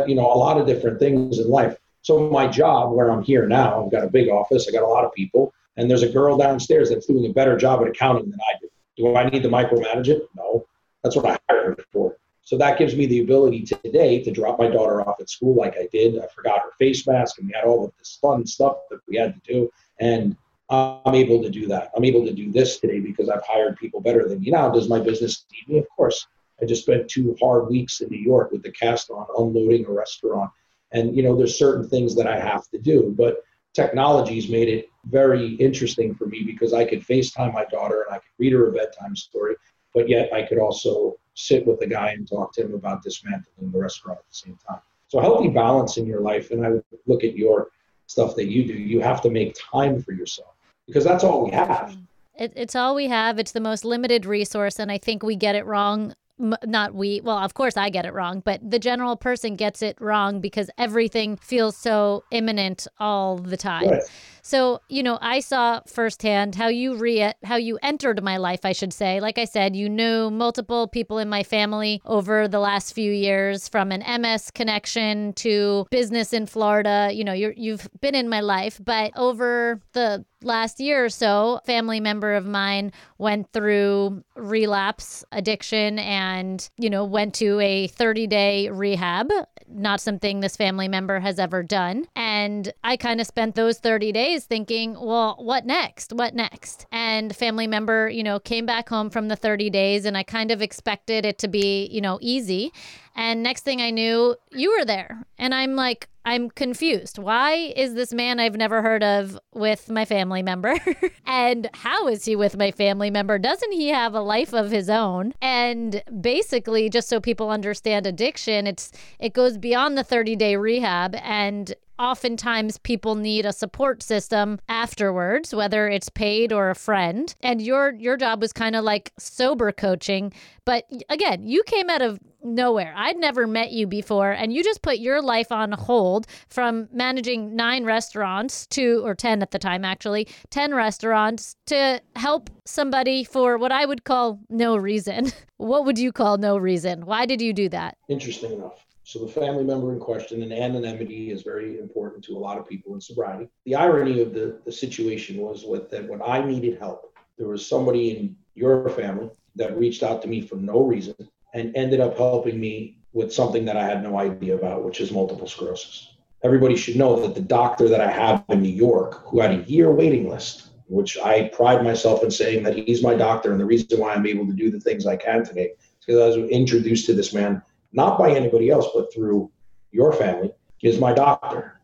you 0.08 0.16
know, 0.16 0.26
a 0.26 0.40
lot 0.40 0.58
of 0.58 0.66
different 0.66 0.98
things 0.98 1.40
in 1.40 1.50
life. 1.50 1.78
So 2.02 2.30
my 2.30 2.48
job, 2.48 2.94
where 2.94 3.12
I'm 3.12 3.22
here 3.22 3.46
now, 3.46 3.84
I've 3.84 3.92
got 3.92 4.06
a 4.06 4.10
big 4.10 4.30
office, 4.30 4.68
I 4.68 4.72
got 4.72 4.84
a 4.84 4.88
lot 4.88 5.04
of 5.04 5.14
people, 5.14 5.54
and 5.76 5.90
there's 5.90 6.04
a 6.04 6.10
girl 6.10 6.38
downstairs 6.38 6.90
that's 6.90 7.06
doing 7.06 7.30
a 7.30 7.34
better 7.34 7.58
job 7.58 7.82
at 7.82 7.90
accounting 7.90 8.30
than 8.32 8.40
I 8.40 8.60
do. 8.62 8.70
Do 8.96 9.16
I 9.16 9.30
need 9.30 9.44
to 9.44 9.50
micromanage 9.50 10.08
it? 10.08 10.28
No. 10.38 10.66
That's 11.04 11.18
what 11.18 11.26
I 11.26 11.38
hired 11.50 11.78
her 11.78 11.86
for. 11.92 12.16
So 12.44 12.58
that 12.58 12.78
gives 12.78 12.96
me 12.96 13.06
the 13.06 13.22
ability 13.22 13.64
today 13.64 14.24
to 14.24 14.32
drop 14.32 14.60
my 14.60 14.70
daughter 14.70 15.02
off 15.02 15.20
at 15.20 15.30
school 15.30 15.56
like 15.56 15.76
I 15.78 15.88
did. 15.92 16.18
I 16.18 16.28
forgot 16.28 16.62
her 16.62 16.72
face 16.80 17.06
mask 17.06 17.40
and 17.40 17.48
we 17.48 17.54
had 17.54 17.66
all 17.66 17.86
of 17.86 17.92
this 18.00 18.18
fun 18.22 18.46
stuff 18.46 18.78
that 18.90 19.00
we 19.08 19.18
had 19.18 19.34
to 19.34 19.54
do. 19.54 19.72
And 20.00 20.38
I'm 20.74 21.14
able 21.14 21.42
to 21.44 21.50
do 21.50 21.68
that. 21.68 21.92
I'm 21.96 22.04
able 22.04 22.26
to 22.26 22.34
do 22.34 22.52
this 22.52 22.80
today 22.80 23.00
because 23.00 23.30
I've 23.30 23.46
hired 23.46 23.78
people 23.78 24.02
better 24.02 24.28
than 24.28 24.40
me. 24.40 24.50
Now, 24.50 24.70
does 24.70 24.90
my 24.90 25.00
business 25.00 25.46
need 25.52 25.76
me? 25.76 25.80
Of 25.80 25.88
course. 25.96 26.26
I 26.62 26.66
just 26.66 26.84
spent 26.84 27.08
two 27.08 27.36
hard 27.40 27.68
weeks 27.68 28.02
in 28.02 28.10
New 28.10 28.18
York 28.18 28.52
with 28.52 28.64
the 28.64 28.72
cast 28.72 29.12
on 29.12 29.28
unloading 29.38 29.86
a 29.86 29.92
restaurant. 29.92 30.50
And, 30.92 31.16
you 31.16 31.22
know, 31.22 31.36
there's 31.36 31.60
certain 31.60 31.88
things 31.88 32.16
that 32.16 32.26
I 32.26 32.40
have 32.40 32.68
to 32.70 32.80
do. 32.80 33.14
But 33.16 33.44
technology's 33.74 34.50
made 34.50 34.68
it 34.68 34.90
very 35.06 35.54
interesting 35.56 36.16
for 36.16 36.26
me 36.26 36.44
because 36.44 36.74
I 36.74 36.86
could 36.86 37.02
FaceTime 37.02 37.54
my 37.54 37.66
daughter 37.66 38.06
and 38.08 38.16
I 38.16 38.18
could 38.18 38.32
read 38.40 38.54
her 38.54 38.70
a 38.70 38.72
bedtime 38.72 39.16
story, 39.16 39.56
but 39.94 40.10
yet 40.10 40.34
I 40.34 40.44
could 40.44 40.58
also 40.58 41.18
sit 41.36 41.68
with 41.68 41.80
the 41.80 41.88
guy 41.88 42.12
and 42.12 42.28
talk 42.28 42.54
to 42.54 42.62
him 42.62 42.74
about 42.74 43.04
dismantling 43.04 43.72
the 43.72 43.80
restaurant 43.80 44.20
at 44.20 44.28
the 44.28 44.36
same 44.36 44.58
time. 44.68 44.80
So 45.08 45.20
healthy 45.20 45.50
balance 45.50 45.98
in 45.98 46.08
your 46.08 46.22
life, 46.22 46.52
and 46.52 46.66
I 46.66 46.70
would 46.70 46.84
look 47.06 47.24
at 47.24 47.36
your 47.36 47.70
stuff 48.08 48.36
that 48.36 48.46
you 48.46 48.66
do, 48.66 48.74
you 48.74 49.02
have 49.02 49.22
to 49.22 49.30
make 49.30 49.56
time 49.72 50.02
for 50.02 50.14
yourself 50.14 50.54
because 50.88 51.04
that's 51.04 51.24
all 51.24 51.46
we 51.46 51.52
have. 51.52 51.96
It, 52.36 52.54
it's 52.56 52.76
all 52.76 52.96
we 52.96 53.08
have. 53.08 53.40
It's 53.40 53.52
the 53.52 53.60
most 53.60 53.86
limited 53.86 54.26
resource, 54.26 54.80
and 54.80 54.92
I 54.92 54.98
think 54.98 55.24
we 55.24 55.36
get 55.36 55.56
it 55.56 55.66
wrong 55.66 56.16
not 56.40 56.96
we 56.96 57.22
well 57.22 57.38
of 57.38 57.54
course 57.54 57.78
i 57.78 57.92
get 57.92 58.06
it 58.06 58.12
wrong 58.12 58.42
but 58.44 58.60
the 58.68 58.80
general 58.80 59.16
person 59.16 59.56
gets 59.56 59.84
it 59.84 59.96
wrong 60.02 60.42
because 60.42 60.68
everything 60.80 61.38
feels 61.38 61.78
so 61.78 62.24
imminent 62.32 62.88
all 63.00 63.38
the 63.38 63.56
time 63.56 63.88
right. 63.88 64.02
So, 64.46 64.82
you 64.90 65.04
know, 65.04 65.18
I 65.22 65.40
saw 65.40 65.80
firsthand 65.88 66.56
how 66.56 66.68
you 66.68 66.96
re 66.96 67.32
how 67.46 67.56
you 67.56 67.80
entered 67.82 68.22
my 68.22 68.36
life, 68.36 68.66
I 68.66 68.74
should 68.74 68.92
say. 68.92 69.22
Like 69.22 69.38
I 69.38 69.46
said, 69.46 69.74
you 69.74 69.88
knew 69.88 70.30
multiple 70.30 70.90
people 70.90 71.18
in 71.18 71.30
my 71.30 71.44
family 71.44 72.02
over 72.06 72.50
the 72.50 72.60
last 72.60 72.94
few 72.94 73.10
years 73.10 73.70
from 73.70 73.94
an 73.94 74.04
MS 74.22 74.52
connection 74.52 75.32
to 75.36 75.88
business 75.92 76.34
in 76.34 76.46
Florida. 76.46 77.10
You 77.14 77.24
know, 77.24 77.32
you're 77.32 77.54
you've 77.56 77.88
been 78.02 78.16
in 78.16 78.28
my 78.28 78.42
life, 78.42 78.82
but 78.84 79.14
over 79.16 79.80
the 79.94 80.26
last 80.44 80.80
year 80.80 81.06
or 81.06 81.10
so, 81.10 81.60
family 81.66 82.00
member 82.00 82.34
of 82.34 82.46
mine 82.46 82.92
went 83.18 83.52
through 83.52 84.24
relapse 84.36 85.24
addiction 85.32 86.00
and, 86.00 86.70
you 86.78 86.90
know, 86.90 87.06
went 87.06 87.34
to 87.36 87.60
a 87.60 87.88
30 87.88 88.28
day 88.28 88.70
rehab, 88.70 89.30
not 89.68 90.02
something 90.02 90.40
this 90.40 90.56
family 90.56 90.88
member 90.88 91.20
has 91.20 91.40
ever 91.40 91.64
done. 91.64 92.06
And 92.16 92.72
I 92.84 92.98
kind 92.98 93.22
of 93.22 93.28
spent 93.28 93.56
those 93.56 93.80
30 93.80 94.12
days 94.12 94.46
thinking, 94.46 94.98
well, 95.00 95.36
what 95.40 95.66
next? 95.66 96.14
What 96.14 96.36
next? 96.36 96.86
And 96.92 97.36
family 97.36 97.68
member, 97.68 98.10
you 98.10 98.24
know, 98.24 98.40
came 98.40 98.66
back 98.66 98.90
home 98.90 99.10
from 99.10 99.28
the 99.28 99.36
30 99.36 99.70
days 99.70 100.06
and 100.06 100.18
I 100.18 100.24
kind 100.24 100.52
of 100.52 100.62
expected 100.62 101.26
it 101.26 101.38
to 101.40 101.48
be, 101.48 101.88
you 101.92 102.02
know, 102.02 102.20
easy. 102.22 102.72
And 103.16 103.44
next 103.44 103.62
thing 103.62 103.82
I 103.82 103.92
knew, 103.92 104.36
you 104.52 104.78
were 104.78 104.86
there. 104.86 105.26
And 105.38 105.54
I'm 105.54 105.76
like, 105.76 106.10
I'm 106.26 106.50
confused. 106.50 107.18
Why 107.18 107.74
is 107.76 107.96
this 107.96 108.14
man 108.14 108.40
I've 108.40 108.56
never 108.56 108.82
heard 108.82 109.04
of 109.04 109.38
with 109.54 109.90
my 109.90 110.06
family 110.06 110.42
member? 110.42 110.78
and 111.26 111.70
how 111.74 112.08
is 112.08 112.26
he 112.26 112.36
with 112.36 112.56
my 112.56 112.72
family 112.72 113.10
member? 113.10 113.38
Doesn't 113.38 113.74
he 113.74 113.90
have 113.90 114.14
a 114.14 114.22
life 114.22 114.54
of 114.54 114.72
his 114.72 114.90
own? 114.90 115.34
And 115.42 116.02
basically, 116.22 116.90
just 116.90 117.10
so 117.10 117.20
people 117.20 117.50
understand 117.50 118.08
addiction, 118.08 118.68
it's 118.68 118.92
it 119.20 119.34
goes 119.34 119.58
beyond 119.58 119.98
the 119.98 120.04
30-day 120.04 120.56
rehab 120.56 121.16
and 121.16 121.74
oftentimes 122.00 122.78
people 122.78 123.16
need 123.16 123.46
a 123.46 123.54
support 123.54 124.02
system 124.02 124.60
afterwards 124.68 125.54
whether 125.54 125.88
it's 125.88 126.10
paid 126.10 126.52
or 126.52 126.70
a 126.70 126.76
friend. 126.76 127.36
And 127.42 127.62
your 127.62 127.94
your 127.94 128.18
job 128.18 128.42
was 128.42 128.54
kind 128.54 128.76
of 128.76 128.84
like 128.84 129.12
sober 129.18 129.72
coaching 129.72 130.34
but 130.66 130.86
again 131.10 131.46
you 131.46 131.64
came 131.66 131.90
out 131.90 132.02
of 132.02 132.20
nowhere. 132.44 132.94
I'd 132.98 133.18
never 133.18 133.48
met 133.48 133.72
you 133.72 133.88
before 133.88 134.32
and 134.32 134.52
you 134.52 134.64
just 134.64 134.82
put 134.82 135.00
your 135.00 135.22
life 135.22 135.52
on 135.52 135.72
hold 135.72 136.28
from 136.50 136.90
managing 136.92 137.56
nine 137.56 137.86
restaurants 137.86 138.68
to 138.68 139.02
or 139.06 139.16
10 139.16 139.42
at 139.42 139.52
the 139.52 139.60
time 139.60 139.86
actually 139.86 140.28
10 140.50 140.74
restaurants 140.74 141.56
to 141.68 142.02
help 142.16 142.50
somebody 142.66 143.24
for 143.24 143.58
what 143.58 143.72
i 143.72 143.86
would 143.86 144.04
call 144.04 144.40
no 144.50 144.76
reason. 144.76 145.32
What 145.58 145.86
would 145.86 145.98
you 145.98 146.12
call 146.12 146.38
no 146.38 146.58
reason? 146.58 147.06
Why 147.06 147.26
did 147.26 147.42
you 147.42 147.54
do 147.54 147.70
that? 147.70 147.96
Interesting 148.10 148.52
enough 148.52 148.83
so 149.04 149.20
the 149.20 149.32
family 149.32 149.64
member 149.64 149.92
in 149.92 150.00
question 150.00 150.44
and 150.44 150.54
anonymity 150.54 151.30
is 151.30 151.42
very 151.42 151.78
important 151.78 152.24
to 152.24 152.38
a 152.38 152.40
lot 152.40 152.58
of 152.58 152.68
people 152.68 152.94
in 152.94 153.02
sobriety. 153.02 153.50
The 153.66 153.76
irony 153.76 154.22
of 154.22 154.34
the, 154.34 154.62
the 154.66 154.72
situation 154.72 155.38
was 155.38 155.66
with 155.66 155.90
that 155.92 156.08
when 156.08 156.22
I 156.22 156.44
needed 156.44 156.80
help, 156.80 157.14
there 157.38 157.48
was 157.48 157.68
somebody 157.68 158.12
in 158.12 158.36
your 158.56 158.90
family 158.90 159.30
that 159.56 159.78
reached 159.78 160.04
out 160.04 160.22
to 160.22 160.28
me 160.28 160.42
for 160.42 160.56
no 160.56 160.84
reason 160.84 161.16
and 161.54 161.76
ended 161.76 162.00
up 162.00 162.18
helping 162.18 162.60
me 162.60 162.98
with 163.12 163.34
something 163.34 163.66
that 163.66 163.78
I 163.78 163.84
had 163.84 164.04
no 164.04 164.18
idea 164.18 164.56
about, 164.56 164.86
which 164.86 165.02
is 165.02 165.12
multiple 165.12 165.48
sclerosis. 165.48 166.16
Everybody 166.44 166.76
should 166.76 166.96
know 166.96 167.20
that 167.22 167.36
the 167.36 167.42
doctor 167.42 167.90
that 167.90 168.02
I 168.02 168.10
have 168.10 168.44
in 168.50 168.62
New 168.62 168.70
York, 168.70 169.28
who 169.28 169.42
had 169.42 169.52
a 169.52 169.64
year 169.64 169.92
waiting 169.92 170.30
list, 170.30 170.70
which 170.88 171.18
I 171.18 171.50
pride 171.50 171.84
myself 171.84 172.24
in 172.24 172.32
saying 172.32 172.64
that 172.64 172.76
he's 172.76 173.04
my 173.04 173.16
doctor, 173.16 173.52
and 173.52 173.60
the 173.60 173.66
reason 173.66 174.00
why 174.00 174.14
I'm 174.14 174.26
able 174.26 174.46
to 174.48 174.54
do 174.54 174.72
the 174.72 174.80
things 174.80 175.06
I 175.06 175.16
can 175.16 175.46
today 175.46 175.74
is 175.78 176.06
because 176.06 176.36
I 176.36 176.40
was 176.40 176.50
introduced 176.50 177.06
to 177.08 177.14
this 177.14 177.34
man 177.34 177.62
not 177.94 178.18
by 178.18 178.32
anybody 178.32 178.70
else, 178.70 178.88
but 178.94 179.14
through 179.14 179.52
your 179.92 180.12
family, 180.12 180.52
is 180.84 181.00
my 181.00 181.14
doctor. 181.14 181.80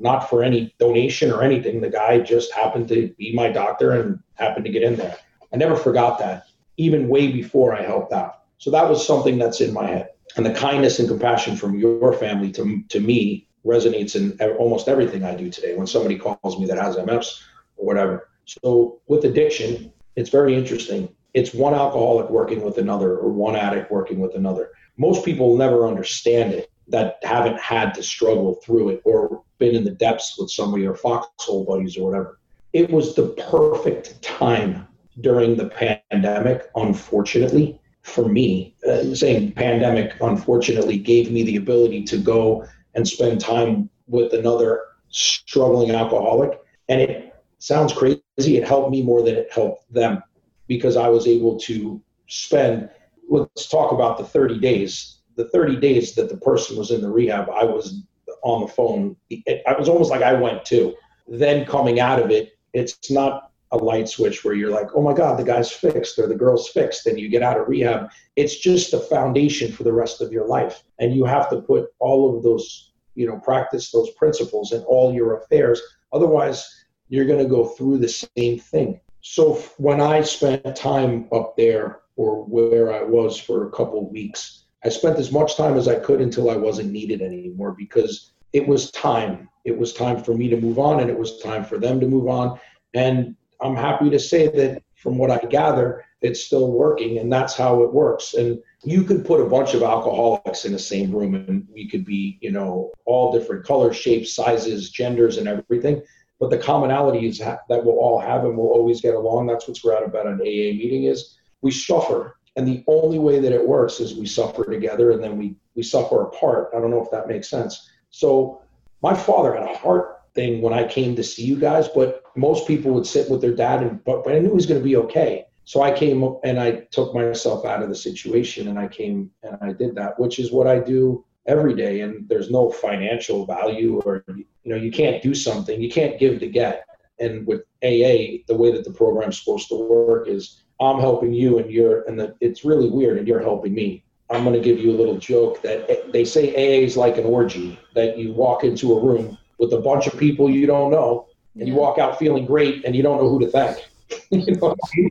Not 0.00 0.28
for 0.30 0.42
any 0.42 0.74
donation 0.78 1.30
or 1.30 1.42
anything. 1.42 1.80
The 1.80 1.90
guy 1.90 2.18
just 2.20 2.52
happened 2.52 2.88
to 2.88 3.14
be 3.18 3.32
my 3.34 3.48
doctor 3.48 3.92
and 3.92 4.18
happened 4.34 4.64
to 4.64 4.72
get 4.72 4.82
in 4.82 4.96
there. 4.96 5.16
I 5.52 5.56
never 5.56 5.76
forgot 5.76 6.18
that, 6.18 6.46
even 6.76 7.08
way 7.08 7.30
before 7.30 7.74
I 7.74 7.82
helped 7.82 8.12
out. 8.12 8.42
So 8.58 8.70
that 8.70 8.88
was 8.88 9.06
something 9.06 9.38
that's 9.38 9.60
in 9.60 9.72
my 9.72 9.86
head. 9.86 10.08
And 10.36 10.46
the 10.46 10.54
kindness 10.54 10.98
and 10.98 11.08
compassion 11.08 11.56
from 11.56 11.78
your 11.78 12.12
family 12.14 12.50
to, 12.52 12.82
to 12.88 13.00
me 13.00 13.48
resonates 13.64 14.16
in 14.16 14.40
almost 14.56 14.88
everything 14.88 15.24
I 15.24 15.34
do 15.34 15.50
today 15.50 15.76
when 15.76 15.86
somebody 15.86 16.18
calls 16.18 16.58
me 16.58 16.66
that 16.66 16.78
has 16.78 16.96
MS 16.96 17.42
or 17.76 17.86
whatever. 17.86 18.28
So 18.46 19.00
with 19.06 19.24
addiction, 19.24 19.92
it's 20.16 20.30
very 20.30 20.54
interesting. 20.54 21.14
It's 21.34 21.54
one 21.54 21.74
alcoholic 21.74 22.30
working 22.30 22.62
with 22.62 22.78
another 22.78 23.18
or 23.18 23.30
one 23.30 23.54
addict 23.54 23.92
working 23.92 24.18
with 24.18 24.34
another 24.34 24.70
most 25.00 25.24
people 25.24 25.56
never 25.56 25.88
understand 25.88 26.52
it 26.52 26.70
that 26.88 27.16
haven't 27.22 27.58
had 27.58 27.94
to 27.94 28.02
struggle 28.02 28.56
through 28.62 28.90
it 28.90 29.00
or 29.06 29.42
been 29.56 29.74
in 29.74 29.82
the 29.82 29.90
depths 29.90 30.36
with 30.38 30.50
somebody 30.50 30.86
or 30.86 30.94
foxhole 30.94 31.64
buddies 31.64 31.96
or 31.96 32.04
whatever. 32.04 32.38
It 32.74 32.90
was 32.90 33.14
the 33.14 33.28
perfect 33.50 34.20
time 34.20 34.86
during 35.22 35.56
the 35.56 35.70
pandemic, 35.70 36.68
unfortunately, 36.76 37.80
for 38.02 38.28
me. 38.28 38.74
Uh, 38.86 39.14
saying 39.14 39.52
pandemic, 39.52 40.16
unfortunately, 40.20 40.98
gave 40.98 41.32
me 41.32 41.44
the 41.44 41.56
ability 41.56 42.04
to 42.04 42.18
go 42.18 42.66
and 42.94 43.08
spend 43.08 43.40
time 43.40 43.88
with 44.06 44.34
another 44.34 44.82
struggling 45.08 45.92
alcoholic. 45.92 46.60
And 46.90 47.00
it 47.00 47.34
sounds 47.58 47.94
crazy. 47.94 48.20
It 48.38 48.68
helped 48.68 48.90
me 48.90 49.00
more 49.02 49.22
than 49.22 49.36
it 49.36 49.48
helped 49.50 49.90
them 49.90 50.22
because 50.66 50.98
I 50.98 51.08
was 51.08 51.26
able 51.26 51.58
to 51.60 52.02
spend 52.26 52.90
let's 53.30 53.68
talk 53.68 53.92
about 53.92 54.18
the 54.18 54.24
30 54.24 54.58
days. 54.58 55.18
The 55.36 55.48
30 55.48 55.76
days 55.76 56.14
that 56.16 56.28
the 56.28 56.36
person 56.36 56.76
was 56.76 56.90
in 56.90 57.00
the 57.00 57.08
rehab, 57.08 57.48
I 57.48 57.64
was 57.64 58.02
on 58.42 58.62
the 58.62 58.68
phone. 58.68 59.16
It, 59.30 59.62
I 59.66 59.78
was 59.78 59.88
almost 59.88 60.10
like 60.10 60.22
I 60.22 60.34
went 60.34 60.64
too. 60.64 60.94
Then 61.28 61.64
coming 61.64 62.00
out 62.00 62.20
of 62.20 62.30
it, 62.30 62.58
it's 62.74 63.10
not 63.10 63.52
a 63.72 63.76
light 63.76 64.08
switch 64.08 64.44
where 64.44 64.54
you're 64.54 64.70
like, 64.70 64.88
oh 64.94 65.02
my 65.02 65.14
God, 65.14 65.38
the 65.38 65.44
guy's 65.44 65.70
fixed 65.70 66.18
or 66.18 66.26
the 66.26 66.34
girl's 66.34 66.68
fixed, 66.68 67.06
and 67.06 67.18
you 67.18 67.28
get 67.28 67.42
out 67.42 67.58
of 67.58 67.68
rehab. 67.68 68.10
It's 68.34 68.58
just 68.58 68.94
a 68.94 68.98
foundation 68.98 69.70
for 69.70 69.84
the 69.84 69.92
rest 69.92 70.20
of 70.20 70.32
your 70.32 70.46
life. 70.46 70.82
And 70.98 71.14
you 71.14 71.24
have 71.24 71.48
to 71.50 71.62
put 71.62 71.90
all 72.00 72.36
of 72.36 72.42
those, 72.42 72.92
you 73.14 73.28
know, 73.28 73.38
practice 73.38 73.92
those 73.92 74.10
principles 74.10 74.72
in 74.72 74.82
all 74.82 75.14
your 75.14 75.36
affairs. 75.36 75.80
Otherwise, 76.12 76.84
you're 77.08 77.26
going 77.26 77.42
to 77.42 77.48
go 77.48 77.64
through 77.64 77.98
the 77.98 78.08
same 78.08 78.58
thing. 78.58 79.00
So 79.20 79.54
when 79.76 80.00
I 80.00 80.22
spent 80.22 80.74
time 80.74 81.28
up 81.30 81.56
there 81.56 82.00
or 82.20 82.44
where 82.44 82.92
I 82.92 83.02
was 83.02 83.40
for 83.40 83.66
a 83.66 83.70
couple 83.70 84.10
weeks. 84.10 84.64
I 84.84 84.90
spent 84.90 85.18
as 85.18 85.32
much 85.32 85.56
time 85.56 85.78
as 85.78 85.88
I 85.88 85.98
could 85.98 86.20
until 86.20 86.50
I 86.50 86.56
wasn't 86.56 86.92
needed 86.92 87.22
anymore 87.22 87.74
because 87.78 88.32
it 88.52 88.68
was 88.68 88.90
time. 88.90 89.48
It 89.64 89.76
was 89.76 89.94
time 89.94 90.22
for 90.22 90.34
me 90.34 90.50
to 90.50 90.60
move 90.60 90.78
on 90.78 91.00
and 91.00 91.08
it 91.08 91.18
was 91.18 91.40
time 91.40 91.64
for 91.64 91.78
them 91.78 91.98
to 91.98 92.06
move 92.06 92.28
on. 92.28 92.60
And 92.92 93.36
I'm 93.62 93.74
happy 93.74 94.10
to 94.10 94.18
say 94.18 94.48
that 94.48 94.82
from 94.96 95.16
what 95.16 95.30
I 95.30 95.38
gather, 95.38 96.04
it's 96.20 96.44
still 96.44 96.70
working 96.70 97.16
and 97.20 97.32
that's 97.32 97.56
how 97.56 97.82
it 97.84 97.94
works. 97.94 98.34
And 98.34 98.58
you 98.84 99.02
could 99.04 99.24
put 99.24 99.40
a 99.40 99.48
bunch 99.48 99.72
of 99.72 99.82
alcoholics 99.82 100.66
in 100.66 100.72
the 100.72 100.78
same 100.78 101.10
room 101.10 101.34
and 101.34 101.66
we 101.72 101.88
could 101.88 102.04
be, 102.04 102.36
you 102.42 102.52
know, 102.52 102.92
all 103.06 103.32
different 103.32 103.64
colors, 103.64 103.96
shapes, 103.96 104.34
sizes, 104.34 104.90
genders, 104.90 105.38
and 105.38 105.48
everything. 105.48 106.02
But 106.38 106.50
the 106.50 106.58
commonality 106.58 107.26
is 107.26 107.38
that 107.38 107.64
we'll 107.70 107.98
all 107.98 108.18
have 108.18 108.44
and 108.44 108.58
we'll 108.58 108.72
always 108.72 109.00
get 109.00 109.14
along. 109.14 109.46
That's 109.46 109.66
what's 109.66 109.80
great 109.80 110.02
about 110.02 110.26
an 110.26 110.40
AA 110.40 110.76
meeting 110.76 111.04
is 111.04 111.38
we 111.62 111.70
suffer. 111.70 112.36
And 112.56 112.66
the 112.66 112.84
only 112.86 113.18
way 113.18 113.38
that 113.40 113.52
it 113.52 113.66
works 113.66 114.00
is 114.00 114.14
we 114.14 114.26
suffer 114.26 114.64
together 114.64 115.12
and 115.12 115.22
then 115.22 115.38
we, 115.38 115.54
we 115.74 115.82
suffer 115.82 116.22
apart. 116.22 116.70
I 116.74 116.80
don't 116.80 116.90
know 116.90 117.02
if 117.02 117.10
that 117.10 117.28
makes 117.28 117.48
sense. 117.48 117.88
So 118.10 118.60
my 119.02 119.14
father 119.14 119.54
had 119.54 119.62
a 119.62 119.74
heart 119.76 120.22
thing 120.34 120.60
when 120.60 120.72
I 120.72 120.86
came 120.86 121.16
to 121.16 121.24
see 121.24 121.44
you 121.44 121.56
guys, 121.56 121.88
but 121.88 122.22
most 122.36 122.66
people 122.66 122.92
would 122.92 123.06
sit 123.06 123.30
with 123.30 123.40
their 123.40 123.54
dad 123.54 123.82
and 123.82 124.02
but, 124.04 124.24
but 124.24 124.34
I 124.34 124.38
knew 124.38 124.48
he 124.48 124.54
was 124.54 124.66
going 124.66 124.80
to 124.80 124.84
be 124.84 124.96
okay. 124.96 125.46
So 125.64 125.82
I 125.82 125.92
came 125.92 126.36
and 126.42 126.58
I 126.58 126.86
took 126.90 127.14
myself 127.14 127.64
out 127.64 127.82
of 127.82 127.88
the 127.88 127.94
situation 127.94 128.68
and 128.68 128.78
I 128.78 128.88
came 128.88 129.30
and 129.42 129.56
I 129.60 129.72
did 129.72 129.94
that, 129.94 130.18
which 130.18 130.38
is 130.38 130.50
what 130.50 130.66
I 130.66 130.80
do 130.80 131.24
every 131.46 131.74
day. 131.74 132.00
And 132.00 132.28
there's 132.28 132.50
no 132.50 132.70
financial 132.70 133.46
value 133.46 134.00
or, 134.04 134.24
you 134.28 134.44
know, 134.64 134.76
you 134.76 134.90
can't 134.90 135.22
do 135.22 135.34
something, 135.34 135.80
you 135.80 135.90
can't 135.90 136.18
give 136.18 136.40
to 136.40 136.48
get. 136.48 136.84
And 137.20 137.46
with 137.46 137.60
AA, 137.84 138.42
the 138.48 138.56
way 138.56 138.72
that 138.72 138.84
the 138.84 138.92
program's 138.92 139.38
supposed 139.38 139.68
to 139.68 139.76
work 139.76 140.26
is 140.26 140.59
I'm 140.80 140.98
helping 140.98 141.32
you 141.32 141.58
and 141.58 141.70
you're, 141.70 142.02
and 142.02 142.18
the, 142.18 142.34
it's 142.40 142.64
really 142.64 142.88
weird 142.88 143.18
and 143.18 143.28
you're 143.28 143.42
helping 143.42 143.74
me. 143.74 144.02
I'm 144.30 144.44
going 144.44 144.54
to 144.54 144.60
give 144.60 144.78
you 144.78 144.92
a 144.92 144.96
little 144.96 145.18
joke 145.18 145.60
that 145.62 145.90
eh, 145.90 145.96
they 146.12 146.24
say 146.24 146.54
AA 146.54 146.84
is 146.84 146.96
like 146.96 147.18
an 147.18 147.24
orgy, 147.24 147.78
that 147.94 148.16
you 148.16 148.32
walk 148.32 148.64
into 148.64 148.96
a 148.96 149.04
room 149.04 149.36
with 149.58 149.72
a 149.72 149.80
bunch 149.80 150.06
of 150.06 150.18
people 150.18 150.48
you 150.48 150.66
don't 150.66 150.90
know 150.90 151.26
and 151.54 151.66
yeah. 151.66 151.74
you 151.74 151.78
walk 151.78 151.98
out 151.98 152.18
feeling 152.18 152.46
great 152.46 152.84
and 152.84 152.94
you 152.94 153.02
don't 153.02 153.18
know 153.18 153.28
who 153.28 153.40
to 153.40 153.48
thank. 153.48 153.78
you 154.30 154.54
know 154.56 154.74
I 154.74 154.96
mean? 154.96 155.10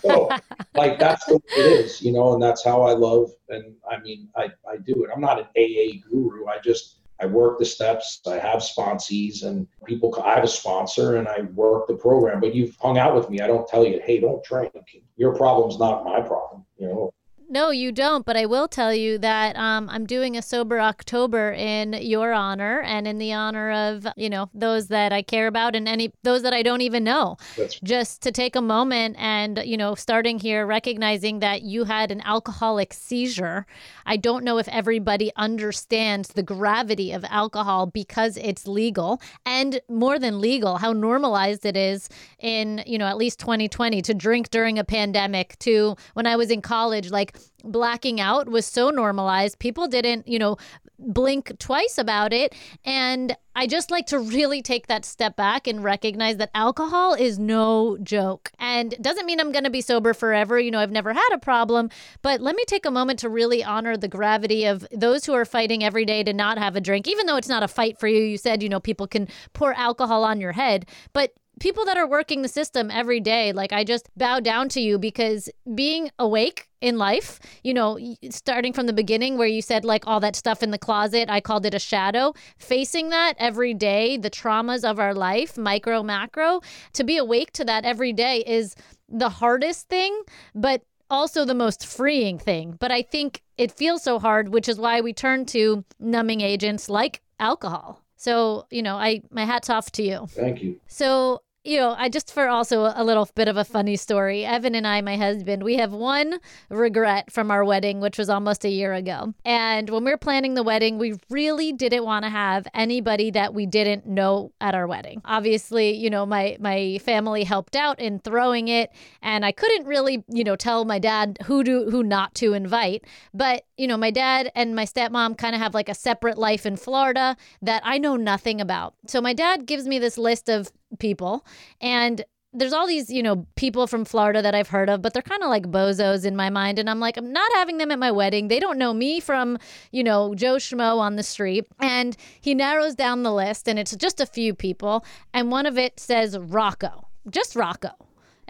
so, 0.00 0.28
like 0.74 0.98
that's 0.98 1.28
what 1.28 1.42
it 1.56 1.60
is, 1.60 2.02
you 2.02 2.12
know, 2.12 2.34
and 2.34 2.42
that's 2.42 2.64
how 2.64 2.82
I 2.82 2.92
love 2.92 3.30
and 3.48 3.74
I 3.88 4.00
mean 4.00 4.28
I, 4.36 4.50
I 4.68 4.76
do 4.78 5.04
it. 5.04 5.10
I'm 5.14 5.20
not 5.20 5.38
an 5.38 5.46
AA 5.56 6.00
guru. 6.08 6.46
I 6.46 6.58
just 6.64 6.99
I 7.20 7.26
work 7.26 7.58
the 7.58 7.64
steps. 7.64 8.20
I 8.26 8.38
have 8.38 8.60
sponsees 8.60 9.44
and 9.44 9.66
people. 9.86 10.14
I 10.24 10.34
have 10.34 10.44
a 10.44 10.48
sponsor 10.48 11.16
and 11.16 11.28
I 11.28 11.42
work 11.54 11.86
the 11.86 11.94
program. 11.94 12.40
But 12.40 12.54
you've 12.54 12.76
hung 12.80 12.98
out 12.98 13.14
with 13.14 13.28
me. 13.28 13.40
I 13.40 13.46
don't 13.46 13.68
tell 13.68 13.84
you, 13.84 14.00
hey, 14.04 14.20
don't 14.20 14.42
drink. 14.42 14.72
Your 15.16 15.34
problem's 15.34 15.78
not 15.78 16.04
my 16.04 16.20
problem. 16.20 16.64
You 16.78 16.88
know, 16.88 17.14
no, 17.50 17.70
you 17.70 17.92
don't. 17.92 18.24
But 18.24 18.36
I 18.36 18.46
will 18.46 18.68
tell 18.68 18.94
you 18.94 19.18
that 19.18 19.56
um, 19.56 19.90
I'm 19.90 20.06
doing 20.06 20.36
a 20.36 20.42
sober 20.42 20.80
October 20.80 21.52
in 21.52 21.92
your 21.94 22.32
honor 22.32 22.80
and 22.80 23.06
in 23.08 23.18
the 23.18 23.32
honor 23.32 23.70
of 23.72 24.06
you 24.16 24.30
know 24.30 24.48
those 24.54 24.86
that 24.88 25.12
I 25.12 25.22
care 25.22 25.48
about 25.48 25.74
and 25.74 25.88
any 25.88 26.12
those 26.22 26.42
that 26.42 26.54
I 26.54 26.62
don't 26.62 26.80
even 26.80 27.04
know. 27.04 27.36
That's- 27.56 27.80
Just 27.82 28.22
to 28.22 28.32
take 28.32 28.54
a 28.56 28.62
moment 28.62 29.16
and 29.18 29.60
you 29.64 29.76
know 29.76 29.94
starting 29.94 30.38
here, 30.38 30.64
recognizing 30.64 31.40
that 31.40 31.62
you 31.62 31.84
had 31.84 32.10
an 32.10 32.20
alcoholic 32.22 32.92
seizure. 32.92 33.66
I 34.06 34.16
don't 34.16 34.44
know 34.44 34.58
if 34.58 34.68
everybody 34.68 35.32
understands 35.36 36.28
the 36.28 36.42
gravity 36.42 37.12
of 37.12 37.24
alcohol 37.28 37.86
because 37.86 38.36
it's 38.36 38.66
legal 38.66 39.20
and 39.44 39.80
more 39.88 40.18
than 40.18 40.40
legal, 40.40 40.76
how 40.78 40.92
normalized 40.92 41.66
it 41.66 41.76
is 41.76 42.08
in 42.38 42.82
you 42.86 42.96
know 42.96 43.06
at 43.06 43.16
least 43.16 43.40
2020 43.40 44.02
to 44.02 44.14
drink 44.14 44.50
during 44.50 44.78
a 44.78 44.84
pandemic. 44.84 45.58
To 45.60 45.96
when 46.14 46.26
I 46.26 46.36
was 46.36 46.50
in 46.50 46.62
college, 46.62 47.10
like 47.10 47.36
blacking 47.64 48.20
out 48.20 48.48
was 48.48 48.66
so 48.66 48.90
normalized. 48.90 49.58
People 49.58 49.88
didn't, 49.88 50.26
you 50.26 50.38
know, 50.38 50.56
blink 50.98 51.58
twice 51.58 51.98
about 51.98 52.32
it. 52.32 52.54
And 52.84 53.36
I 53.56 53.66
just 53.66 53.90
like 53.90 54.06
to 54.06 54.18
really 54.18 54.62
take 54.62 54.86
that 54.86 55.04
step 55.04 55.36
back 55.36 55.66
and 55.66 55.82
recognize 55.82 56.36
that 56.36 56.50
alcohol 56.54 57.14
is 57.14 57.38
no 57.38 57.98
joke. 58.02 58.52
And 58.58 58.94
doesn't 59.00 59.26
mean 59.26 59.40
I'm 59.40 59.52
going 59.52 59.64
to 59.64 59.70
be 59.70 59.80
sober 59.80 60.14
forever. 60.14 60.58
You 60.58 60.70
know, 60.70 60.78
I've 60.78 60.90
never 60.90 61.12
had 61.12 61.28
a 61.32 61.38
problem, 61.38 61.90
but 62.22 62.40
let 62.40 62.54
me 62.54 62.64
take 62.66 62.86
a 62.86 62.90
moment 62.90 63.18
to 63.20 63.28
really 63.28 63.64
honor 63.64 63.96
the 63.96 64.08
gravity 64.08 64.66
of 64.66 64.86
those 64.92 65.24
who 65.24 65.32
are 65.32 65.44
fighting 65.44 65.82
every 65.82 66.04
day 66.04 66.22
to 66.22 66.32
not 66.32 66.58
have 66.58 66.76
a 66.76 66.80
drink, 66.80 67.08
even 67.08 67.26
though 67.26 67.36
it's 67.36 67.48
not 67.48 67.62
a 67.62 67.68
fight 67.68 67.98
for 67.98 68.06
you. 68.06 68.22
You 68.22 68.38
said, 68.38 68.62
you 68.62 68.68
know, 68.68 68.80
people 68.80 69.06
can 69.06 69.28
pour 69.52 69.74
alcohol 69.74 70.24
on 70.24 70.40
your 70.40 70.52
head, 70.52 70.86
but 71.12 71.32
people 71.60 71.84
that 71.84 71.96
are 71.96 72.06
working 72.06 72.42
the 72.42 72.48
system 72.48 72.90
every 72.90 73.20
day, 73.20 73.52
like 73.52 73.72
I 73.72 73.84
just 73.84 74.08
bow 74.16 74.40
down 74.40 74.68
to 74.70 74.80
you 74.80 74.98
because 74.98 75.48
being 75.74 76.10
awake 76.18 76.68
in 76.80 76.98
life, 76.98 77.38
you 77.62 77.74
know, 77.74 77.98
starting 78.30 78.72
from 78.72 78.86
the 78.86 78.92
beginning 78.92 79.38
where 79.38 79.46
you 79.46 79.62
said 79.62 79.84
like 79.84 80.06
all 80.06 80.18
that 80.20 80.34
stuff 80.34 80.62
in 80.62 80.70
the 80.70 80.78
closet, 80.78 81.30
I 81.30 81.40
called 81.40 81.66
it 81.66 81.74
a 81.74 81.78
shadow, 81.78 82.32
facing 82.58 83.10
that 83.10 83.34
every 83.38 83.74
day, 83.74 84.16
the 84.16 84.30
traumas 84.30 84.82
of 84.82 84.98
our 84.98 85.14
life, 85.14 85.56
micro, 85.56 86.02
macro, 86.02 86.62
to 86.94 87.04
be 87.04 87.18
awake 87.18 87.52
to 87.52 87.64
that 87.66 87.84
every 87.84 88.12
day 88.12 88.42
is 88.46 88.74
the 89.08 89.28
hardest 89.28 89.88
thing, 89.88 90.22
but 90.54 90.82
also 91.10 91.44
the 91.44 91.54
most 91.54 91.86
freeing 91.86 92.38
thing. 92.38 92.76
But 92.80 92.90
I 92.90 93.02
think 93.02 93.42
it 93.58 93.70
feels 93.70 94.02
so 94.02 94.18
hard, 94.18 94.48
which 94.48 94.68
is 94.68 94.78
why 94.78 95.02
we 95.02 95.12
turn 95.12 95.44
to 95.46 95.84
numbing 95.98 96.40
agents 96.40 96.88
like 96.88 97.20
alcohol. 97.38 98.02
So, 98.16 98.66
you 98.70 98.82
know, 98.82 98.96
I 98.96 99.22
my 99.30 99.44
hat's 99.44 99.70
off 99.70 99.90
to 99.92 100.02
you. 100.02 100.26
Thank 100.28 100.62
you. 100.62 100.78
So, 100.86 101.40
you 101.62 101.76
know, 101.76 101.94
I 101.96 102.08
just 102.08 102.32
for 102.32 102.48
also 102.48 102.90
a 102.94 103.04
little 103.04 103.28
bit 103.34 103.46
of 103.46 103.58
a 103.58 103.64
funny 103.64 103.96
story. 103.96 104.46
Evan 104.46 104.74
and 104.74 104.86
I, 104.86 105.02
my 105.02 105.16
husband, 105.18 105.62
we 105.62 105.76
have 105.76 105.92
one 105.92 106.40
regret 106.70 107.30
from 107.30 107.50
our 107.50 107.64
wedding, 107.64 108.00
which 108.00 108.16
was 108.16 108.30
almost 108.30 108.64
a 108.64 108.70
year 108.70 108.94
ago. 108.94 109.34
And 109.44 109.90
when 109.90 110.04
we 110.04 110.10
were 110.10 110.16
planning 110.16 110.54
the 110.54 110.62
wedding, 110.62 110.96
we 110.96 111.18
really 111.28 111.72
didn't 111.72 112.04
want 112.04 112.24
to 112.24 112.30
have 112.30 112.66
anybody 112.72 113.30
that 113.32 113.52
we 113.52 113.66
didn't 113.66 114.06
know 114.06 114.52
at 114.60 114.74
our 114.74 114.86
wedding. 114.86 115.20
Obviously, 115.26 115.94
you 115.94 116.08
know, 116.08 116.24
my 116.24 116.56
my 116.60 116.98
family 117.04 117.44
helped 117.44 117.76
out 117.76 118.00
in 118.00 118.20
throwing 118.20 118.68
it, 118.68 118.90
and 119.20 119.44
I 119.44 119.52
couldn't 119.52 119.86
really, 119.86 120.24
you 120.28 120.44
know, 120.44 120.56
tell 120.56 120.86
my 120.86 120.98
dad 120.98 121.36
who 121.44 121.62
to 121.64 121.90
who 121.90 122.02
not 122.02 122.34
to 122.36 122.54
invite. 122.54 123.04
But 123.34 123.66
you 123.76 123.86
know, 123.86 123.98
my 123.98 124.10
dad 124.10 124.50
and 124.54 124.74
my 124.74 124.86
stepmom 124.86 125.36
kind 125.36 125.54
of 125.54 125.60
have 125.60 125.74
like 125.74 125.90
a 125.90 125.94
separate 125.94 126.38
life 126.38 126.64
in 126.64 126.76
Florida 126.76 127.36
that 127.60 127.82
I 127.84 127.98
know 127.98 128.16
nothing 128.16 128.62
about. 128.62 128.94
So 129.06 129.20
my 129.20 129.34
dad 129.34 129.66
gives 129.66 129.86
me 129.86 129.98
this 129.98 130.16
list 130.16 130.48
of 130.48 130.70
people 130.98 131.46
and 131.80 132.24
there's 132.52 132.72
all 132.72 132.86
these, 132.86 133.10
you 133.10 133.22
know, 133.22 133.46
people 133.54 133.86
from 133.86 134.04
Florida 134.04 134.42
that 134.42 134.54
I've 134.54 134.68
heard 134.68 134.90
of, 134.90 135.02
but 135.02 135.12
they're 135.12 135.22
kind 135.22 135.42
of 135.42 135.48
like 135.50 135.66
bozos 135.66 136.24
in 136.24 136.34
my 136.34 136.50
mind. 136.50 136.78
And 136.78 136.90
I'm 136.90 136.98
like, 136.98 137.16
I'm 137.16 137.32
not 137.32 137.50
having 137.54 137.78
them 137.78 137.92
at 137.92 137.98
my 137.98 138.10
wedding. 138.10 138.48
They 138.48 138.58
don't 138.58 138.78
know 138.78 138.92
me 138.92 139.20
from, 139.20 139.56
you 139.92 140.02
know, 140.02 140.34
Joe 140.34 140.56
Schmo 140.56 140.98
on 140.98 141.14
the 141.14 141.22
street. 141.22 141.66
And 141.78 142.16
he 142.40 142.54
narrows 142.54 142.96
down 142.96 143.22
the 143.22 143.32
list, 143.32 143.68
and 143.68 143.78
it's 143.78 143.94
just 143.94 144.20
a 144.20 144.26
few 144.26 144.52
people. 144.52 145.04
And 145.32 145.50
one 145.52 145.66
of 145.66 145.78
it 145.78 146.00
says 146.00 146.36
Rocco, 146.36 147.08
just 147.30 147.54
Rocco. 147.54 147.90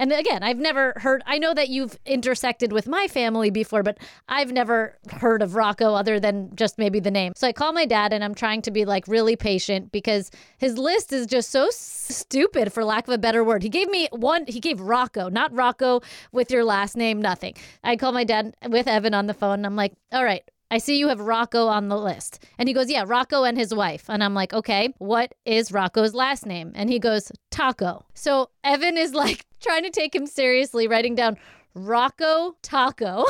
And 0.00 0.14
again, 0.14 0.42
I've 0.42 0.56
never 0.56 0.94
heard, 0.96 1.22
I 1.26 1.38
know 1.38 1.52
that 1.52 1.68
you've 1.68 1.98
intersected 2.06 2.72
with 2.72 2.88
my 2.88 3.06
family 3.06 3.50
before, 3.50 3.82
but 3.82 3.98
I've 4.30 4.50
never 4.50 4.96
heard 5.10 5.42
of 5.42 5.54
Rocco 5.54 5.92
other 5.92 6.18
than 6.18 6.56
just 6.56 6.78
maybe 6.78 7.00
the 7.00 7.10
name. 7.10 7.34
So 7.36 7.46
I 7.46 7.52
call 7.52 7.74
my 7.74 7.84
dad 7.84 8.14
and 8.14 8.24
I'm 8.24 8.34
trying 8.34 8.62
to 8.62 8.70
be 8.70 8.86
like 8.86 9.06
really 9.06 9.36
patient 9.36 9.92
because 9.92 10.30
his 10.56 10.78
list 10.78 11.12
is 11.12 11.26
just 11.26 11.50
so 11.50 11.68
stupid, 11.70 12.72
for 12.72 12.82
lack 12.82 13.08
of 13.08 13.12
a 13.12 13.18
better 13.18 13.44
word. 13.44 13.62
He 13.62 13.68
gave 13.68 13.90
me 13.90 14.08
one, 14.10 14.46
he 14.48 14.58
gave 14.58 14.80
Rocco, 14.80 15.28
not 15.28 15.52
Rocco 15.54 16.00
with 16.32 16.50
your 16.50 16.64
last 16.64 16.96
name, 16.96 17.20
nothing. 17.20 17.52
I 17.84 17.96
call 17.96 18.12
my 18.12 18.24
dad 18.24 18.54
with 18.70 18.88
Evan 18.88 19.12
on 19.12 19.26
the 19.26 19.34
phone 19.34 19.58
and 19.58 19.66
I'm 19.66 19.76
like, 19.76 19.92
all 20.12 20.24
right, 20.24 20.50
I 20.70 20.78
see 20.78 20.98
you 20.98 21.08
have 21.08 21.20
Rocco 21.20 21.66
on 21.66 21.88
the 21.88 21.98
list. 21.98 22.44
And 22.58 22.68
he 22.68 22.74
goes, 22.74 22.90
Yeah, 22.90 23.04
Rocco 23.06 23.44
and 23.44 23.58
his 23.58 23.74
wife. 23.74 24.04
And 24.08 24.22
I'm 24.22 24.34
like, 24.34 24.52
Okay, 24.52 24.94
what 24.98 25.34
is 25.44 25.72
Rocco's 25.72 26.14
last 26.14 26.46
name? 26.46 26.72
And 26.74 26.90
he 26.90 26.98
goes, 26.98 27.32
Taco. 27.50 28.04
So 28.14 28.50
Evan 28.62 28.96
is 28.96 29.14
like 29.14 29.46
trying 29.60 29.82
to 29.82 29.90
take 29.90 30.14
him 30.14 30.26
seriously, 30.26 30.86
writing 30.86 31.14
down 31.14 31.36
Rocco 31.74 32.56
Taco. 32.62 33.26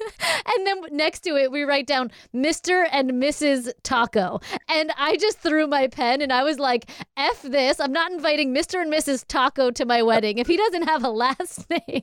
and 0.46 0.66
then 0.66 0.82
next 0.90 1.20
to 1.20 1.36
it, 1.36 1.50
we 1.50 1.62
write 1.62 1.86
down 1.86 2.10
Mr. 2.34 2.86
and 2.90 3.12
Mrs. 3.12 3.72
Taco. 3.82 4.40
And 4.68 4.92
I 4.96 5.16
just 5.16 5.38
threw 5.38 5.66
my 5.66 5.88
pen 5.88 6.22
and 6.22 6.32
I 6.32 6.42
was 6.42 6.58
like, 6.58 6.90
F 7.16 7.42
this. 7.42 7.80
I'm 7.80 7.92
not 7.92 8.12
inviting 8.12 8.54
Mr. 8.54 8.80
and 8.80 8.92
Mrs. 8.92 9.24
Taco 9.26 9.70
to 9.72 9.84
my 9.84 10.02
wedding 10.02 10.38
if 10.38 10.46
he 10.46 10.56
doesn't 10.56 10.84
have 10.84 11.04
a 11.04 11.10
last 11.20 11.68
name. 11.70 12.02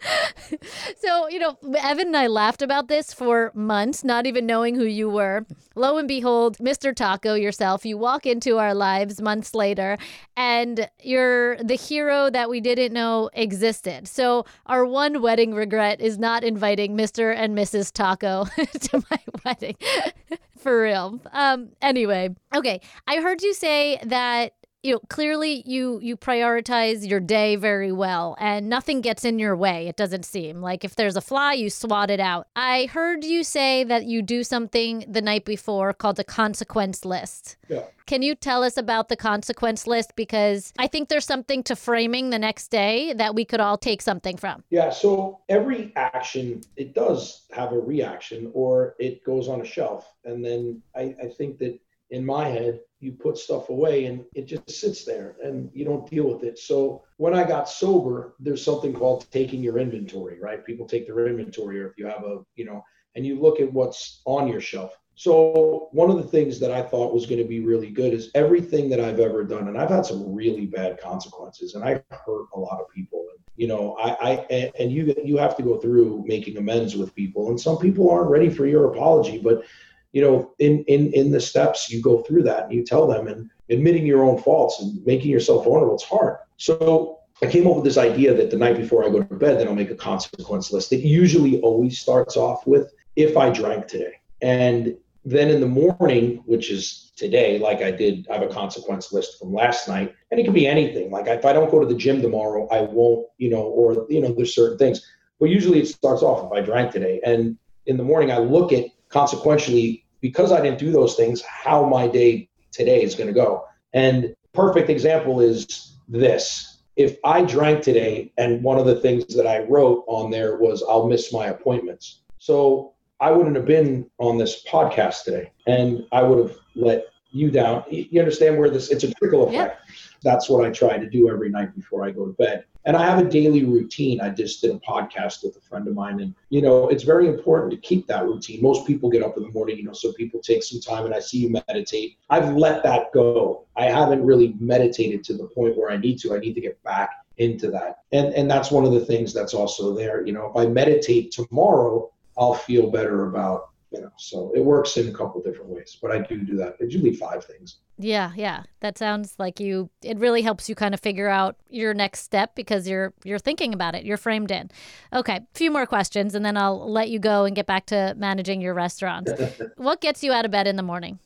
so, 0.98 1.28
you 1.28 1.38
know, 1.38 1.56
Evan 1.78 2.08
and 2.08 2.16
I 2.16 2.26
laughed 2.26 2.62
about 2.62 2.88
this 2.88 3.12
for 3.12 3.52
months, 3.54 4.04
not 4.04 4.26
even 4.26 4.46
knowing 4.46 4.74
who 4.74 4.84
you 4.84 5.08
were. 5.08 5.46
Lo 5.74 5.96
and 5.96 6.08
behold, 6.08 6.58
Mr. 6.58 6.94
Taco 6.94 7.34
yourself, 7.34 7.84
you 7.84 7.96
walk 7.96 8.26
into 8.26 8.58
our 8.58 8.74
lives 8.74 9.20
months 9.20 9.54
later 9.54 9.96
and 10.36 10.88
you're 11.02 11.56
the 11.62 11.74
hero 11.74 12.30
that 12.30 12.50
we 12.50 12.60
didn't 12.60 12.92
know 12.92 13.30
existed. 13.32 14.08
So, 14.08 14.44
our 14.66 14.84
one 14.98 15.22
wedding 15.22 15.54
regret 15.54 16.00
is 16.00 16.18
not 16.18 16.42
inviting 16.42 16.96
Mr. 16.96 17.32
and 17.32 17.56
Mrs. 17.56 17.92
Taco 17.92 18.46
to 18.56 19.04
my 19.08 19.18
wedding. 19.44 19.76
For 20.58 20.82
real. 20.82 21.20
Um 21.32 21.68
anyway, 21.80 22.34
okay. 22.52 22.80
I 23.06 23.20
heard 23.20 23.40
you 23.42 23.54
say 23.54 24.00
that 24.02 24.54
you 24.82 24.92
know 24.92 25.00
clearly 25.08 25.62
you 25.66 25.98
you 26.00 26.16
prioritize 26.16 27.08
your 27.08 27.20
day 27.20 27.56
very 27.56 27.90
well 27.92 28.36
and 28.38 28.68
nothing 28.68 29.00
gets 29.00 29.24
in 29.24 29.38
your 29.38 29.56
way 29.56 29.88
it 29.88 29.96
doesn't 29.96 30.24
seem. 30.24 30.60
Like 30.60 30.84
if 30.84 30.94
there's 30.94 31.16
a 31.16 31.20
fly 31.20 31.54
you 31.54 31.70
swat 31.70 32.10
it 32.10 32.20
out. 32.20 32.46
I 32.54 32.86
heard 32.86 33.24
you 33.24 33.42
say 33.42 33.84
that 33.84 34.06
you 34.06 34.22
do 34.22 34.44
something 34.44 35.04
the 35.08 35.22
night 35.22 35.44
before 35.44 35.92
called 35.92 36.18
a 36.18 36.24
consequence 36.24 37.04
list. 37.04 37.56
Yeah. 37.68 37.84
Can 38.06 38.22
you 38.22 38.34
tell 38.34 38.62
us 38.64 38.76
about 38.76 39.08
the 39.08 39.16
consequence 39.16 39.86
list? 39.86 40.12
Because 40.16 40.72
i 40.78 40.86
think 40.86 41.08
there's 41.08 41.26
something 41.26 41.62
to 41.64 41.76
framing 41.76 42.30
the 42.30 42.38
next 42.38 42.68
day 42.68 43.12
that 43.14 43.34
we 43.34 43.44
could 43.44 43.60
all 43.60 43.78
take 43.78 44.00
something 44.00 44.36
from. 44.36 44.62
Yeah 44.70 44.90
so 44.90 45.40
every 45.48 45.92
action 45.96 46.62
it 46.76 46.94
does 46.94 47.46
have 47.52 47.72
a 47.72 47.78
reaction 47.78 48.50
or 48.54 48.94
it 48.98 49.24
goes 49.24 49.48
on 49.48 49.60
a 49.60 49.64
shelf. 49.64 50.12
And 50.24 50.44
then 50.44 50.82
i, 50.94 51.14
I 51.22 51.28
think 51.36 51.58
that 51.58 51.78
in 52.10 52.24
my 52.24 52.48
head 52.48 52.80
you 53.00 53.12
put 53.12 53.38
stuff 53.38 53.68
away 53.68 54.06
and 54.06 54.24
it 54.34 54.46
just 54.46 54.70
sits 54.70 55.04
there 55.04 55.36
and 55.42 55.70
you 55.72 55.84
don't 55.84 56.10
deal 56.10 56.32
with 56.32 56.42
it. 56.42 56.58
So 56.58 57.04
when 57.16 57.34
I 57.34 57.44
got 57.44 57.68
sober, 57.68 58.34
there's 58.40 58.64
something 58.64 58.92
called 58.92 59.30
taking 59.30 59.62
your 59.62 59.78
inventory, 59.78 60.40
right? 60.40 60.64
People 60.64 60.86
take 60.86 61.06
their 61.06 61.26
inventory, 61.28 61.80
or 61.80 61.88
if 61.88 61.96
you 61.96 62.06
have 62.06 62.24
a, 62.24 62.40
you 62.56 62.64
know, 62.64 62.82
and 63.14 63.24
you 63.26 63.40
look 63.40 63.60
at 63.60 63.72
what's 63.72 64.22
on 64.24 64.48
your 64.48 64.60
shelf. 64.60 64.96
So 65.14 65.88
one 65.90 66.10
of 66.10 66.16
the 66.16 66.22
things 66.22 66.60
that 66.60 66.70
I 66.70 66.80
thought 66.80 67.12
was 67.12 67.26
going 67.26 67.42
to 67.42 67.48
be 67.48 67.58
really 67.58 67.90
good 67.90 68.14
is 68.14 68.30
everything 68.36 68.88
that 68.90 69.00
I've 69.00 69.18
ever 69.18 69.42
done, 69.42 69.66
and 69.66 69.76
I've 69.76 69.90
had 69.90 70.06
some 70.06 70.32
really 70.32 70.66
bad 70.66 71.00
consequences, 71.00 71.74
and 71.74 71.84
I 71.84 72.00
hurt 72.10 72.46
a 72.54 72.60
lot 72.60 72.80
of 72.80 72.88
people. 72.94 73.26
And 73.30 73.40
you 73.56 73.66
know, 73.66 73.96
I, 74.00 74.10
I 74.30 74.72
and 74.78 74.92
you 74.92 75.12
you 75.24 75.36
have 75.36 75.56
to 75.56 75.64
go 75.64 75.76
through 75.76 76.22
making 76.24 76.56
amends 76.56 76.94
with 76.94 77.16
people, 77.16 77.48
and 77.48 77.60
some 77.60 77.78
people 77.78 78.08
aren't 78.08 78.30
ready 78.30 78.48
for 78.48 78.66
your 78.66 78.92
apology. 78.92 79.38
But 79.38 79.64
you 80.12 80.22
know, 80.22 80.52
in 80.58 80.84
in 80.84 81.12
in 81.12 81.30
the 81.30 81.40
steps, 81.40 81.90
you 81.90 82.02
go 82.02 82.22
through 82.22 82.42
that, 82.44 82.64
and 82.64 82.72
you 82.72 82.84
tell 82.84 83.06
them, 83.06 83.26
and 83.26 83.50
admitting 83.70 84.06
your 84.06 84.24
own 84.24 84.38
faults 84.38 84.80
and 84.80 85.04
making 85.04 85.30
yourself 85.30 85.64
vulnerable, 85.64 85.94
it's 85.94 86.04
hard. 86.04 86.36
So 86.56 87.18
I 87.42 87.46
came 87.46 87.66
up 87.66 87.76
with 87.76 87.84
this 87.84 87.98
idea 87.98 88.34
that 88.34 88.50
the 88.50 88.56
night 88.56 88.76
before 88.76 89.04
I 89.04 89.10
go 89.10 89.22
to 89.22 89.34
bed, 89.34 89.60
then 89.60 89.68
I'll 89.68 89.74
make 89.74 89.90
a 89.90 89.94
consequence 89.94 90.72
list. 90.72 90.92
It 90.92 91.00
usually 91.00 91.60
always 91.60 91.98
starts 91.98 92.36
off 92.36 92.66
with 92.66 92.92
if 93.16 93.36
I 93.36 93.50
drank 93.50 93.86
today, 93.86 94.14
and 94.40 94.96
then 95.24 95.50
in 95.50 95.60
the 95.60 95.66
morning, 95.66 96.42
which 96.46 96.70
is 96.70 97.12
today, 97.16 97.58
like 97.58 97.82
I 97.82 97.90
did, 97.90 98.26
I 98.30 98.34
have 98.34 98.42
a 98.42 98.52
consequence 98.52 99.12
list 99.12 99.38
from 99.38 99.52
last 99.52 99.88
night, 99.88 100.14
and 100.30 100.40
it 100.40 100.44
can 100.44 100.54
be 100.54 100.66
anything. 100.66 101.10
Like 101.10 101.26
if 101.26 101.44
I 101.44 101.52
don't 101.52 101.70
go 101.70 101.80
to 101.80 101.86
the 101.86 101.94
gym 101.94 102.22
tomorrow, 102.22 102.66
I 102.68 102.82
won't, 102.82 103.26
you 103.36 103.50
know, 103.50 103.62
or 103.62 104.06
you 104.08 104.20
know, 104.20 104.32
there's 104.32 104.54
certain 104.54 104.78
things. 104.78 105.04
But 105.38 105.50
usually 105.50 105.80
it 105.80 105.86
starts 105.86 106.22
off 106.22 106.46
if 106.46 106.52
I 106.52 106.64
drank 106.64 106.92
today, 106.92 107.20
and 107.24 107.58
in 107.86 107.96
the 107.96 108.04
morning 108.04 108.32
I 108.32 108.38
look 108.38 108.72
at 108.72 108.86
consequentially 109.08 110.04
because 110.20 110.52
I 110.52 110.60
didn't 110.60 110.78
do 110.78 110.90
those 110.90 111.14
things, 111.14 111.42
how 111.42 111.86
my 111.86 112.08
day 112.08 112.48
today 112.72 113.02
is 113.02 113.14
going 113.14 113.28
to 113.28 113.32
go. 113.32 113.64
And 113.92 114.34
perfect 114.52 114.90
example 114.90 115.40
is 115.40 115.96
this. 116.08 116.80
If 116.96 117.16
I 117.24 117.42
drank 117.42 117.82
today, 117.82 118.32
and 118.38 118.62
one 118.62 118.78
of 118.78 118.86
the 118.86 119.00
things 119.00 119.34
that 119.36 119.46
I 119.46 119.60
wrote 119.64 120.04
on 120.08 120.30
there 120.30 120.56
was 120.56 120.82
I'll 120.88 121.06
miss 121.06 121.32
my 121.32 121.46
appointments. 121.46 122.22
So 122.38 122.94
I 123.20 123.30
wouldn't 123.30 123.56
have 123.56 123.66
been 123.66 124.08
on 124.18 124.38
this 124.38 124.64
podcast 124.64 125.24
today 125.24 125.52
and 125.66 126.06
I 126.12 126.22
would 126.22 126.38
have 126.38 126.56
let 126.74 127.06
you 127.30 127.50
down. 127.50 127.84
You 127.88 128.20
understand 128.20 128.58
where 128.58 128.70
this, 128.70 128.90
it's 128.90 129.04
a 129.04 129.12
trickle 129.14 129.48
effect. 129.48 129.80
Yep. 129.86 129.96
That's 130.22 130.48
what 130.48 130.64
I 130.64 130.70
try 130.70 130.98
to 130.98 131.08
do 131.08 131.30
every 131.30 131.50
night 131.50 131.74
before 131.74 132.04
I 132.04 132.10
go 132.10 132.26
to 132.26 132.32
bed. 132.32 132.64
And 132.88 132.96
I 132.96 133.04
have 133.04 133.18
a 133.18 133.28
daily 133.28 133.64
routine. 133.64 134.18
I 134.18 134.30
just 134.30 134.62
did 134.62 134.74
a 134.74 134.78
podcast 134.78 135.44
with 135.44 135.54
a 135.58 135.60
friend 135.60 135.86
of 135.86 135.94
mine. 135.94 136.20
And, 136.20 136.34
you 136.48 136.62
know, 136.62 136.88
it's 136.88 137.02
very 137.02 137.28
important 137.28 137.70
to 137.70 137.76
keep 137.76 138.06
that 138.06 138.24
routine. 138.24 138.62
Most 138.62 138.86
people 138.86 139.10
get 139.10 139.22
up 139.22 139.36
in 139.36 139.42
the 139.42 139.50
morning, 139.50 139.76
you 139.76 139.84
know, 139.84 139.92
so 139.92 140.10
people 140.14 140.40
take 140.40 140.62
some 140.62 140.80
time 140.80 141.04
and 141.04 141.14
I 141.14 141.20
see 141.20 141.36
you 141.36 141.50
meditate. 141.50 142.16
I've 142.30 142.56
let 142.56 142.82
that 142.84 143.12
go. 143.12 143.66
I 143.76 143.84
haven't 143.84 144.24
really 144.24 144.54
meditated 144.58 145.22
to 145.24 145.34
the 145.34 145.44
point 145.48 145.76
where 145.76 145.90
I 145.90 145.98
need 145.98 146.18
to. 146.20 146.34
I 146.34 146.38
need 146.38 146.54
to 146.54 146.62
get 146.62 146.82
back 146.82 147.10
into 147.36 147.70
that. 147.72 147.98
And 148.12 148.32
and 148.32 148.50
that's 148.50 148.70
one 148.70 148.86
of 148.86 148.92
the 148.92 149.04
things 149.04 149.34
that's 149.34 149.52
also 149.52 149.94
there. 149.94 150.26
You 150.26 150.32
know, 150.32 150.46
if 150.46 150.56
I 150.56 150.66
meditate 150.66 151.30
tomorrow, 151.30 152.10
I'll 152.38 152.54
feel 152.54 152.90
better 152.90 153.28
about 153.28 153.68
you 153.90 154.00
know 154.00 154.10
so 154.16 154.52
it 154.54 154.64
works 154.64 154.96
in 154.96 155.08
a 155.08 155.12
couple 155.12 155.40
different 155.42 155.70
ways 155.70 155.96
but 156.00 156.10
i 156.10 156.18
do 156.18 156.38
do 156.44 156.56
that. 156.56 156.76
It's 156.80 156.94
usually 156.94 157.14
five 157.14 157.44
things. 157.44 157.78
Yeah 157.98 158.32
yeah. 158.36 158.62
That 158.80 158.96
sounds 158.96 159.34
like 159.38 159.58
you 159.58 159.90
it 160.02 160.18
really 160.18 160.42
helps 160.42 160.68
you 160.68 160.74
kind 160.74 160.94
of 160.94 161.00
figure 161.00 161.28
out 161.28 161.56
your 161.68 161.94
next 161.94 162.20
step 162.20 162.54
because 162.54 162.86
you're 162.88 163.12
you're 163.24 163.38
thinking 163.38 163.74
about 163.74 163.94
it 163.94 164.04
you're 164.04 164.16
framed 164.16 164.50
in. 164.50 164.70
Okay 165.12 165.36
a 165.36 165.46
few 165.54 165.70
more 165.70 165.86
questions 165.86 166.34
and 166.34 166.44
then 166.44 166.56
i'll 166.56 166.90
let 166.90 167.08
you 167.08 167.18
go 167.18 167.44
and 167.44 167.56
get 167.56 167.66
back 167.66 167.86
to 167.86 168.14
managing 168.16 168.60
your 168.60 168.74
restaurants. 168.74 169.32
What 169.76 170.00
gets 170.00 170.22
you 170.22 170.32
out 170.32 170.44
of 170.44 170.50
bed 170.50 170.66
in 170.66 170.76
the 170.76 170.82
morning? 170.82 171.18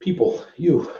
People 0.00 0.44
you 0.56 0.92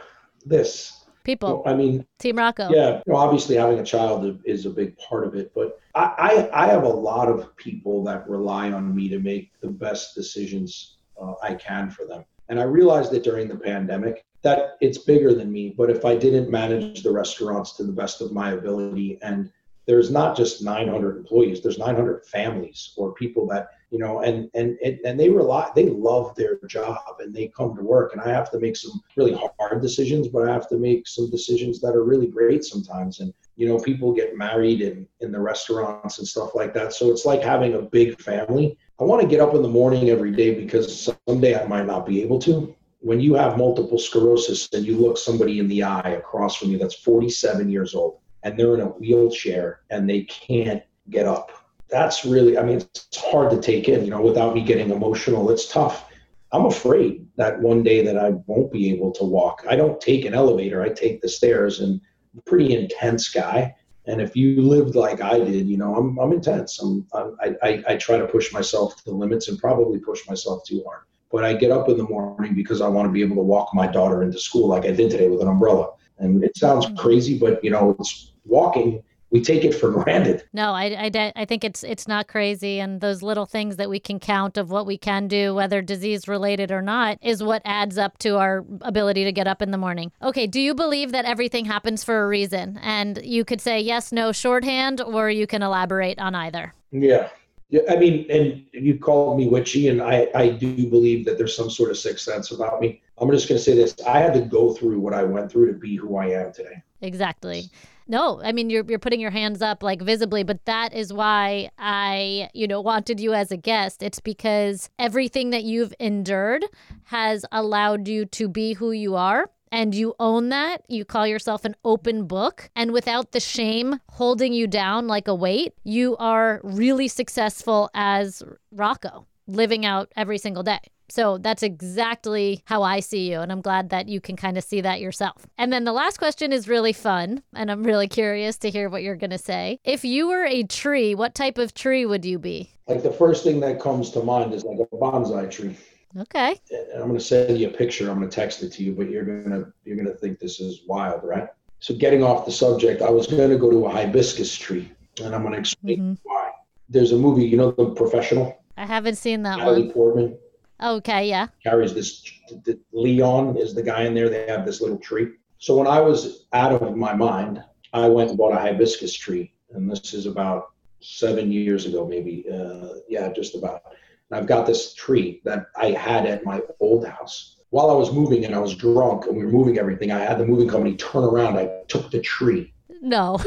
this 0.45 1.00
people. 1.23 1.63
I 1.65 1.73
mean, 1.73 2.05
Team 2.19 2.37
Rocco. 2.37 2.69
Yeah, 2.69 3.01
you 3.05 3.13
know, 3.13 3.15
obviously 3.15 3.55
having 3.55 3.79
a 3.79 3.85
child 3.85 4.41
is 4.45 4.65
a 4.65 4.69
big 4.69 4.97
part 4.97 5.25
of 5.25 5.35
it, 5.35 5.51
but 5.53 5.79
I, 5.95 6.49
I, 6.53 6.65
I 6.65 6.67
have 6.67 6.83
a 6.83 6.89
lot 6.89 7.27
of 7.27 7.55
people 7.57 8.03
that 8.05 8.29
rely 8.29 8.71
on 8.71 8.95
me 8.95 9.09
to 9.09 9.19
make 9.19 9.51
the 9.61 9.69
best 9.69 10.15
decisions 10.15 10.97
uh, 11.21 11.33
I 11.41 11.55
can 11.55 11.89
for 11.89 12.05
them. 12.05 12.25
And 12.49 12.59
I 12.59 12.63
realized 12.63 13.11
that 13.11 13.23
during 13.23 13.47
the 13.47 13.55
pandemic 13.55 14.25
that 14.41 14.77
it's 14.81 14.97
bigger 14.97 15.33
than 15.33 15.51
me. 15.51 15.73
But 15.77 15.89
if 15.89 16.03
I 16.03 16.15
didn't 16.15 16.49
manage 16.49 17.03
the 17.03 17.11
restaurants 17.11 17.73
to 17.73 17.83
the 17.83 17.91
best 17.91 18.21
of 18.21 18.31
my 18.31 18.51
ability 18.51 19.19
and 19.21 19.51
there's 19.85 20.11
not 20.11 20.37
just 20.37 20.63
900 20.63 21.17
employees 21.17 21.61
there's 21.61 21.77
900 21.77 22.25
families 22.25 22.93
or 22.97 23.13
people 23.13 23.47
that 23.47 23.69
you 23.91 23.99
know 23.99 24.21
and 24.21 24.49
and 24.53 24.79
and 24.81 25.19
they 25.19 25.29
rely 25.29 25.69
they 25.75 25.85
love 25.85 26.33
their 26.35 26.57
job 26.67 26.97
and 27.19 27.35
they 27.35 27.49
come 27.49 27.75
to 27.75 27.83
work. 27.83 28.13
And 28.13 28.21
i 28.21 28.29
have 28.29 28.49
to 28.51 28.59
make 28.59 28.75
some 28.75 29.01
really 29.15 29.39
hard 29.59 29.81
decisions 29.81 30.29
but 30.29 30.47
i 30.47 30.51
have 30.51 30.67
to 30.69 30.77
make 30.77 31.07
some 31.07 31.29
decisions 31.29 31.79
that 31.81 31.95
are 31.95 32.03
really 32.03 32.27
great 32.27 32.63
sometimes. 32.63 33.19
And 33.19 33.33
you 33.57 33.67
know 33.67 33.77
people 33.77 34.13
get 34.13 34.37
married 34.37 34.81
in 34.81 35.07
in 35.19 35.31
the 35.31 35.39
restaurants 35.39 36.17
and 36.17 36.27
stuff 36.27 36.55
like 36.55 36.73
that. 36.73 36.93
So 36.93 37.11
it's 37.11 37.25
like 37.25 37.41
having 37.41 37.75
a 37.75 37.81
big 37.81 38.19
family. 38.19 38.77
I 38.99 39.03
want 39.03 39.21
to 39.21 39.27
get 39.27 39.41
up 39.41 39.53
in 39.55 39.61
the 39.61 39.67
morning 39.67 40.09
every 40.09 40.31
day 40.31 40.55
because 40.55 41.11
someday 41.27 41.61
i 41.61 41.65
might 41.67 41.85
not 41.85 42.05
be 42.05 42.21
able 42.23 42.39
to. 42.39 42.73
When 42.99 43.19
you 43.19 43.33
have 43.33 43.57
multiple 43.57 43.97
sclerosis 43.97 44.69
and 44.73 44.85
you 44.85 44.95
look 44.95 45.17
somebody 45.17 45.59
in 45.59 45.67
the 45.67 45.83
eye 45.83 46.11
across 46.11 46.55
from 46.55 46.69
you 46.69 46.77
that's 46.77 46.95
47 46.95 47.69
years 47.69 47.95
old 47.95 48.19
and 48.43 48.57
they're 48.57 48.75
in 48.75 48.81
a 48.81 48.85
wheelchair 48.85 49.81
and 49.89 50.09
they 50.09 50.21
can't 50.23 50.83
get 51.09 51.25
up. 51.25 51.60
That's 51.91 52.25
really, 52.25 52.57
I 52.57 52.63
mean, 52.63 52.77
it's 52.77 53.17
hard 53.17 53.51
to 53.51 53.61
take 53.61 53.89
in, 53.89 54.05
you 54.05 54.11
know, 54.11 54.21
without 54.21 54.55
me 54.55 54.63
getting 54.63 54.89
emotional. 54.91 55.51
It's 55.51 55.67
tough. 55.67 56.07
I'm 56.53 56.65
afraid 56.65 57.27
that 57.35 57.59
one 57.59 57.83
day 57.83 58.03
that 58.05 58.17
I 58.17 58.31
won't 58.47 58.71
be 58.71 58.91
able 58.91 59.11
to 59.13 59.23
walk. 59.23 59.65
I 59.69 59.75
don't 59.75 59.99
take 60.01 60.25
an 60.25 60.33
elevator, 60.33 60.81
I 60.81 60.89
take 60.89 61.21
the 61.21 61.29
stairs 61.29 61.81
and 61.81 61.99
I'm 62.33 62.41
pretty 62.45 62.75
intense 62.75 63.29
guy. 63.29 63.75
And 64.07 64.21
if 64.21 64.35
you 64.35 64.61
lived 64.61 64.95
like 64.95 65.21
I 65.21 65.37
did, 65.39 65.67
you 65.67 65.77
know, 65.77 65.95
I'm, 65.95 66.17
I'm 66.17 66.33
intense. 66.33 66.81
I'm, 66.81 67.07
I, 67.13 67.55
I, 67.61 67.83
I 67.89 67.95
try 67.97 68.17
to 68.17 68.25
push 68.25 68.51
myself 68.51 68.95
to 68.97 69.05
the 69.05 69.11
limits 69.11 69.47
and 69.47 69.59
probably 69.59 69.99
push 69.99 70.27
myself 70.27 70.63
too 70.65 70.83
hard. 70.87 71.03
But 71.31 71.45
I 71.45 71.53
get 71.53 71.71
up 71.71 71.87
in 71.87 71.97
the 71.97 72.03
morning 72.03 72.55
because 72.55 72.81
I 72.81 72.87
want 72.87 73.07
to 73.07 73.11
be 73.11 73.21
able 73.21 73.35
to 73.35 73.43
walk 73.43 73.69
my 73.73 73.87
daughter 73.87 74.23
into 74.23 74.39
school 74.39 74.67
like 74.67 74.85
I 74.85 74.91
did 74.91 75.11
today 75.11 75.29
with 75.29 75.41
an 75.41 75.47
umbrella. 75.47 75.91
And 76.17 76.43
it 76.43 76.57
sounds 76.57 76.85
mm-hmm. 76.85 76.97
crazy, 76.97 77.37
but 77.37 77.63
you 77.63 77.69
know, 77.69 77.95
it's 77.99 78.33
walking 78.45 79.03
we 79.31 79.41
take 79.41 79.63
it 79.63 79.73
for 79.73 79.89
granted. 79.91 80.43
No, 80.53 80.73
I, 80.73 81.09
I, 81.13 81.33
I 81.35 81.45
think 81.45 81.63
it's 81.63 81.83
it's 81.83 82.07
not 82.07 82.27
crazy, 82.27 82.79
and 82.79 82.99
those 82.99 83.23
little 83.23 83.45
things 83.45 83.77
that 83.77 83.89
we 83.89 83.99
can 83.99 84.19
count 84.19 84.57
of 84.57 84.69
what 84.69 84.85
we 84.85 84.97
can 84.97 85.27
do, 85.27 85.55
whether 85.55 85.81
disease 85.81 86.27
related 86.27 86.71
or 86.71 86.81
not, 86.81 87.17
is 87.21 87.41
what 87.41 87.61
adds 87.63 87.97
up 87.97 88.17
to 88.19 88.37
our 88.37 88.65
ability 88.81 89.23
to 89.23 89.31
get 89.31 89.47
up 89.47 89.61
in 89.61 89.71
the 89.71 89.77
morning. 89.77 90.11
Okay, 90.21 90.47
do 90.47 90.59
you 90.59 90.75
believe 90.75 91.13
that 91.13 91.25
everything 91.25 91.65
happens 91.65 92.03
for 92.03 92.23
a 92.23 92.27
reason? 92.27 92.77
And 92.81 93.19
you 93.23 93.45
could 93.45 93.61
say 93.61 93.79
yes, 93.79 94.11
no, 94.11 94.31
shorthand, 94.31 95.01
or 95.01 95.29
you 95.29 95.47
can 95.47 95.63
elaborate 95.63 96.19
on 96.19 96.35
either. 96.35 96.73
Yeah. 96.91 97.29
Yeah, 97.69 97.83
I 97.89 97.95
mean, 97.95 98.29
and 98.29 98.65
you 98.73 98.99
called 98.99 99.37
me 99.37 99.47
witchy, 99.47 99.87
and 99.87 100.01
I, 100.01 100.27
I 100.35 100.49
do 100.49 100.89
believe 100.89 101.23
that 101.23 101.37
there's 101.37 101.55
some 101.55 101.69
sort 101.69 101.89
of 101.89 101.97
sixth 101.97 102.25
sense 102.25 102.51
about 102.51 102.81
me. 102.81 103.01
I'm 103.17 103.31
just 103.31 103.47
going 103.47 103.57
to 103.57 103.63
say 103.63 103.75
this: 103.75 103.95
I 104.05 104.19
had 104.19 104.33
to 104.33 104.41
go 104.41 104.73
through 104.73 104.99
what 104.99 105.13
I 105.13 105.23
went 105.23 105.49
through 105.49 105.71
to 105.71 105.79
be 105.79 105.95
who 105.95 106.17
I 106.17 106.31
am 106.31 106.51
today. 106.51 106.83
Exactly. 106.99 107.69
No, 108.11 108.41
I 108.43 108.51
mean 108.51 108.69
you're 108.69 108.83
you're 108.89 108.99
putting 108.99 109.21
your 109.21 109.31
hands 109.31 109.61
up 109.61 109.81
like 109.81 110.01
visibly, 110.01 110.43
but 110.43 110.65
that 110.65 110.93
is 110.93 111.13
why 111.13 111.69
I, 111.77 112.49
you 112.53 112.67
know, 112.67 112.81
wanted 112.81 113.21
you 113.21 113.33
as 113.33 113.51
a 113.51 113.57
guest. 113.57 114.03
It's 114.03 114.19
because 114.19 114.89
everything 114.99 115.51
that 115.51 115.63
you've 115.63 115.93
endured 115.97 116.65
has 117.05 117.45
allowed 117.53 118.09
you 118.09 118.25
to 118.25 118.49
be 118.49 118.73
who 118.73 118.91
you 118.91 119.15
are 119.15 119.49
and 119.71 119.95
you 119.95 120.13
own 120.19 120.49
that. 120.49 120.81
You 120.89 121.05
call 121.05 121.25
yourself 121.25 121.63
an 121.63 121.73
open 121.85 122.27
book. 122.27 122.69
And 122.75 122.91
without 122.91 123.31
the 123.31 123.39
shame 123.39 124.01
holding 124.09 124.51
you 124.51 124.67
down 124.67 125.07
like 125.07 125.29
a 125.29 125.33
weight, 125.33 125.73
you 125.85 126.17
are 126.17 126.59
really 126.63 127.07
successful 127.07 127.89
as 127.93 128.43
Rocco, 128.73 129.25
living 129.47 129.85
out 129.85 130.11
every 130.17 130.37
single 130.37 130.63
day. 130.63 130.79
So 131.11 131.37
that's 131.37 131.61
exactly 131.61 132.63
how 132.65 132.83
I 132.83 133.01
see 133.01 133.29
you. 133.29 133.41
And 133.41 133.51
I'm 133.51 133.59
glad 133.61 133.89
that 133.89 134.07
you 134.07 134.21
can 134.21 134.37
kind 134.37 134.57
of 134.57 134.63
see 134.63 134.79
that 134.79 135.01
yourself. 135.01 135.45
And 135.57 135.71
then 135.73 135.83
the 135.83 135.91
last 135.91 136.17
question 136.17 136.53
is 136.53 136.69
really 136.69 136.93
fun. 136.93 137.43
And 137.53 137.69
I'm 137.69 137.83
really 137.83 138.07
curious 138.07 138.57
to 138.59 138.69
hear 138.69 138.89
what 138.89 139.03
you're 139.03 139.17
going 139.17 139.31
to 139.31 139.37
say. 139.37 139.79
If 139.83 140.05
you 140.05 140.29
were 140.29 140.45
a 140.45 140.63
tree, 140.63 141.13
what 141.13 141.35
type 141.35 141.57
of 141.57 141.73
tree 141.73 142.05
would 142.05 142.23
you 142.23 142.39
be? 142.39 142.71
Like 142.87 143.03
the 143.03 143.11
first 143.11 143.43
thing 143.43 143.59
that 143.59 143.81
comes 143.81 144.11
to 144.11 144.23
mind 144.23 144.53
is 144.53 144.63
like 144.63 144.79
a 144.79 144.95
bonsai 144.95 145.51
tree. 145.51 145.75
Okay. 146.17 146.57
And 146.71 147.01
I'm 147.01 147.07
going 147.07 147.19
to 147.19 147.19
send 147.19 147.57
you 147.57 147.67
a 147.67 147.71
picture. 147.71 148.09
I'm 148.09 148.17
going 148.17 148.29
to 148.29 148.35
text 148.35 148.63
it 148.63 148.71
to 148.73 148.83
you, 148.83 148.93
but 148.93 149.09
you're 149.09 149.25
going 149.25 149.49
to 149.49 149.71
you're 149.83 149.97
going 149.97 150.07
to 150.07 150.15
think 150.15 150.39
this 150.39 150.59
is 150.61 150.81
wild, 150.87 151.23
right? 151.23 151.47
So 151.79 151.93
getting 151.93 152.23
off 152.23 152.45
the 152.45 152.51
subject, 152.51 153.01
I 153.01 153.09
was 153.09 153.27
going 153.27 153.49
to 153.49 153.57
go 153.57 153.69
to 153.69 153.85
a 153.85 153.89
hibiscus 153.89 154.55
tree, 154.55 154.91
and 155.23 155.33
I'm 155.33 155.41
going 155.41 155.53
to 155.53 155.59
explain 155.59 155.97
mm-hmm. 155.97 156.13
why. 156.23 156.51
There's 156.89 157.11
a 157.11 157.17
movie, 157.17 157.45
you 157.45 157.57
know, 157.57 157.71
The 157.71 157.89
Professional. 157.91 158.61
I 158.77 158.85
haven't 158.85 159.15
seen 159.15 159.43
that 159.43 159.57
Natalie 159.57 159.83
one. 159.83 159.91
Portman. 159.91 160.37
Okay, 160.81 161.29
yeah. 161.29 161.47
Carries 161.63 161.93
this. 161.93 162.23
The, 162.65 162.79
Leon 162.91 163.57
is 163.57 163.73
the 163.73 163.83
guy 163.83 164.03
in 164.03 164.13
there. 164.13 164.29
They 164.29 164.47
have 164.47 164.65
this 164.65 164.81
little 164.81 164.97
tree. 164.97 165.33
So 165.57 165.77
when 165.77 165.87
I 165.87 165.99
was 165.99 166.47
out 166.53 166.73
of 166.73 166.95
my 166.97 167.13
mind, 167.13 167.63
I 167.93 168.07
went 168.07 168.29
and 168.29 168.37
bought 168.37 168.53
a 168.53 168.59
hibiscus 168.59 169.13
tree, 169.13 169.53
and 169.71 169.89
this 169.89 170.13
is 170.13 170.25
about 170.25 170.71
seven 171.01 171.51
years 171.51 171.85
ago, 171.85 172.07
maybe. 172.07 172.45
Uh, 172.51 172.95
yeah, 173.07 173.31
just 173.31 173.55
about. 173.55 173.83
And 174.29 174.39
I've 174.39 174.47
got 174.47 174.65
this 174.65 174.93
tree 174.95 175.41
that 175.45 175.67
I 175.75 175.91
had 175.91 176.25
at 176.25 176.45
my 176.45 176.61
old 176.79 177.05
house. 177.05 177.57
While 177.69 177.89
I 177.89 177.93
was 177.93 178.11
moving 178.11 178.45
and 178.45 178.55
I 178.55 178.59
was 178.59 178.75
drunk 178.75 179.27
and 179.27 179.37
we 179.37 179.45
were 179.45 179.51
moving 179.51 179.77
everything, 179.77 180.11
I 180.11 180.19
had 180.19 180.39
the 180.39 180.45
moving 180.45 180.67
company 180.67 180.95
turn 180.95 181.23
around. 181.23 181.57
I 181.57 181.69
took 181.87 182.11
the 182.11 182.19
tree. 182.19 182.73
No. 183.01 183.39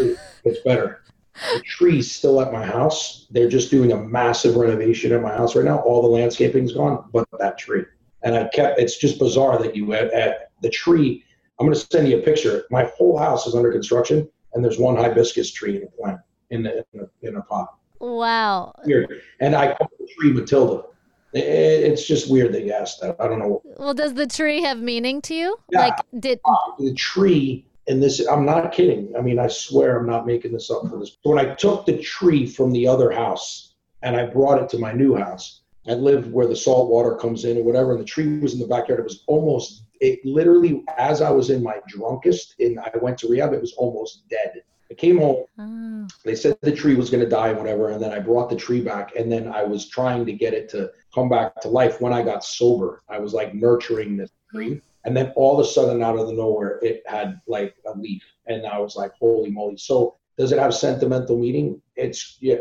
It's 0.45 0.61
better 0.65 1.04
the 1.35 1.63
tree's 1.63 2.11
still 2.11 2.41
at 2.41 2.53
my 2.53 2.65
house. 2.65 3.27
They're 3.31 3.49
just 3.49 3.71
doing 3.71 3.93
a 3.93 3.97
massive 3.97 4.57
renovation 4.57 5.13
at 5.13 5.23
my 5.23 5.35
house 5.35 5.57
right 5.57 5.65
now. 5.65 5.79
All 5.81 6.03
the 6.03 6.09
landscaping's 6.09 6.73
gone, 6.73 7.09
but 7.13 7.29
that 7.39 7.59
tree. 7.59 7.85
And 8.23 8.37
I 8.37 8.49
kept. 8.49 8.79
It's 8.79 8.97
just 8.97 9.19
bizarre 9.19 9.59
that 9.59 9.77
you 9.77 9.93
at, 9.93 10.13
at 10.13 10.51
the 10.63 10.71
tree. 10.71 11.25
I'm 11.59 11.67
going 11.67 11.79
to 11.79 11.87
send 11.91 12.09
you 12.09 12.19
a 12.19 12.23
picture. 12.23 12.65
My 12.71 12.85
whole 12.97 13.19
house 13.19 13.47
is 13.47 13.55
under 13.55 13.71
construction, 13.71 14.29
and 14.55 14.65
there's 14.65 14.79
one 14.79 14.97
hibiscus 14.97 15.53
tree 15.53 15.77
in 15.77 15.83
a 15.85 15.87
plant 15.87 16.21
in 16.51 16.67
a, 16.67 16.71
in 16.93 17.01
a, 17.01 17.29
in 17.29 17.37
a 17.37 17.43
pot. 17.43 17.75
Wow. 18.01 18.75
Weird. 18.85 19.23
And 19.41 19.55
I 19.55 19.75
call 19.75 19.91
the 19.99 20.09
tree 20.19 20.33
Matilda. 20.33 20.85
It, 21.33 21.41
it's 21.45 22.07
just 22.07 22.31
weird 22.31 22.53
that 22.53 22.65
you 22.65 22.73
asked 22.73 23.01
that. 23.01 23.17
I 23.21 23.29
don't 23.29 23.39
know. 23.39 23.63
Well, 23.65 23.95
does 23.95 24.15
the 24.15 24.27
tree 24.27 24.63
have 24.63 24.79
meaning 24.79 25.21
to 25.23 25.35
you? 25.35 25.57
Yeah. 25.71 25.81
Like, 25.81 25.95
did 26.19 26.41
uh, 26.45 26.55
The 26.79 26.95
tree, 26.95 27.67
and 27.87 28.03
this, 28.03 28.27
I'm 28.27 28.47
not 28.47 28.73
kidding. 28.73 29.13
I 29.17 29.21
mean, 29.21 29.39
I 29.39 29.49
swear 29.49 29.99
I'm 29.99 30.07
not 30.07 30.27
making 30.27 30.53
this 30.53 30.71
up 30.71 30.89
for 30.89 30.99
this. 30.99 31.19
When 31.23 31.39
I 31.39 31.55
took 31.55 31.85
the 31.85 31.99
tree 31.99 32.47
from 32.47 32.73
the 32.73 32.87
other 32.87 33.11
house 33.11 33.75
and 34.03 34.17
I 34.17 34.27
brought 34.27 34.63
it 34.63 34.69
to 34.71 34.79
my 34.79 34.93
new 34.93 35.15
house, 35.15 35.61
I 35.87 35.93
lived 35.93 36.33
where 36.33 36.47
the 36.47 36.57
salt 36.57 36.89
water 36.89 37.15
comes 37.17 37.45
in 37.45 37.59
or 37.59 37.63
whatever, 37.63 37.93
and 37.93 38.01
the 38.01 38.07
tree 38.07 38.39
was 38.39 38.55
in 38.55 38.61
the 38.61 38.67
backyard. 38.67 39.01
It 39.01 39.05
was 39.05 39.23
almost, 39.27 39.83
it 40.01 40.19
literally, 40.25 40.83
as 40.97 41.21
I 41.21 41.31
was 41.31 41.51
in 41.51 41.63
my 41.63 41.77
drunkest 41.87 42.55
and 42.59 42.81
I 42.81 42.91
went 43.03 43.19
to 43.19 43.29
rehab, 43.29 43.53
it 43.53 43.61
was 43.61 43.75
almost 43.75 44.27
dead. 44.31 44.63
I 44.91 44.95
came 44.95 45.19
home 45.19 45.45
oh, 45.59 46.09
they 46.25 46.35
said 46.35 46.57
the 46.61 46.73
tree 46.73 46.95
was 46.95 47.11
going 47.11 47.23
to 47.23 47.29
die 47.29 47.49
and 47.49 47.59
whatever 47.59 47.91
and 47.91 48.03
then 48.03 48.13
i 48.13 48.19
brought 48.19 48.51
the 48.51 48.57
tree 48.57 48.81
back 48.81 49.17
and 49.17 49.33
then 49.33 49.49
i 49.49 49.63
was 49.63 49.89
trying 49.89 50.27
to 50.27 50.33
get 50.33 50.53
it 50.53 50.69
to 50.69 50.91
come 51.15 51.29
back 51.29 51.59
to 51.63 51.69
life 51.69 52.01
when 52.01 52.13
i 52.13 52.23
got 52.23 52.45
sober 52.45 53.03
i 53.09 53.19
was 53.19 53.33
like 53.33 53.55
nurturing 53.55 54.17
this 54.17 54.31
tree 54.53 54.71
mm. 54.71 54.83
And 55.05 55.17
then 55.17 55.33
all 55.37 55.59
of 55.59 55.65
a 55.65 55.69
sudden 55.69 56.03
out 56.03 56.19
of 56.19 56.27
the 56.27 56.33
nowhere 56.33 56.79
it 56.83 57.03
had 57.07 57.41
like 57.47 57.75
a 57.87 57.99
leaf 57.99 58.23
and 58.47 58.67
i 58.67 58.79
was 58.79 58.97
like 58.97 59.13
holy 59.19 59.51
moly 59.51 59.77
so 59.77 60.17
does 60.39 60.53
it 60.53 60.59
have 60.59 60.75
sentimental 60.75 61.39
meaning 61.39 61.81
it's 61.97 62.37
yeah 62.41 62.57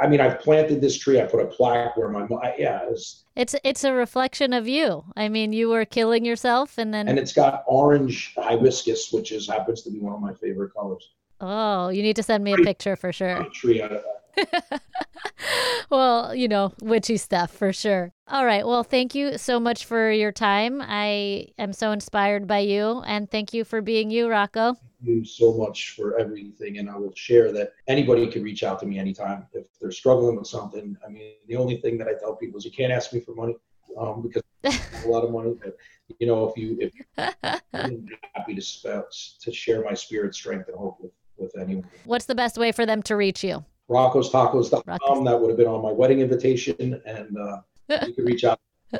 i 0.00 0.06
mean 0.06 0.20
i've 0.20 0.38
planted 0.40 0.80
this 0.80 0.96
tree 0.96 1.20
i 1.20 1.24
put 1.24 1.40
a 1.40 1.46
plaque 1.46 1.96
where 1.96 2.08
my 2.08 2.26
yeah 2.58 2.80
it's, 2.90 3.24
it's 3.34 3.54
it's 3.64 3.84
a 3.84 3.92
reflection 3.92 4.54
of 4.54 4.66
you. 4.66 5.04
I 5.14 5.28
mean, 5.28 5.52
you 5.52 5.68
were 5.68 5.84
killing 5.84 6.24
yourself, 6.24 6.78
and 6.78 6.94
then 6.94 7.06
and 7.06 7.18
it's 7.18 7.34
got 7.34 7.64
orange 7.66 8.32
hibiscus 8.38 9.12
which 9.12 9.30
is 9.30 9.46
happens 9.46 9.82
to 9.82 9.90
be 9.90 9.98
one 9.98 10.14
of 10.14 10.20
my 10.20 10.32
favorite 10.32 10.72
colors 10.72 11.10
oh, 11.40 11.88
you 11.88 12.02
need 12.02 12.16
to 12.16 12.22
send 12.22 12.44
me 12.44 12.52
a 12.52 12.56
picture 12.58 12.96
for 12.96 13.12
sure. 13.12 13.44
tree 13.52 13.82
out 13.82 13.92
of 13.92 14.02
that 14.02 14.15
well, 15.90 16.34
you 16.34 16.48
know, 16.48 16.72
witchy 16.80 17.16
stuff 17.16 17.50
for 17.50 17.72
sure. 17.72 18.12
All 18.28 18.44
right. 18.44 18.66
Well, 18.66 18.82
thank 18.82 19.14
you 19.14 19.38
so 19.38 19.60
much 19.60 19.84
for 19.84 20.10
your 20.10 20.32
time. 20.32 20.82
I 20.82 21.48
am 21.58 21.72
so 21.72 21.92
inspired 21.92 22.46
by 22.46 22.60
you, 22.60 23.02
and 23.06 23.30
thank 23.30 23.52
you 23.52 23.64
for 23.64 23.80
being 23.82 24.10
you, 24.10 24.28
Rocco. 24.28 24.74
Thank 24.74 25.08
you 25.08 25.24
so 25.24 25.54
much 25.54 25.90
for 25.90 26.18
everything 26.18 26.78
and 26.78 26.88
i 26.88 26.96
will 26.96 27.12
share 27.14 27.52
that 27.52 27.74
anybody 27.86 28.26
can 28.26 28.42
reach 28.42 28.62
out 28.62 28.80
to 28.80 28.86
me 28.86 28.98
anytime 28.98 29.46
if 29.52 29.66
they're 29.78 29.90
struggling 29.90 30.36
with 30.36 30.46
something 30.46 30.96
i 31.06 31.08
mean 31.08 31.34
the 31.48 31.54
only 31.54 31.76
thing 31.76 31.98
that 31.98 32.08
i 32.08 32.14
tell 32.18 32.34
people 32.34 32.58
is 32.58 32.64
you 32.64 32.70
can't 32.70 32.92
ask 32.92 33.12
me 33.12 33.20
for 33.20 33.34
money 33.34 33.54
um, 33.98 34.22
because 34.22 34.42
a 35.04 35.08
lot 35.08 35.22
of 35.22 35.30
money 35.30 35.54
but 35.62 35.76
you 36.18 36.26
know 36.26 36.48
if 36.48 36.56
you 36.56 36.78
if 36.80 36.92
i'm 37.74 38.08
happy 38.34 38.54
to 38.54 39.04
to 39.40 39.52
share 39.52 39.84
my 39.84 39.92
spirit 39.92 40.34
strength 40.34 40.68
and 40.68 40.78
hope 40.78 40.98
with 40.98 41.12
with 41.36 41.54
anyone 41.58 41.84
What's 42.04 42.26
the 42.26 42.34
best 42.34 42.56
way 42.56 42.72
for 42.72 42.86
them 42.86 43.02
to 43.04 43.16
reach 43.16 43.44
you? 43.44 43.64
roccostacos.com 43.90 44.82
Rocco's. 44.86 45.24
that 45.24 45.40
would 45.40 45.48
have 45.48 45.56
been 45.56 45.66
on 45.66 45.82
my 45.82 45.92
wedding 45.92 46.20
invitation 46.20 47.00
and 47.06 47.36
uh, 47.38 47.60
you 48.06 48.12
can 48.14 48.24
reach 48.24 48.44
out. 48.44 48.58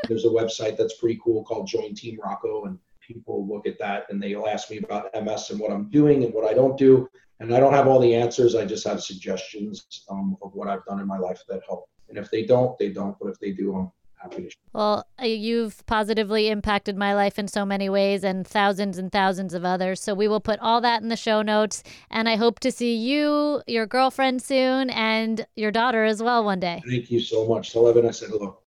There's 0.09 0.24
a 0.24 0.28
website 0.28 0.76
that's 0.76 0.95
pretty 0.95 1.18
cool 1.22 1.45
called 1.45 1.66
join 1.66 1.95
team 1.95 2.18
rocco 2.22 2.64
and 2.64 2.78
people 3.07 3.47
look 3.47 3.66
at 3.66 3.78
that 3.78 4.07
and 4.11 4.22
they'll 4.22 4.47
ask 4.47 4.70
me 4.70 4.78
about 4.78 5.11
ms 5.24 5.51
and 5.51 5.61
what 5.61 5.70
i'm 5.70 5.89
doing 5.91 6.24
and 6.24 6.34
what 6.34 6.45
i 6.45 6.53
don't 6.53 6.76
do 6.76 7.09
and 7.41 7.55
i 7.55 7.61
don't 7.61 7.72
have 7.72 7.87
all 7.87 8.01
the 8.01 8.14
answers 8.14 8.55
i 8.55 8.64
just 8.64 8.87
have 8.87 9.03
suggestions 9.03 10.05
um, 10.11 10.37
of 10.43 10.53
what 10.55 10.68
i've 10.68 10.84
done 10.87 11.01
in 11.01 11.07
my 11.07 11.18
life 11.18 11.41
that 11.49 11.61
help. 11.66 11.89
And 12.09 12.18
if 12.18 12.30
they 12.30 12.45
don't 12.45 12.78
they 12.78 12.91
don't 12.91 13.16
but 13.20 13.28
if 13.28 13.39
they 13.39 13.53
do 13.53 13.74
i'm 13.74 13.91
Well, 14.73 15.07
uh, 15.21 15.27
you've 15.27 15.87
positively 15.87 16.49
impacted 16.49 16.97
my 16.97 17.14
life 17.14 17.39
in 17.39 17.49
so 17.49 17.64
many 17.64 17.89
ways 17.89 18.25
and 18.25 18.47
thousands 18.47 18.99
and 18.99 19.11
thousands 19.11 19.55
of 19.55 19.64
others. 19.64 20.01
So 20.01 20.14
we 20.14 20.29
will 20.29 20.41
put 20.41 20.61
all 20.61 20.81
that 20.83 21.03
in 21.03 21.09
the 21.09 21.17
show 21.17 21.43
notes. 21.43 21.83
And 22.11 22.29
I 22.29 22.37
hope 22.37 22.61
to 22.61 22.71
see 22.73 22.95
you, 22.95 23.62
your 23.67 23.87
girlfriend 23.87 24.43
soon, 24.43 24.91
and 24.91 25.47
your 25.57 25.71
daughter 25.71 26.05
as 26.05 26.23
well 26.23 26.45
one 26.45 26.61
day. 26.61 26.83
thank 26.89 27.11
you 27.11 27.21
so 27.21 27.47
much 27.47 27.73
tell 27.73 27.89
evan 27.89 28.07
i 28.07 28.11
said 28.11 28.29
hello 28.29 28.59